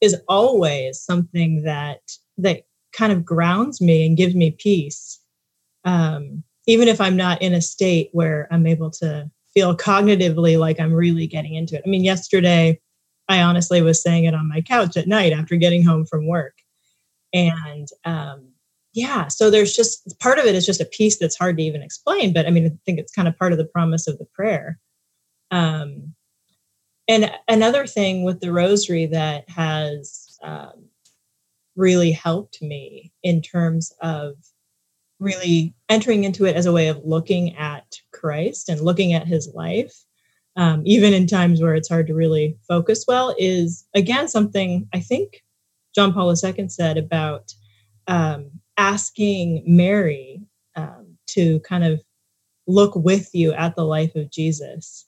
is 0.00 0.16
always 0.28 1.00
something 1.00 1.62
that 1.62 2.00
that 2.38 2.62
kind 2.92 3.12
of 3.12 3.24
grounds 3.24 3.80
me 3.80 4.06
and 4.06 4.16
gives 4.16 4.34
me 4.34 4.50
peace. 4.50 5.20
Um, 5.84 6.42
even 6.66 6.88
if 6.88 7.00
I'm 7.00 7.16
not 7.16 7.40
in 7.40 7.54
a 7.54 7.60
state 7.60 8.10
where 8.12 8.48
I'm 8.50 8.66
able 8.66 8.90
to 8.92 9.30
feel 9.54 9.76
cognitively 9.76 10.58
like 10.58 10.80
I'm 10.80 10.92
really 10.92 11.26
getting 11.26 11.54
into 11.54 11.76
it. 11.76 11.82
I 11.84 11.88
mean, 11.88 12.04
yesterday, 12.04 12.80
I 13.28 13.42
honestly 13.42 13.80
was 13.80 14.02
saying 14.02 14.24
it 14.24 14.34
on 14.34 14.48
my 14.48 14.60
couch 14.60 14.96
at 14.96 15.06
night 15.06 15.32
after 15.32 15.56
getting 15.56 15.84
home 15.84 16.04
from 16.04 16.26
work. 16.26 16.54
And 17.32 17.88
um, 18.04 18.49
yeah, 18.92 19.28
so 19.28 19.50
there's 19.50 19.74
just 19.74 20.18
part 20.18 20.38
of 20.38 20.46
it 20.46 20.54
is 20.54 20.66
just 20.66 20.80
a 20.80 20.86
piece 20.86 21.18
that's 21.18 21.36
hard 21.36 21.56
to 21.56 21.62
even 21.62 21.82
explain. 21.82 22.32
But 22.32 22.46
I 22.46 22.50
mean, 22.50 22.66
I 22.66 22.70
think 22.84 22.98
it's 22.98 23.12
kind 23.12 23.28
of 23.28 23.38
part 23.38 23.52
of 23.52 23.58
the 23.58 23.64
promise 23.64 24.08
of 24.08 24.18
the 24.18 24.24
prayer. 24.24 24.78
Um, 25.50 26.14
and 27.08 27.30
another 27.48 27.86
thing 27.86 28.24
with 28.24 28.40
the 28.40 28.52
rosary 28.52 29.06
that 29.06 29.48
has 29.48 30.38
um, 30.42 30.88
really 31.76 32.12
helped 32.12 32.62
me 32.62 33.12
in 33.22 33.42
terms 33.42 33.92
of 34.00 34.34
really 35.18 35.74
entering 35.88 36.24
into 36.24 36.46
it 36.46 36.56
as 36.56 36.66
a 36.66 36.72
way 36.72 36.88
of 36.88 37.04
looking 37.04 37.56
at 37.56 37.96
Christ 38.12 38.68
and 38.68 38.80
looking 38.80 39.12
at 39.12 39.26
his 39.26 39.52
life, 39.54 40.04
um, 40.56 40.82
even 40.84 41.12
in 41.12 41.26
times 41.26 41.60
where 41.60 41.74
it's 41.74 41.88
hard 41.88 42.06
to 42.08 42.14
really 42.14 42.56
focus 42.66 43.04
well, 43.06 43.34
is 43.38 43.86
again 43.94 44.28
something 44.28 44.88
I 44.92 45.00
think 45.00 45.42
John 45.94 46.12
Paul 46.12 46.32
II 46.32 46.68
said 46.68 46.96
about 46.96 47.52
um, 48.06 48.59
asking 48.80 49.62
Mary 49.66 50.40
um, 50.74 51.18
to 51.26 51.60
kind 51.60 51.84
of 51.84 52.02
look 52.66 52.96
with 52.96 53.28
you 53.34 53.52
at 53.52 53.76
the 53.76 53.84
life 53.84 54.14
of 54.16 54.30
Jesus, 54.30 55.06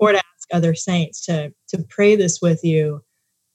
or 0.00 0.10
to 0.10 0.18
ask 0.18 0.48
other 0.52 0.74
saints 0.74 1.24
to 1.26 1.52
to 1.68 1.84
pray 1.88 2.16
this 2.16 2.40
with 2.42 2.64
you 2.64 3.00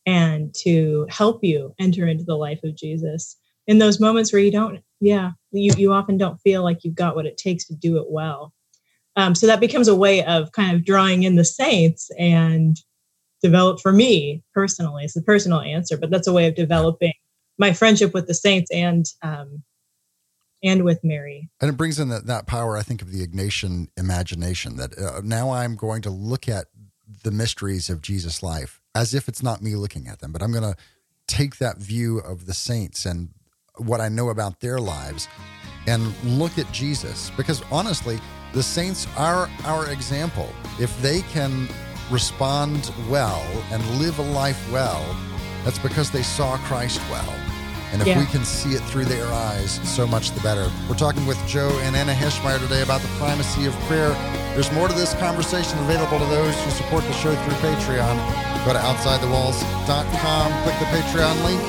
and 0.06 0.56
to 0.56 1.06
help 1.10 1.44
you 1.44 1.76
enter 1.80 2.08
into 2.08 2.24
the 2.24 2.38
life 2.38 2.62
of 2.64 2.78
Jesus 2.78 3.36
in 3.68 3.78
those 3.78 4.00
moments 4.00 4.32
where 4.32 4.42
you 4.42 4.52
don't, 4.52 4.80
yeah, 5.02 5.32
you, 5.52 5.74
you 5.78 5.92
often 5.92 6.18
don't 6.18 6.40
feel 6.40 6.64
like 6.64 6.86
you've 6.86 6.96
got 6.96 7.18
what 7.18 7.26
it 7.26 7.38
takes 7.38 7.66
to 7.66 7.76
do 7.76 7.98
it 7.98 8.06
well. 8.10 8.54
Um, 9.18 9.36
so 9.36 9.46
that 9.48 9.60
becomes 9.60 9.90
a 9.90 9.96
way 9.96 10.24
of 10.24 10.54
kind 10.54 10.74
of 10.74 10.86
drawing 10.86 11.24
in 11.24 11.36
the 11.36 11.44
saints 11.44 12.10
and 12.18 12.78
develop 13.44 13.82
for 13.82 13.92
me 13.92 14.44
personally. 14.54 15.04
It's 15.04 15.18
a 15.18 15.22
personal 15.22 15.60
answer, 15.60 15.98
but 15.98 16.10
that's 16.10 16.28
a 16.28 16.34
way 16.34 16.48
of 16.48 16.56
developing 16.56 17.12
my 17.58 17.74
friendship 17.74 18.14
with 18.14 18.28
the 18.28 18.34
saints 18.34 18.70
and 18.72 19.06
um, 19.22 19.64
and 20.64 20.84
with 20.84 21.04
Mary. 21.04 21.50
And 21.62 21.70
it 21.70 21.78
brings 21.78 22.00
in 22.00 22.10
that, 22.10 22.26
that 22.26 22.48
power, 22.48 22.78
I 22.78 22.82
think, 22.82 23.02
of 23.02 23.12
the 23.12 23.26
Ignatian 23.26 23.90
imagination 23.96 24.78
that 24.78 24.98
uh, 24.98 25.22
now 25.24 25.52
I'm 25.52 25.76
going 25.76 26.02
to 26.04 26.10
look 26.10 26.50
at 26.50 26.66
the 27.24 27.32
mysteries 27.32 27.90
of 27.90 28.02
Jesus' 28.02 28.42
life 28.42 28.82
as 28.96 29.14
if 29.14 29.28
it's 29.28 29.44
not 29.44 29.62
me 29.62 29.76
looking 29.76 30.08
at 30.08 30.20
them, 30.20 30.32
but 30.32 30.42
I'm 30.42 30.52
going 30.52 30.64
to 30.64 30.76
take 31.28 31.58
that 31.58 31.78
view 31.78 32.20
of 32.20 32.46
the 32.46 32.54
saints 32.54 33.06
and 33.06 33.30
what 33.78 34.02
I 34.02 34.10
know 34.10 34.30
about 34.30 34.60
their 34.60 34.80
lives 34.80 35.28
and 35.86 36.12
look 36.24 36.58
at 36.58 36.72
Jesus. 36.72 37.32
Because 37.38 37.62
honestly, 37.72 38.20
the 38.54 38.64
saints 38.64 39.08
are 39.16 39.50
our 39.64 39.90
example. 39.92 40.50
If 40.80 41.00
they 41.02 41.22
can 41.34 41.68
respond 42.10 42.92
well 43.10 43.46
and 43.72 43.86
live 44.00 44.18
a 44.20 44.24
life 44.24 44.72
well, 44.72 45.06
that's 45.64 45.80
because 45.80 46.12
they 46.12 46.24
saw 46.24 46.58
Christ 46.70 47.02
well. 47.10 47.34
And 47.94 48.02
if 48.02 48.08
Yeah. 48.08 48.20
we 48.20 48.26
can 48.26 48.44
see 48.44 48.74
it 48.76 48.82
through 48.92 49.06
their 49.06 49.26
eyes, 49.32 49.80
so 49.84 50.06
much 50.06 50.32
the 50.32 50.42
better. 50.42 50.70
We're 50.90 50.96
talking 51.00 51.26
with 51.26 51.38
Joe 51.48 51.72
and 51.84 51.96
Anna 51.96 52.14
Heschmeyer 52.14 52.60
today 52.60 52.82
about 52.82 53.02
the 53.02 53.08
primacy 53.18 53.66
of 53.66 53.74
prayer. 53.88 54.12
There's 54.56 54.72
more 54.74 54.88
to 54.90 54.94
this 54.94 55.14
conversation 55.16 55.80
available 55.80 56.20
to 56.20 56.26
those 56.26 56.54
who 56.66 56.72
support 56.72 57.06
the 57.08 57.14
show 57.14 57.34
through 57.34 57.58
Patreon. 57.64 58.18
Go 58.66 58.74
to 58.74 58.80
OutsideTheWalls.com, 58.80 60.64
click 60.64 60.80
the 60.80 60.86
Patreon 60.92 61.44
link. 61.46 61.62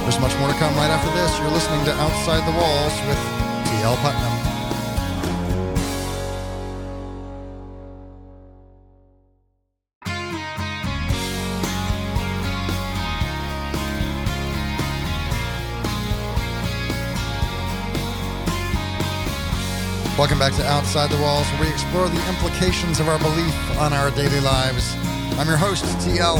There's 0.00 0.18
much 0.18 0.34
more 0.38 0.48
to 0.48 0.54
come 0.54 0.74
right 0.76 0.90
after 0.90 1.10
this. 1.14 1.38
You're 1.38 1.50
listening 1.52 1.84
to 1.84 1.92
Outside 2.00 2.40
the 2.48 2.56
Walls 2.58 2.94
with 3.06 3.18
T.L. 3.68 3.96
Putnam. 3.98 4.49
Welcome 20.20 20.38
back 20.38 20.52
to 20.56 20.66
Outside 20.66 21.08
the 21.08 21.16
Walls, 21.16 21.46
where 21.52 21.62
we 21.62 21.70
explore 21.70 22.06
the 22.06 22.28
implications 22.28 23.00
of 23.00 23.08
our 23.08 23.18
belief 23.20 23.78
on 23.78 23.94
our 23.94 24.10
daily 24.10 24.40
lives. 24.40 24.94
I'm 25.38 25.46
your 25.46 25.56
host, 25.56 25.82
TL. 26.06 26.38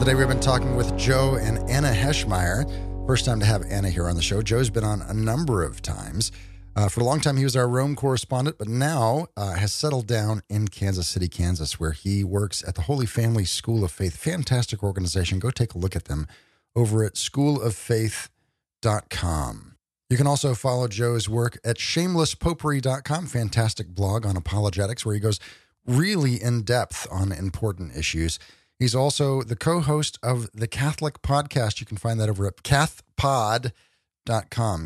Today 0.00 0.16
we've 0.16 0.26
been 0.26 0.40
talking 0.40 0.74
with 0.74 0.98
Joe 0.98 1.38
and 1.40 1.58
Anna 1.70 1.92
Heschmeyer. 1.92 2.66
First 3.06 3.24
time 3.24 3.38
to 3.38 3.46
have 3.46 3.62
Anna 3.70 3.88
here 3.88 4.08
on 4.08 4.16
the 4.16 4.22
show. 4.22 4.42
Joe's 4.42 4.68
been 4.68 4.82
on 4.82 5.00
a 5.02 5.14
number 5.14 5.62
of 5.62 5.80
times. 5.80 6.32
Uh, 6.74 6.88
for 6.88 7.02
a 7.02 7.04
long 7.04 7.20
time, 7.20 7.36
he 7.36 7.44
was 7.44 7.54
our 7.54 7.68
Rome 7.68 7.94
correspondent, 7.94 8.58
but 8.58 8.66
now 8.66 9.28
uh, 9.36 9.54
has 9.54 9.72
settled 9.72 10.08
down 10.08 10.42
in 10.48 10.66
Kansas 10.66 11.06
City, 11.06 11.28
Kansas, 11.28 11.78
where 11.78 11.92
he 11.92 12.24
works 12.24 12.64
at 12.66 12.74
the 12.74 12.82
Holy 12.82 13.06
Family 13.06 13.44
School 13.44 13.84
of 13.84 13.92
Faith. 13.92 14.16
Fantastic 14.16 14.82
organization. 14.82 15.38
Go 15.38 15.50
take 15.50 15.74
a 15.74 15.78
look 15.78 15.94
at 15.94 16.06
them 16.06 16.26
over 16.74 17.04
at 17.04 17.14
schooloffaith.com. 17.14 19.69
You 20.10 20.16
can 20.16 20.26
also 20.26 20.54
follow 20.54 20.88
Joe's 20.88 21.28
work 21.28 21.60
at 21.64 21.76
shamelesspopery.com, 21.76 23.26
fantastic 23.26 23.86
blog 23.94 24.26
on 24.26 24.36
apologetics 24.36 25.06
where 25.06 25.14
he 25.14 25.20
goes 25.20 25.38
really 25.86 26.42
in 26.42 26.62
depth 26.62 27.06
on 27.12 27.30
important 27.30 27.96
issues. 27.96 28.40
He's 28.76 28.94
also 28.94 29.42
the 29.42 29.54
co 29.54 29.78
host 29.80 30.18
of 30.20 30.50
the 30.52 30.66
Catholic 30.66 31.22
podcast. 31.22 31.78
You 31.78 31.86
can 31.86 31.96
find 31.96 32.18
that 32.18 32.28
over 32.28 32.44
at 32.44 32.56
cathpod.com, 32.64 33.70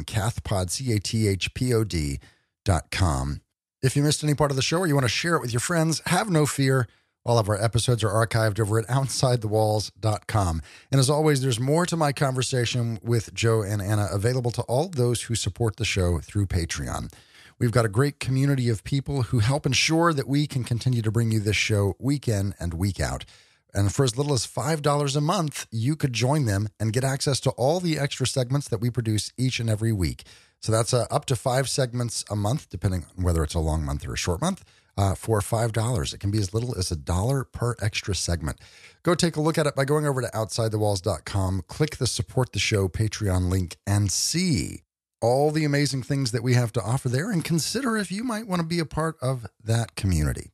cathpod, 0.05 0.71
C 0.71 0.93
A 0.93 1.01
T 1.01 1.27
H 1.27 1.55
P 1.55 1.73
O 1.73 1.85
D.com. 1.85 3.41
If 3.83 3.97
you 3.97 4.03
missed 4.03 4.23
any 4.25 4.35
part 4.35 4.51
of 4.51 4.57
the 4.57 4.63
show 4.63 4.81
or 4.81 4.87
you 4.87 4.95
want 4.95 5.05
to 5.05 5.09
share 5.09 5.37
it 5.37 5.41
with 5.41 5.55
your 5.55 5.61
friends, 5.61 6.03
have 6.07 6.29
no 6.29 6.45
fear. 6.45 6.87
All 7.27 7.39
of 7.39 7.49
our 7.49 7.63
episodes 7.63 8.05
are 8.05 8.11
archived 8.11 8.61
over 8.61 8.79
at 8.79 8.87
OutsideTheWalls.com. 8.87 10.63
And 10.93 11.01
as 11.01 11.09
always, 11.09 11.41
there's 11.41 11.59
more 11.59 11.87
to 11.87 11.97
my 11.97 12.13
conversation 12.13 12.99
with 13.03 13.33
Joe 13.33 13.63
and 13.63 13.81
Anna 13.81 14.09
available 14.13 14.51
to 14.51 14.63
all 14.63 14.89
those 14.89 15.23
who 15.23 15.35
support 15.35 15.77
the 15.77 15.87
show 15.87 16.19
through 16.19 16.49
Patreon. 16.49 17.11
We've 17.59 17.73
got 17.73 17.87
a 17.87 17.89
great 17.89 18.21
community 18.21 18.69
of 18.69 18.85
people 18.85 19.23
who 19.23 19.39
help 19.39 19.65
ensure 19.65 20.13
that 20.13 20.29
we 20.29 20.47
can 20.47 20.65
continue 20.65 21.01
to 21.01 21.11
bring 21.11 21.31
you 21.31 21.41
this 21.41 21.57
show 21.57 21.95
week 21.99 22.29
in 22.29 22.55
and 22.61 22.75
week 22.75 23.01
out. 23.01 23.25
And 23.73 23.91
for 23.93 24.05
as 24.05 24.19
little 24.19 24.35
as 24.35 24.47
$5 24.47 25.17
a 25.17 25.21
month, 25.23 25.67
you 25.71 25.97
could 25.97 26.13
join 26.13 26.45
them 26.45 26.69
and 26.79 26.93
get 26.93 27.05
access 27.05 27.41
to 27.41 27.51
all 27.53 27.81
the 27.81 27.99
extra 27.99 28.27
segments 28.27 28.69
that 28.69 28.83
we 28.83 28.91
produce 28.91 29.33
each 29.39 29.61
and 29.61 29.71
every 29.71 29.93
week. 29.93 30.25
So 30.61 30.73
that's 30.73 30.93
uh, 30.93 31.07
up 31.11 31.25
to 31.27 31.37
five 31.37 31.71
segments 31.71 32.23
a 32.31 32.37
month, 32.37 32.69
depending 32.69 33.07
on 33.17 33.25
whether 33.25 33.43
it's 33.43 33.55
a 33.55 33.61
long 33.61 33.83
month 33.83 34.07
or 34.07 34.13
a 34.13 34.19
short 34.19 34.43
month 34.43 34.63
uh, 34.97 35.15
for 35.15 35.41
$5. 35.41 36.15
It 36.15 36.21
can 36.21 36.31
be 36.31 36.39
as 36.39 36.55
little 36.55 36.77
as 36.77 36.91
a 36.91 36.97
dollar 36.97 37.45
per 37.45 37.75
extra 37.81 38.15
segment. 38.15 38.59
Go 39.03 39.15
take 39.15 39.37
a 39.37 39.41
look 39.41 39.59
at 39.59 39.67
it 39.67 39.75
by 39.75 39.85
going 39.85 40.07
over 40.07 40.21
to 40.23 40.29
OutsideTheWalls.com, 40.29 41.63
click 41.69 41.97
the 41.97 42.07
support 42.07 42.53
the 42.53 42.59
show 42.59 42.89
Patreon 42.89 43.49
link, 43.51 43.77
and 43.87 44.11
see 44.11 44.83
all 45.21 45.51
the 45.51 45.65
amazing 45.65 46.03
things 46.03 46.33
that 46.33 46.43
we 46.43 46.55
have 46.55 46.73
to 46.73 46.83
offer 46.83 47.09
there 47.09 47.31
and 47.31 47.45
consider 47.45 47.97
if 47.97 48.13
you 48.13 48.23
might 48.23 48.47
want 48.47 48.61
to 48.61 48.67
be 48.67 48.79
a 48.79 48.85
part 48.85 49.17
of 49.23 49.47
that 49.63 49.95
community. 49.97 50.51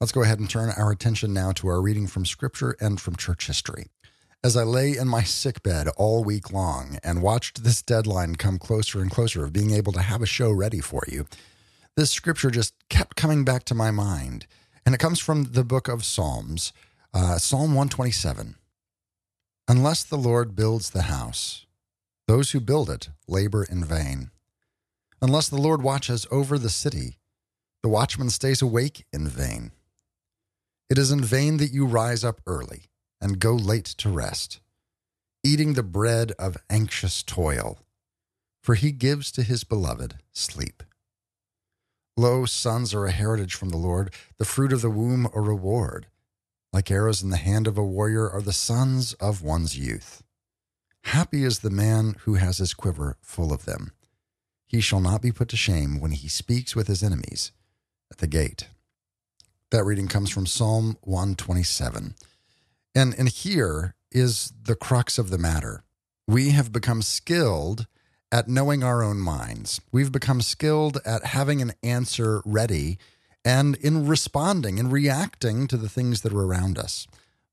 Let's 0.00 0.12
go 0.12 0.22
ahead 0.22 0.38
and 0.38 0.50
turn 0.50 0.70
our 0.76 0.90
attention 0.90 1.32
now 1.32 1.52
to 1.52 1.68
our 1.68 1.80
reading 1.80 2.06
from 2.06 2.26
Scripture 2.26 2.76
and 2.80 3.00
from 3.00 3.16
church 3.16 3.46
history. 3.46 3.86
As 4.44 4.54
I 4.56 4.62
lay 4.62 4.96
in 4.96 5.08
my 5.08 5.22
sick 5.22 5.62
bed 5.62 5.88
all 5.96 6.22
week 6.22 6.52
long 6.52 6.98
and 7.02 7.22
watched 7.22 7.64
this 7.64 7.80
deadline 7.80 8.36
come 8.36 8.58
closer 8.58 9.00
and 9.00 9.10
closer 9.10 9.44
of 9.44 9.52
being 9.52 9.70
able 9.72 9.92
to 9.92 10.02
have 10.02 10.20
a 10.20 10.26
show 10.26 10.52
ready 10.52 10.80
for 10.80 11.02
you, 11.08 11.26
this 11.96 12.10
scripture 12.10 12.50
just 12.50 12.74
kept 12.90 13.16
coming 13.16 13.44
back 13.44 13.64
to 13.64 13.74
my 13.74 13.90
mind. 13.90 14.46
And 14.84 14.94
it 14.94 14.98
comes 14.98 15.18
from 15.18 15.52
the 15.52 15.64
book 15.64 15.88
of 15.88 16.04
Psalms, 16.04 16.72
uh, 17.14 17.38
Psalm 17.38 17.70
127. 17.74 18.56
Unless 19.66 20.04
the 20.04 20.18
Lord 20.18 20.54
builds 20.54 20.90
the 20.90 21.02
house, 21.02 21.66
those 22.28 22.50
who 22.50 22.60
build 22.60 22.90
it 22.90 23.08
labor 23.26 23.64
in 23.64 23.82
vain. 23.82 24.30
Unless 25.22 25.48
the 25.48 25.60
Lord 25.60 25.82
watches 25.82 26.26
over 26.30 26.58
the 26.58 26.70
city, 26.70 27.18
the 27.82 27.88
watchman 27.88 28.30
stays 28.30 28.60
awake 28.60 29.06
in 29.12 29.26
vain. 29.26 29.72
It 30.90 30.98
is 30.98 31.10
in 31.10 31.24
vain 31.24 31.56
that 31.56 31.72
you 31.72 31.86
rise 31.86 32.22
up 32.22 32.40
early 32.46 32.84
and 33.20 33.40
go 33.40 33.54
late 33.54 33.86
to 33.86 34.10
rest, 34.10 34.60
eating 35.42 35.72
the 35.72 35.82
bread 35.82 36.32
of 36.38 36.58
anxious 36.68 37.22
toil, 37.22 37.78
for 38.62 38.74
he 38.74 38.92
gives 38.92 39.32
to 39.32 39.42
his 39.42 39.64
beloved 39.64 40.16
sleep. 40.32 40.82
Lo, 42.16 42.46
sons 42.46 42.94
are 42.94 43.04
a 43.04 43.10
heritage 43.12 43.54
from 43.54 43.68
the 43.68 43.76
Lord, 43.76 44.12
the 44.38 44.46
fruit 44.46 44.72
of 44.72 44.80
the 44.80 44.90
womb 44.90 45.28
a 45.34 45.40
reward. 45.40 46.06
Like 46.72 46.90
arrows 46.90 47.22
in 47.22 47.28
the 47.28 47.36
hand 47.36 47.66
of 47.66 47.76
a 47.76 47.84
warrior 47.84 48.28
are 48.28 48.40
the 48.40 48.54
sons 48.54 49.12
of 49.14 49.42
one's 49.42 49.78
youth. 49.78 50.22
Happy 51.04 51.44
is 51.44 51.58
the 51.58 51.70
man 51.70 52.16
who 52.20 52.34
has 52.34 52.58
his 52.58 52.72
quiver 52.74 53.16
full 53.20 53.52
of 53.52 53.66
them. 53.66 53.92
He 54.66 54.80
shall 54.80 55.00
not 55.00 55.20
be 55.20 55.30
put 55.30 55.48
to 55.50 55.56
shame 55.56 56.00
when 56.00 56.10
he 56.10 56.28
speaks 56.28 56.74
with 56.74 56.88
his 56.88 57.02
enemies 57.02 57.52
at 58.10 58.18
the 58.18 58.26
gate. 58.26 58.68
That 59.70 59.84
reading 59.84 60.08
comes 60.08 60.30
from 60.30 60.46
Psalm 60.46 60.96
127. 61.02 62.14
And, 62.94 63.14
and 63.18 63.28
here 63.28 63.94
is 64.10 64.52
the 64.60 64.74
crux 64.74 65.18
of 65.18 65.30
the 65.30 65.38
matter. 65.38 65.84
We 66.26 66.50
have 66.50 66.72
become 66.72 67.02
skilled 67.02 67.86
at 68.32 68.48
knowing 68.48 68.82
our 68.82 69.02
own 69.02 69.18
minds. 69.18 69.80
We've 69.92 70.12
become 70.12 70.40
skilled 70.40 70.98
at 71.04 71.26
having 71.26 71.62
an 71.62 71.72
answer 71.82 72.42
ready 72.44 72.98
and 73.44 73.76
in 73.76 74.06
responding 74.06 74.80
and 74.80 74.90
reacting 74.90 75.68
to 75.68 75.76
the 75.76 75.88
things 75.88 76.22
that 76.22 76.32
are 76.32 76.42
around 76.42 76.78
us. 76.78 77.06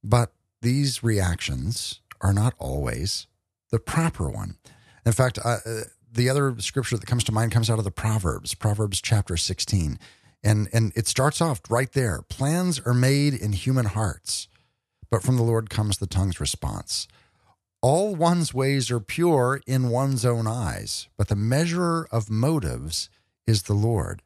But 0.04 0.32
these 0.62 1.04
reactions 1.04 2.02
are 2.22 2.34
not 2.34 2.56
always 2.58 3.28
the 3.70 3.80
proper 3.80 4.30
one. 4.30 4.58
In 5.06 5.12
fact, 5.12 5.38
uh, 5.44 5.58
the 6.12 6.30
other 6.30 6.56
scripture 6.60 6.98
that 6.98 7.06
comes 7.06 7.24
to 7.26 7.32
mind 7.32 7.52
comes 7.52 7.70
out 7.70 7.80
of 7.80 7.86
the 7.86 7.92
Proverbs, 7.92 8.54
Proverbs 8.56 9.02
chapter 9.02 9.38
16. 9.38 10.00
And, 10.44 10.68
and 10.74 10.92
it 10.96 11.08
starts 11.08 11.42
off 11.42 11.62
right 11.70 11.92
there. 11.92 12.22
Plans 12.24 12.80
are 12.86 12.94
made 12.94 13.34
in 13.34 13.54
human 13.54 13.86
hearts, 13.86 14.48
but 15.10 15.24
from 15.24 15.38
the 15.38 15.44
Lord 15.44 15.70
comes 15.70 15.98
the 15.98 16.08
tongue's 16.08 16.40
response. 16.40 17.08
All 17.84 18.16
one's 18.16 18.54
ways 18.54 18.90
are 18.92 19.02
pure 19.02 19.60
in 19.68 19.90
one's 19.90 20.24
own 20.24 20.48
eyes, 20.48 21.10
but 21.18 21.28
the 21.28 21.36
measurer 21.36 22.08
of 22.14 22.30
motives 22.30 23.10
is 23.46 23.64
the 23.64 23.74
Lord. 23.74 24.22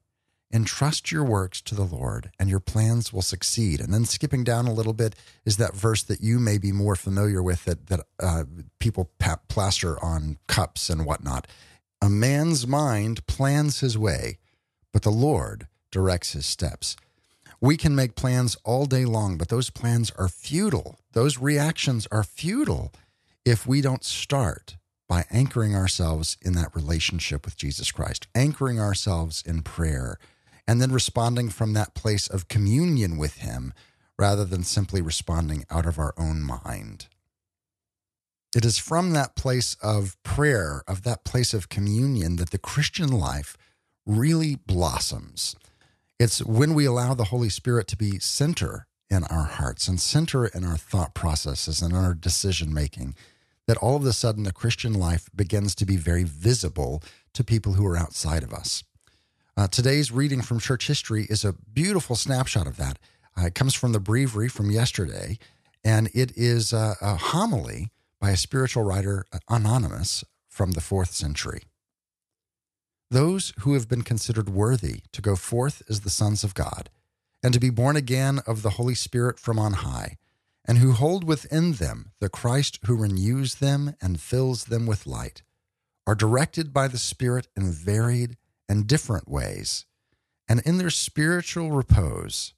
Entrust 0.54 1.12
your 1.12 1.24
works 1.24 1.60
to 1.64 1.74
the 1.74 1.84
Lord, 1.84 2.30
and 2.38 2.52
your 2.52 2.60
plans 2.60 3.12
will 3.12 3.24
succeed. 3.24 3.82
And 3.82 3.92
then 3.92 4.06
skipping 4.06 4.44
down 4.44 4.68
a 4.68 4.74
little 4.74 4.94
bit 4.94 5.16
is 5.44 5.58
that 5.58 5.74
verse 5.74 6.04
that 6.04 6.22
you 6.22 6.38
may 6.38 6.60
be 6.60 6.72
more 6.72 6.96
familiar 6.96 7.42
with 7.42 7.66
that, 7.66 7.88
that 7.88 8.02
uh, 8.20 8.44
people 8.78 9.10
plaster 9.50 10.00
on 10.06 10.38
cups 10.46 10.88
and 10.88 11.04
whatnot. 11.04 11.48
A 12.00 12.12
man's 12.12 12.68
mind 12.68 13.26
plans 13.26 13.80
his 13.80 13.98
way, 13.98 14.38
but 14.94 15.02
the 15.02 15.10
Lord 15.10 15.68
directs 15.90 16.34
his 16.34 16.46
steps. 16.46 16.96
We 17.60 17.76
can 17.76 17.96
make 17.96 18.14
plans 18.14 18.56
all 18.64 18.86
day 18.86 19.06
long, 19.06 19.36
but 19.36 19.50
those 19.50 19.72
plans 19.72 20.12
are 20.12 20.28
futile. 20.28 21.00
Those 21.14 21.40
reactions 21.40 22.08
are 22.12 22.24
futile 22.24 22.94
if 23.48 23.66
we 23.66 23.80
don't 23.80 24.04
start 24.04 24.76
by 25.08 25.24
anchoring 25.32 25.74
ourselves 25.74 26.36
in 26.42 26.52
that 26.52 26.76
relationship 26.76 27.46
with 27.46 27.56
Jesus 27.56 27.92
Christ, 27.92 28.28
anchoring 28.36 28.78
ourselves 28.78 29.42
in 29.46 29.62
prayer, 29.62 30.20
and 30.68 30.82
then 30.82 30.92
responding 30.92 31.48
from 31.48 31.72
that 31.72 31.96
place 31.96 32.28
of 32.28 32.50
communion 32.50 33.18
with 33.18 33.38
Him 33.38 33.74
rather 34.20 34.44
than 34.44 34.64
simply 34.64 35.02
responding 35.02 35.64
out 35.70 35.86
of 35.86 35.98
our 35.98 36.14
own 36.18 36.42
mind. 36.42 37.08
It 38.54 38.66
is 38.66 38.80
from 38.80 39.12
that 39.12 39.38
place 39.38 39.78
of 39.82 40.22
prayer, 40.24 40.84
of 40.86 41.04
that 41.04 41.24
place 41.24 41.54
of 41.54 41.70
communion, 41.70 42.36
that 42.36 42.50
the 42.50 42.58
Christian 42.58 43.10
life 43.10 43.56
really 44.06 44.56
blossoms. 44.56 45.56
It's 46.20 46.44
when 46.44 46.74
we 46.74 46.84
allow 46.84 47.14
the 47.14 47.26
Holy 47.26 47.50
Spirit 47.50 47.88
to 47.88 47.98
be 47.98 48.20
center 48.20 48.88
in 49.10 49.24
our 49.26 49.46
hearts 49.46 49.88
and 49.88 50.02
center 50.02 50.48
in 50.48 50.66
our 50.66 50.76
thought 50.76 51.14
processes 51.14 51.82
and 51.82 51.94
our 51.94 52.14
decision 52.14 52.74
making 52.74 53.16
that 53.68 53.78
all 53.78 53.96
of 53.96 54.06
a 54.06 54.14
sudden 54.14 54.44
the 54.44 54.54
Christian 54.54 54.94
life 54.94 55.30
begins 55.36 55.76
to 55.76 55.86
be 55.86 55.98
very 55.98 56.24
visible 56.24 57.04
to 57.34 57.44
people 57.44 57.74
who 57.74 57.86
are 57.86 57.98
outside 57.98 58.44
of 58.44 58.54
us. 58.54 58.84
Uh, 59.56 59.68
today's 59.68 60.12
reading 60.12 60.42
from 60.42 60.60
church 60.60 60.88
history 60.88 61.26
is 61.30 61.44
a 61.44 61.56
beautiful 61.74 62.16
snapshot 62.16 62.68
of 62.68 62.78
that. 62.78 63.00
Uh, 63.38 63.48
it 63.48 63.56
comes 63.56 63.74
from 63.74 63.92
the 63.92 64.00
breviary 64.00 64.48
from 64.48 64.72
yesterday, 64.72 65.38
and 65.84 66.10
it 66.14 66.32
is 66.36 66.74
a, 66.74 66.96
a 67.02 67.16
homily 67.16 67.90
by 68.20 68.32
a 68.32 68.38
spiritual 68.38 68.84
writer, 68.84 69.26
anonymous, 69.50 70.24
from 70.48 70.72
the 70.72 70.82
fourth 70.82 71.12
century. 71.12 71.62
Those 73.12 73.54
who 73.60 73.74
have 73.74 73.88
been 73.88 74.02
considered 74.02 74.50
worthy 74.50 75.02
to 75.12 75.22
go 75.22 75.36
forth 75.36 75.84
as 75.88 76.02
the 76.02 76.10
sons 76.10 76.44
of 76.44 76.56
God, 76.56 76.90
and 77.44 77.54
to 77.54 77.60
be 77.60 77.70
born 77.70 77.96
again 77.96 78.40
of 78.48 78.64
the 78.64 78.72
Holy 78.72 78.96
Spirit 78.96 79.40
from 79.40 79.60
on 79.60 79.74
high, 79.74 80.18
and 80.68 80.80
who 80.80 80.92
hold 80.92 81.24
within 81.24 81.74
them 81.74 82.12
the 82.20 82.30
Christ 82.30 82.80
who 82.86 82.96
renews 82.96 83.56
them 83.56 83.96
and 84.02 84.20
fills 84.20 84.66
them 84.66 84.86
with 84.86 85.08
light, 85.08 85.44
are 86.06 86.16
directed 86.16 86.74
by 86.74 86.88
the 86.88 86.98
Spirit 86.98 87.48
in 87.56 87.72
varied 87.72 88.38
and 88.68 88.86
different 88.86 89.30
ways, 89.30 89.86
and 90.48 90.62
in 90.62 90.78
their 90.78 90.90
spiritual 90.90 91.72
repose, 91.72 92.54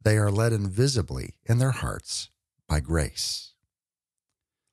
they 0.00 0.16
are 0.16 0.30
led 0.30 0.52
invisibly 0.52 1.34
in 1.44 1.58
their 1.58 1.72
hearts 1.72 2.30
by 2.68 2.80
grace. 2.80 3.52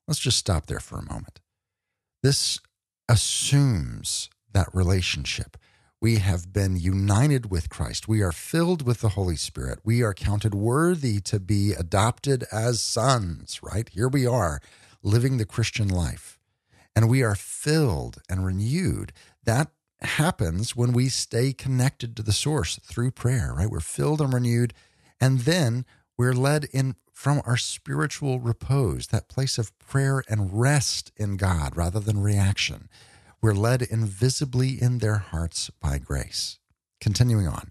Let's 0.07 0.19
just 0.19 0.37
stop 0.37 0.67
there 0.67 0.79
for 0.79 0.99
a 0.99 1.05
moment. 1.05 1.41
This 2.21 2.59
assumes 3.09 4.29
that 4.53 4.69
relationship. 4.73 5.57
We 6.01 6.17
have 6.17 6.51
been 6.51 6.75
united 6.75 7.49
with 7.49 7.69
Christ. 7.69 8.07
We 8.07 8.21
are 8.21 8.31
filled 8.31 8.85
with 8.85 9.01
the 9.01 9.09
Holy 9.09 9.35
Spirit. 9.35 9.79
We 9.83 10.03
are 10.03 10.13
counted 10.13 10.53
worthy 10.53 11.19
to 11.21 11.39
be 11.39 11.73
adopted 11.73 12.45
as 12.51 12.81
sons, 12.81 13.61
right? 13.63 13.89
Here 13.89 14.07
we 14.07 14.27
are 14.27 14.59
living 15.01 15.37
the 15.37 15.45
Christian 15.45 15.87
life. 15.87 16.37
And 16.95 17.09
we 17.09 17.23
are 17.23 17.35
filled 17.35 18.21
and 18.29 18.45
renewed. 18.45 19.13
That 19.45 19.69
happens 20.01 20.75
when 20.75 20.91
we 20.93 21.09
stay 21.09 21.53
connected 21.53 22.15
to 22.15 22.23
the 22.23 22.33
source 22.33 22.79
through 22.83 23.11
prayer, 23.11 23.53
right? 23.55 23.69
We're 23.69 23.79
filled 23.79 24.21
and 24.21 24.33
renewed. 24.33 24.73
And 25.19 25.39
then 25.39 25.85
we're 26.17 26.33
led 26.33 26.65
in 26.65 26.95
from 27.11 27.41
our 27.45 27.57
spiritual 27.57 28.39
repose, 28.39 29.07
that 29.07 29.29
place 29.29 29.57
of 29.57 29.77
prayer 29.79 30.21
and 30.27 30.59
rest 30.59 31.11
in 31.15 31.37
God 31.37 31.77
rather 31.77 31.99
than 31.99 32.19
reaction. 32.19 32.89
We're 33.45 33.53
led 33.53 33.83
invisibly 33.83 34.81
in 34.81 34.97
their 34.97 35.17
hearts 35.17 35.69
by 35.79 35.99
grace. 35.99 36.57
Continuing 36.99 37.47
on. 37.47 37.69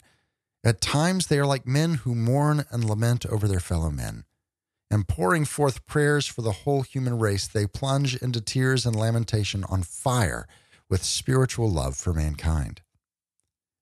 At 0.62 0.80
times 0.80 1.26
they 1.26 1.36
are 1.40 1.46
like 1.46 1.66
men 1.66 1.94
who 1.94 2.14
mourn 2.14 2.64
and 2.70 2.84
lament 2.84 3.26
over 3.26 3.48
their 3.48 3.58
fellow 3.58 3.90
men. 3.90 4.22
And 4.88 5.08
pouring 5.08 5.44
forth 5.44 5.84
prayers 5.84 6.28
for 6.28 6.42
the 6.42 6.62
whole 6.62 6.82
human 6.82 7.18
race, 7.18 7.48
they 7.48 7.66
plunge 7.66 8.14
into 8.14 8.40
tears 8.40 8.86
and 8.86 8.94
lamentation 8.94 9.64
on 9.64 9.82
fire 9.82 10.46
with 10.88 11.02
spiritual 11.02 11.68
love 11.68 11.96
for 11.96 12.12
mankind. 12.12 12.82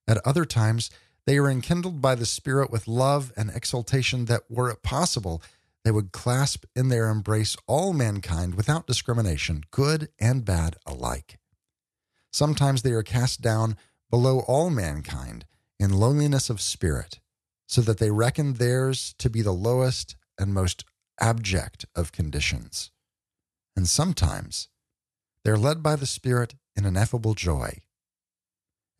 At 0.08 0.26
other 0.26 0.46
times, 0.46 0.88
they 1.26 1.36
are 1.36 1.50
enkindled 1.50 2.00
by 2.00 2.14
the 2.14 2.24
Spirit 2.24 2.70
with 2.70 2.88
love 2.88 3.34
and 3.36 3.50
exultation 3.50 4.24
that, 4.24 4.44
were 4.48 4.70
it 4.70 4.82
possible, 4.82 5.42
they 5.84 5.90
would 5.90 6.12
clasp 6.12 6.64
in 6.74 6.88
their 6.88 7.10
embrace 7.10 7.54
all 7.66 7.92
mankind 7.92 8.54
without 8.54 8.86
discrimination, 8.86 9.64
good 9.70 10.08
and 10.18 10.42
bad 10.46 10.76
alike. 10.86 11.38
Sometimes 12.32 12.82
they 12.82 12.92
are 12.92 13.02
cast 13.02 13.40
down 13.40 13.76
below 14.10 14.40
all 14.40 14.70
mankind 14.70 15.44
in 15.78 15.92
loneliness 15.92 16.50
of 16.50 16.60
spirit, 16.60 17.20
so 17.66 17.80
that 17.82 17.98
they 17.98 18.10
reckon 18.10 18.54
theirs 18.54 19.14
to 19.18 19.30
be 19.30 19.42
the 19.42 19.52
lowest 19.52 20.16
and 20.38 20.54
most 20.54 20.84
abject 21.20 21.84
of 21.94 22.12
conditions. 22.12 22.90
And 23.76 23.88
sometimes 23.88 24.68
they're 25.44 25.56
led 25.56 25.82
by 25.82 25.96
the 25.96 26.06
Spirit 26.06 26.54
in 26.76 26.84
ineffable 26.84 27.34
joy 27.34 27.80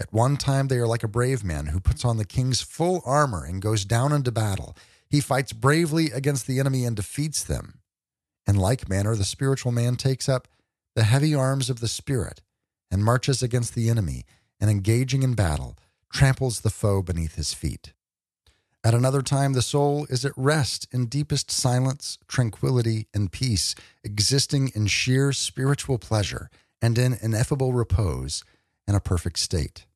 at 0.02 0.12
one 0.12 0.36
time, 0.36 0.66
they 0.66 0.78
are 0.78 0.86
like 0.86 1.04
a 1.04 1.08
brave 1.08 1.44
man 1.44 1.66
who 1.66 1.78
puts 1.78 2.04
on 2.04 2.16
the 2.16 2.24
king's 2.24 2.60
full 2.60 3.02
armor 3.04 3.44
and 3.44 3.62
goes 3.62 3.84
down 3.84 4.12
into 4.12 4.32
battle. 4.32 4.76
He 5.08 5.20
fights 5.20 5.52
bravely 5.52 6.10
against 6.10 6.48
the 6.48 6.58
enemy 6.58 6.84
and 6.84 6.96
defeats 6.96 7.44
them. 7.44 7.78
In 8.44 8.56
like 8.56 8.88
manner, 8.88 9.14
the 9.14 9.22
spiritual 9.22 9.70
man 9.70 9.94
takes 9.94 10.28
up 10.28 10.48
the 10.96 11.04
heavy 11.04 11.36
arms 11.36 11.70
of 11.70 11.78
the 11.78 11.86
Spirit 11.86 12.42
and 12.92 13.04
marches 13.04 13.42
against 13.42 13.74
the 13.74 13.88
enemy, 13.88 14.24
and 14.60 14.70
engaging 14.70 15.24
in 15.24 15.34
battle, 15.34 15.76
tramples 16.12 16.60
the 16.60 16.70
foe 16.70 17.02
beneath 17.02 17.34
his 17.34 17.52
feet. 17.52 17.92
At 18.84 18.94
another 18.94 19.22
time, 19.22 19.54
the 19.54 19.62
soul 19.62 20.06
is 20.10 20.24
at 20.24 20.32
rest 20.36 20.86
in 20.92 21.06
deepest 21.06 21.50
silence, 21.50 22.18
tranquility, 22.28 23.06
and 23.14 23.32
peace, 23.32 23.74
existing 24.04 24.72
in 24.74 24.88
sheer 24.88 25.32
spiritual 25.32 25.98
pleasure 25.98 26.50
and 26.80 26.98
in 26.98 27.16
ineffable 27.22 27.72
repose 27.72 28.44
in 28.86 28.94
a 28.94 29.00
perfect 29.00 29.38
state. 29.38 29.86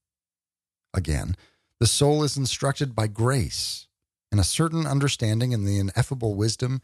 Again, 0.94 1.36
the 1.80 1.86
soul 1.86 2.22
is 2.22 2.36
instructed 2.36 2.94
by 2.94 3.08
grace 3.08 3.88
in 4.32 4.38
a 4.38 4.44
certain 4.44 4.86
understanding 4.86 5.52
in 5.52 5.64
the 5.64 5.78
ineffable 5.78 6.34
wisdom 6.34 6.80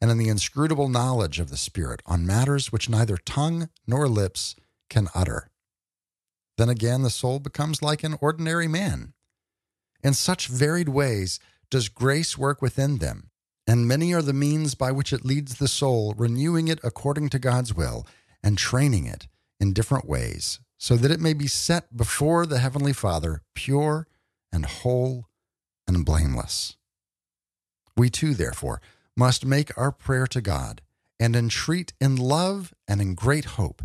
and 0.00 0.10
in 0.10 0.18
the 0.18 0.28
inscrutable 0.28 0.88
knowledge 0.88 1.38
of 1.38 1.50
the 1.50 1.56
Spirit 1.56 2.02
on 2.06 2.26
matters 2.26 2.72
which 2.72 2.88
neither 2.88 3.16
tongue 3.16 3.68
nor 3.86 4.08
lips 4.08 4.56
can 4.88 5.08
utter. 5.14 5.51
Then 6.58 6.68
again, 6.68 7.02
the 7.02 7.10
soul 7.10 7.38
becomes 7.38 7.82
like 7.82 8.04
an 8.04 8.16
ordinary 8.20 8.68
man. 8.68 9.14
In 10.02 10.14
such 10.14 10.48
varied 10.48 10.88
ways 10.88 11.40
does 11.70 11.88
grace 11.88 12.36
work 12.36 12.60
within 12.60 12.98
them, 12.98 13.30
and 13.66 13.88
many 13.88 14.12
are 14.12 14.22
the 14.22 14.32
means 14.32 14.74
by 14.74 14.92
which 14.92 15.12
it 15.12 15.24
leads 15.24 15.56
the 15.56 15.68
soul, 15.68 16.14
renewing 16.16 16.68
it 16.68 16.80
according 16.82 17.28
to 17.30 17.38
God's 17.38 17.74
will 17.74 18.06
and 18.42 18.58
training 18.58 19.06
it 19.06 19.28
in 19.60 19.72
different 19.72 20.08
ways 20.08 20.60
so 20.82 20.96
that 20.96 21.12
it 21.12 21.20
may 21.20 21.32
be 21.32 21.46
set 21.46 21.96
before 21.96 22.44
the 22.44 22.58
Heavenly 22.58 22.92
Father 22.92 23.42
pure 23.54 24.08
and 24.52 24.66
whole 24.66 25.28
and 25.86 26.04
blameless. 26.04 26.76
We 27.96 28.10
too, 28.10 28.34
therefore, 28.34 28.82
must 29.16 29.46
make 29.46 29.78
our 29.78 29.92
prayer 29.92 30.26
to 30.26 30.40
God 30.40 30.82
and 31.20 31.36
entreat 31.36 31.92
in 32.00 32.16
love 32.16 32.74
and 32.88 33.00
in 33.00 33.14
great 33.14 33.44
hope 33.44 33.82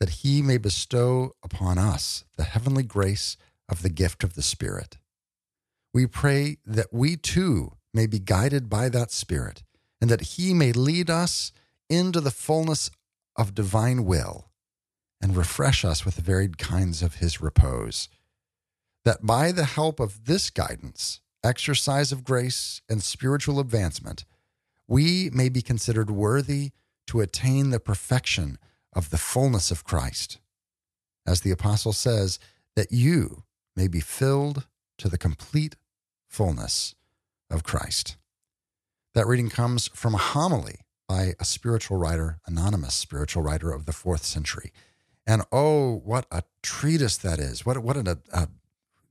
that 0.00 0.10
He 0.10 0.42
may 0.42 0.58
bestow 0.58 1.36
upon 1.42 1.78
us 1.78 2.24
the 2.36 2.44
heavenly 2.44 2.82
grace 2.82 3.36
of 3.68 3.82
the 3.82 3.90
gift 3.90 4.24
of 4.24 4.34
the 4.34 4.42
Spirit. 4.42 4.98
We 5.94 6.06
pray 6.06 6.56
that 6.66 6.92
we 6.92 7.16
too 7.16 7.74
may 7.94 8.06
be 8.06 8.18
guided 8.18 8.68
by 8.68 8.88
that 8.88 9.12
Spirit 9.12 9.62
and 10.00 10.10
that 10.10 10.22
He 10.22 10.54
may 10.54 10.72
lead 10.72 11.10
us 11.10 11.52
into 11.88 12.20
the 12.20 12.30
fullness 12.30 12.90
of 13.36 13.54
divine 13.54 14.04
will 14.04 14.50
and 15.20 15.36
refresh 15.36 15.84
us 15.84 16.04
with 16.04 16.16
the 16.16 16.22
varied 16.22 16.58
kinds 16.58 17.02
of 17.02 17.16
his 17.16 17.40
repose. 17.40 18.08
That 19.04 19.24
by 19.26 19.52
the 19.52 19.64
help 19.64 20.00
of 20.00 20.24
this 20.24 20.50
guidance, 20.50 21.20
exercise 21.44 22.12
of 22.12 22.24
grace, 22.24 22.80
and 22.88 23.02
spiritual 23.02 23.60
advancement, 23.60 24.24
we 24.86 25.30
may 25.30 25.48
be 25.48 25.62
considered 25.62 26.10
worthy 26.10 26.70
to 27.06 27.20
attain 27.20 27.70
the 27.70 27.80
perfection 27.80 28.58
of 28.92 29.10
the 29.10 29.18
fullness 29.18 29.70
of 29.70 29.84
Christ. 29.84 30.38
As 31.26 31.42
the 31.42 31.50
apostle 31.50 31.92
says, 31.92 32.38
that 32.76 32.92
you 32.92 33.44
may 33.76 33.88
be 33.88 34.00
filled 34.00 34.66
to 34.98 35.08
the 35.08 35.18
complete 35.18 35.76
fullness 36.28 36.94
of 37.50 37.62
Christ. 37.62 38.16
That 39.14 39.26
reading 39.26 39.50
comes 39.50 39.88
from 39.88 40.14
a 40.14 40.18
homily 40.18 40.80
by 41.08 41.34
a 41.40 41.44
spiritual 41.44 41.96
writer, 41.96 42.38
anonymous 42.46 42.94
spiritual 42.94 43.42
writer 43.42 43.72
of 43.72 43.86
the 43.86 43.92
fourth 43.92 44.24
century. 44.24 44.72
And 45.26 45.42
oh, 45.50 45.96
what 46.04 46.26
a 46.30 46.42
treatise 46.62 47.16
that 47.18 47.38
is! 47.38 47.66
What 47.66 47.78
what 47.78 47.96
an, 47.96 48.06
a, 48.08 48.18
a 48.32 48.48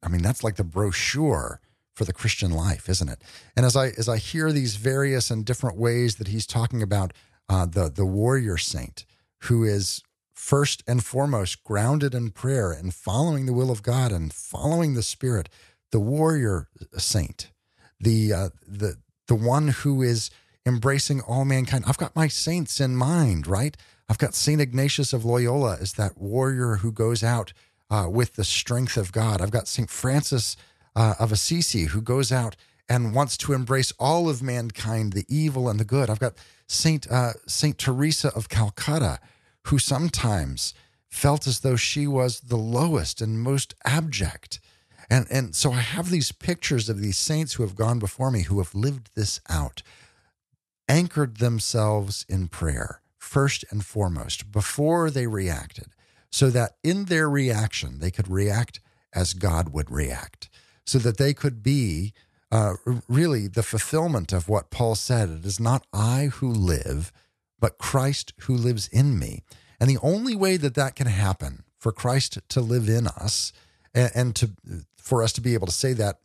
I 0.01 0.07
mean, 0.07 0.21
that's 0.21 0.43
like 0.43 0.55
the 0.55 0.63
brochure 0.63 1.59
for 1.93 2.05
the 2.05 2.13
Christian 2.13 2.51
life, 2.51 2.88
isn't 2.88 3.09
it? 3.09 3.21
And 3.55 3.65
as 3.65 3.75
I 3.75 3.88
as 3.89 4.07
I 4.07 4.17
hear 4.17 4.51
these 4.51 4.77
various 4.77 5.30
and 5.30 5.45
different 5.45 5.77
ways 5.77 6.15
that 6.15 6.30
he's 6.30 6.47
talking 6.47 6.82
about 6.82 7.13
uh, 7.49 7.65
the 7.65 7.89
the 7.89 8.05
warrior 8.05 8.57
saint 8.57 9.05
who 9.43 9.63
is 9.63 10.01
first 10.33 10.83
and 10.87 11.03
foremost 11.03 11.63
grounded 11.63 12.15
in 12.15 12.31
prayer 12.31 12.71
and 12.71 12.93
following 12.93 13.45
the 13.45 13.53
will 13.53 13.71
of 13.71 13.83
God 13.83 14.11
and 14.11 14.33
following 14.33 14.93
the 14.93 15.03
Spirit, 15.03 15.49
the 15.91 15.99
warrior 15.99 16.67
saint, 16.97 17.51
the 17.99 18.33
uh, 18.33 18.49
the 18.67 18.95
the 19.27 19.35
one 19.35 19.69
who 19.69 20.01
is 20.01 20.29
embracing 20.65 21.21
all 21.21 21.45
mankind. 21.45 21.83
I've 21.87 21.97
got 21.97 22.15
my 22.15 22.27
saints 22.27 22.79
in 22.79 22.95
mind, 22.95 23.47
right? 23.47 23.75
I've 24.07 24.17
got 24.17 24.33
St. 24.33 24.59
Ignatius 24.59 25.13
of 25.13 25.23
Loyola 25.23 25.77
as 25.79 25.93
that 25.93 26.17
warrior 26.17 26.77
who 26.77 26.91
goes 26.91 27.23
out 27.23 27.53
uh, 27.89 28.07
with 28.09 28.35
the 28.35 28.43
strength 28.43 28.97
of 28.97 29.11
God. 29.11 29.41
I've 29.41 29.51
got 29.51 29.67
St. 29.67 29.89
Francis 29.89 30.57
uh, 30.95 31.13
of 31.19 31.31
Assisi 31.31 31.85
who 31.85 32.01
goes 32.01 32.31
out 32.31 32.55
and 32.89 33.13
wants 33.13 33.37
to 33.37 33.53
embrace 33.53 33.93
all 33.99 34.27
of 34.27 34.41
mankind, 34.41 35.13
the 35.13 35.25
evil 35.29 35.69
and 35.69 35.79
the 35.79 35.85
good. 35.85 36.09
I've 36.09 36.19
got 36.19 36.33
Saint 36.67 37.09
uh, 37.09 37.33
Saint 37.47 37.77
Teresa 37.77 38.33
of 38.35 38.49
Calcutta, 38.49 39.19
who 39.67 39.77
sometimes 39.77 40.73
felt 41.07 41.47
as 41.47 41.59
though 41.59 41.75
she 41.75 42.07
was 42.07 42.41
the 42.41 42.57
lowest 42.57 43.21
and 43.21 43.41
most 43.41 43.75
abject. 43.85 44.59
And, 45.09 45.25
and 45.31 45.55
so 45.55 45.71
I 45.71 45.79
have 45.79 46.09
these 46.09 46.31
pictures 46.31 46.87
of 46.87 47.01
these 47.01 47.17
saints 47.17 47.53
who 47.53 47.63
have 47.63 47.75
gone 47.75 47.97
before 47.97 48.29
me 48.29 48.43
who 48.43 48.59
have 48.59 48.75
lived 48.75 49.09
this 49.15 49.41
out, 49.49 49.81
anchored 50.87 51.37
themselves 51.37 52.25
in 52.29 52.47
prayer, 52.47 53.01
first 53.17 53.65
and 53.71 53.83
foremost, 53.83 54.51
before 54.51 55.09
they 55.09 55.25
reacted, 55.25 55.87
so 56.31 56.51
that 56.51 56.73
in 56.83 57.05
their 57.05 57.27
reaction, 57.27 57.99
they 57.99 58.11
could 58.11 58.27
react 58.27 58.79
as 59.11 59.33
God 59.33 59.69
would 59.69 59.89
react, 59.89 60.47
so 60.85 60.99
that 60.99 61.17
they 61.17 61.33
could 61.33 61.63
be 61.63 62.13
uh, 62.51 62.73
really 63.07 63.47
the 63.47 63.63
fulfillment 63.63 64.33
of 64.33 64.49
what 64.49 64.71
Paul 64.71 64.95
said. 64.95 65.29
It 65.29 65.45
is 65.45 65.59
not 65.59 65.85
I 65.93 66.29
who 66.33 66.49
live, 66.49 67.11
but 67.59 67.77
Christ 67.77 68.33
who 68.41 68.55
lives 68.55 68.87
in 68.87 69.19
me. 69.19 69.43
And 69.79 69.89
the 69.89 69.99
only 70.01 70.35
way 70.35 70.57
that 70.57 70.75
that 70.75 70.95
can 70.95 71.07
happen 71.07 71.63
for 71.77 71.91
Christ 71.91 72.39
to 72.49 72.61
live 72.61 72.89
in 72.89 73.07
us 73.07 73.53
and, 73.93 74.11
and 74.13 74.35
to 74.35 74.51
for 74.97 75.23
us 75.23 75.33
to 75.33 75.41
be 75.41 75.53
able 75.53 75.67
to 75.67 75.73
say 75.73 75.93
that 75.93 76.19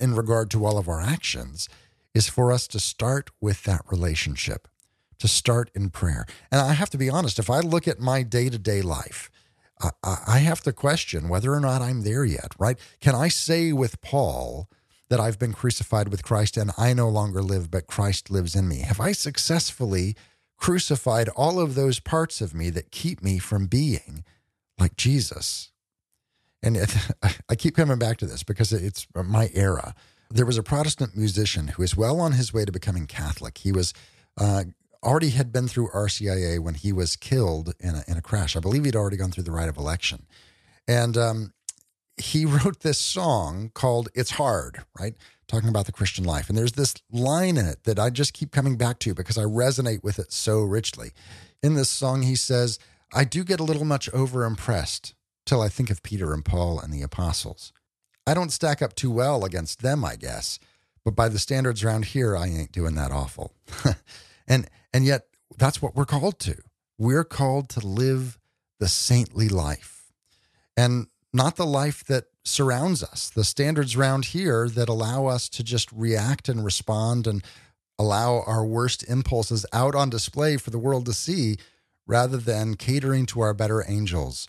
in 0.00 0.14
regard 0.14 0.50
to 0.50 0.64
all 0.64 0.78
of 0.78 0.88
our 0.88 1.00
actions 1.00 1.68
is 2.14 2.28
for 2.28 2.52
us 2.52 2.66
to 2.68 2.80
start 2.80 3.30
with 3.40 3.64
that 3.64 3.82
relationship, 3.90 4.66
to 5.18 5.28
start 5.28 5.70
in 5.74 5.90
prayer. 5.90 6.26
And 6.50 6.60
I 6.60 6.72
have 6.72 6.90
to 6.90 6.98
be 6.98 7.10
honest, 7.10 7.38
if 7.38 7.50
I 7.50 7.60
look 7.60 7.86
at 7.86 8.00
my 8.00 8.22
day 8.22 8.48
to 8.48 8.58
day 8.58 8.82
life, 8.82 9.30
I, 9.80 10.18
I 10.26 10.38
have 10.38 10.62
to 10.62 10.72
question 10.72 11.28
whether 11.28 11.52
or 11.52 11.60
not 11.60 11.82
I'm 11.82 12.02
there 12.02 12.24
yet, 12.24 12.52
right? 12.58 12.78
Can 13.00 13.14
I 13.14 13.28
say 13.28 13.72
with 13.72 14.00
Paul 14.00 14.68
that 15.08 15.20
I've 15.20 15.38
been 15.38 15.52
crucified 15.52 16.08
with 16.08 16.22
Christ 16.22 16.56
and 16.56 16.70
I 16.78 16.92
no 16.94 17.08
longer 17.08 17.42
live, 17.42 17.70
but 17.70 17.86
Christ 17.86 18.30
lives 18.30 18.54
in 18.54 18.68
me? 18.68 18.80
Have 18.80 19.00
I 19.00 19.12
successfully 19.12 20.16
crucified 20.56 21.28
all 21.30 21.60
of 21.60 21.74
those 21.74 22.00
parts 22.00 22.40
of 22.40 22.54
me 22.54 22.70
that 22.70 22.90
keep 22.90 23.22
me 23.22 23.38
from 23.38 23.66
being 23.66 24.24
like 24.78 24.96
Jesus? 24.96 25.70
And 26.62 26.76
it, 26.76 26.96
I 27.48 27.54
keep 27.54 27.76
coming 27.76 27.98
back 27.98 28.16
to 28.18 28.26
this 28.26 28.42
because 28.42 28.72
it's 28.72 29.06
my 29.14 29.50
era. 29.54 29.94
There 30.30 30.46
was 30.46 30.58
a 30.58 30.62
Protestant 30.62 31.16
musician 31.16 31.68
who 31.68 31.82
was 31.82 31.96
well 31.96 32.20
on 32.20 32.32
his 32.32 32.52
way 32.52 32.64
to 32.64 32.72
becoming 32.72 33.06
Catholic. 33.06 33.58
He 33.58 33.70
was 33.70 33.92
uh, 34.38 34.64
already 35.04 35.30
had 35.30 35.52
been 35.52 35.68
through 35.68 35.88
RCIA 35.88 36.58
when 36.58 36.74
he 36.74 36.92
was 36.92 37.14
killed 37.14 37.74
in 37.78 37.94
a, 37.94 38.04
in 38.08 38.16
a 38.16 38.22
crash. 38.22 38.56
I 38.56 38.60
believe 38.60 38.84
he'd 38.84 38.96
already 38.96 39.18
gone 39.18 39.30
through 39.30 39.44
the 39.44 39.52
rite 39.52 39.68
of 39.68 39.76
election. 39.76 40.26
And 40.88 41.16
um, 41.16 41.52
he 42.16 42.44
wrote 42.44 42.80
this 42.80 42.98
song 42.98 43.70
called 43.74 44.08
It's 44.14 44.32
Hard, 44.32 44.84
right? 44.98 45.14
Talking 45.46 45.68
about 45.68 45.86
the 45.86 45.92
Christian 45.92 46.24
life. 46.24 46.48
And 46.48 46.56
there's 46.56 46.72
this 46.72 46.94
line 47.10 47.56
in 47.56 47.66
it 47.66 47.84
that 47.84 47.98
I 47.98 48.10
just 48.10 48.32
keep 48.32 48.50
coming 48.50 48.76
back 48.76 48.98
to 49.00 49.14
because 49.14 49.38
I 49.38 49.44
resonate 49.44 50.02
with 50.02 50.18
it 50.18 50.32
so 50.32 50.62
richly. 50.62 51.12
In 51.62 51.74
this 51.74 51.90
song, 51.90 52.22
he 52.22 52.34
says, 52.34 52.78
I 53.12 53.24
do 53.24 53.44
get 53.44 53.60
a 53.60 53.64
little 53.64 53.84
much 53.84 54.08
over 54.10 54.44
impressed 54.44 55.14
till 55.46 55.60
I 55.60 55.68
think 55.68 55.90
of 55.90 56.02
Peter 56.02 56.32
and 56.32 56.44
Paul 56.44 56.80
and 56.80 56.92
the 56.92 57.02
apostles. 57.02 57.72
I 58.26 58.34
don't 58.34 58.50
stack 58.50 58.80
up 58.80 58.94
too 58.94 59.10
well 59.10 59.44
against 59.44 59.82
them, 59.82 60.04
I 60.04 60.16
guess, 60.16 60.58
but 61.04 61.14
by 61.14 61.28
the 61.28 61.38
standards 61.38 61.84
around 61.84 62.06
here, 62.06 62.36
I 62.36 62.46
ain't 62.46 62.72
doing 62.72 62.94
that 62.94 63.12
awful. 63.12 63.52
and 64.48 64.68
and 64.92 65.04
yet 65.04 65.26
that's 65.58 65.82
what 65.82 65.94
we're 65.94 66.06
called 66.06 66.38
to. 66.40 66.56
We're 66.98 67.24
called 67.24 67.68
to 67.70 67.86
live 67.86 68.38
the 68.80 68.88
saintly 68.88 69.48
life. 69.48 70.12
And 70.76 71.08
not 71.34 71.56
the 71.56 71.66
life 71.66 72.04
that 72.04 72.26
surrounds 72.44 73.02
us, 73.02 73.28
the 73.28 73.44
standards 73.44 73.96
around 73.96 74.26
here 74.26 74.68
that 74.68 74.88
allow 74.88 75.26
us 75.26 75.48
to 75.48 75.64
just 75.64 75.90
react 75.92 76.48
and 76.48 76.64
respond 76.64 77.26
and 77.26 77.42
allow 77.98 78.42
our 78.46 78.64
worst 78.64 79.02
impulses 79.08 79.66
out 79.72 79.94
on 79.94 80.10
display 80.10 80.56
for 80.56 80.70
the 80.70 80.78
world 80.78 81.06
to 81.06 81.12
see 81.12 81.56
rather 82.06 82.36
than 82.36 82.76
catering 82.76 83.26
to 83.26 83.40
our 83.40 83.54
better 83.54 83.84
angels 83.88 84.48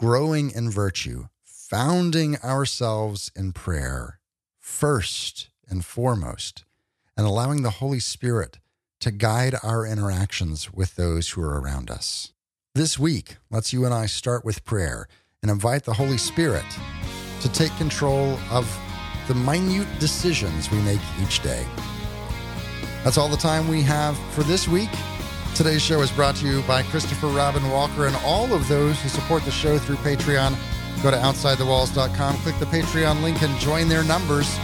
growing 0.00 0.50
in 0.50 0.70
virtue, 0.70 1.28
founding 1.44 2.34
ourselves 2.38 3.30
in 3.36 3.52
prayer 3.52 4.18
first 4.58 5.50
and 5.68 5.84
foremost, 5.84 6.64
and 7.18 7.26
allowing 7.26 7.60
the 7.60 7.70
Holy 7.82 8.00
Spirit 8.00 8.58
to 8.98 9.10
guide 9.10 9.54
our 9.62 9.84
interactions 9.84 10.72
with 10.72 10.96
those 10.96 11.28
who 11.28 11.42
are 11.42 11.60
around 11.60 11.90
us. 11.90 12.32
This 12.74 12.98
week, 12.98 13.36
let's 13.50 13.74
you 13.74 13.84
and 13.84 13.92
I 13.92 14.06
start 14.06 14.42
with 14.42 14.64
prayer 14.64 15.06
and 15.42 15.50
invite 15.50 15.84
the 15.84 15.92
Holy 15.92 16.18
Spirit 16.18 16.64
to 17.40 17.50
take 17.52 17.74
control 17.78 18.38
of 18.50 18.68
the 19.26 19.34
minute 19.34 19.88
decisions 19.98 20.70
we 20.70 20.78
make 20.82 21.00
each 21.22 21.42
day. 21.42 21.66
That's 23.04 23.16
all 23.16 23.28
the 23.28 23.38
time 23.38 23.66
we 23.66 23.80
have 23.82 24.18
for 24.34 24.42
this 24.42 24.68
week. 24.68 24.90
Today's 25.54 25.80
show 25.80 26.02
is 26.02 26.10
brought 26.10 26.36
to 26.36 26.46
you 26.46 26.60
by 26.62 26.82
Christopher 26.82 27.28
Robin 27.28 27.70
Walker 27.70 28.06
and 28.06 28.16
all 28.16 28.52
of 28.52 28.68
those 28.68 29.00
who 29.00 29.08
support 29.08 29.42
the 29.44 29.50
show 29.50 29.78
through 29.78 29.96
Patreon. 29.96 30.54
Go 31.02 31.10
to 31.10 31.16
OutsideTheWalls.com, 31.16 32.36
click 32.38 32.58
the 32.58 32.66
Patreon 32.66 33.22
link, 33.22 33.40
and 33.42 33.58
join 33.58 33.88
their 33.88 34.04
numbers. 34.04 34.58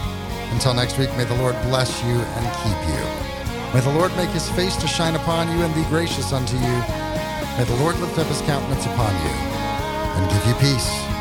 Until 0.51 0.75
next 0.75 0.99
week, 0.99 1.09
may 1.17 1.25
the 1.25 1.37
Lord 1.37 1.55
bless 1.63 2.03
you 2.05 2.17
and 2.17 2.57
keep 2.57 2.95
you. 2.95 3.73
May 3.73 3.81
the 3.81 3.99
Lord 3.99 4.15
make 4.17 4.29
his 4.31 4.51
face 4.51 4.77
to 4.77 4.87
shine 4.87 5.15
upon 5.15 5.49
you 5.57 5.65
and 5.65 5.75
be 5.75 5.85
gracious 5.85 6.35
unto 6.35 6.57
you. 6.57 6.79
May 7.57 7.65
the 7.65 7.77
Lord 7.81 7.99
lift 7.99 8.19
up 8.19 8.27
his 8.27 8.43
countenance 8.43 8.85
upon 8.85 9.15
you 9.25 9.56
and 10.17 10.31
give 10.31 10.47
you 10.47 10.55
peace. 10.55 11.16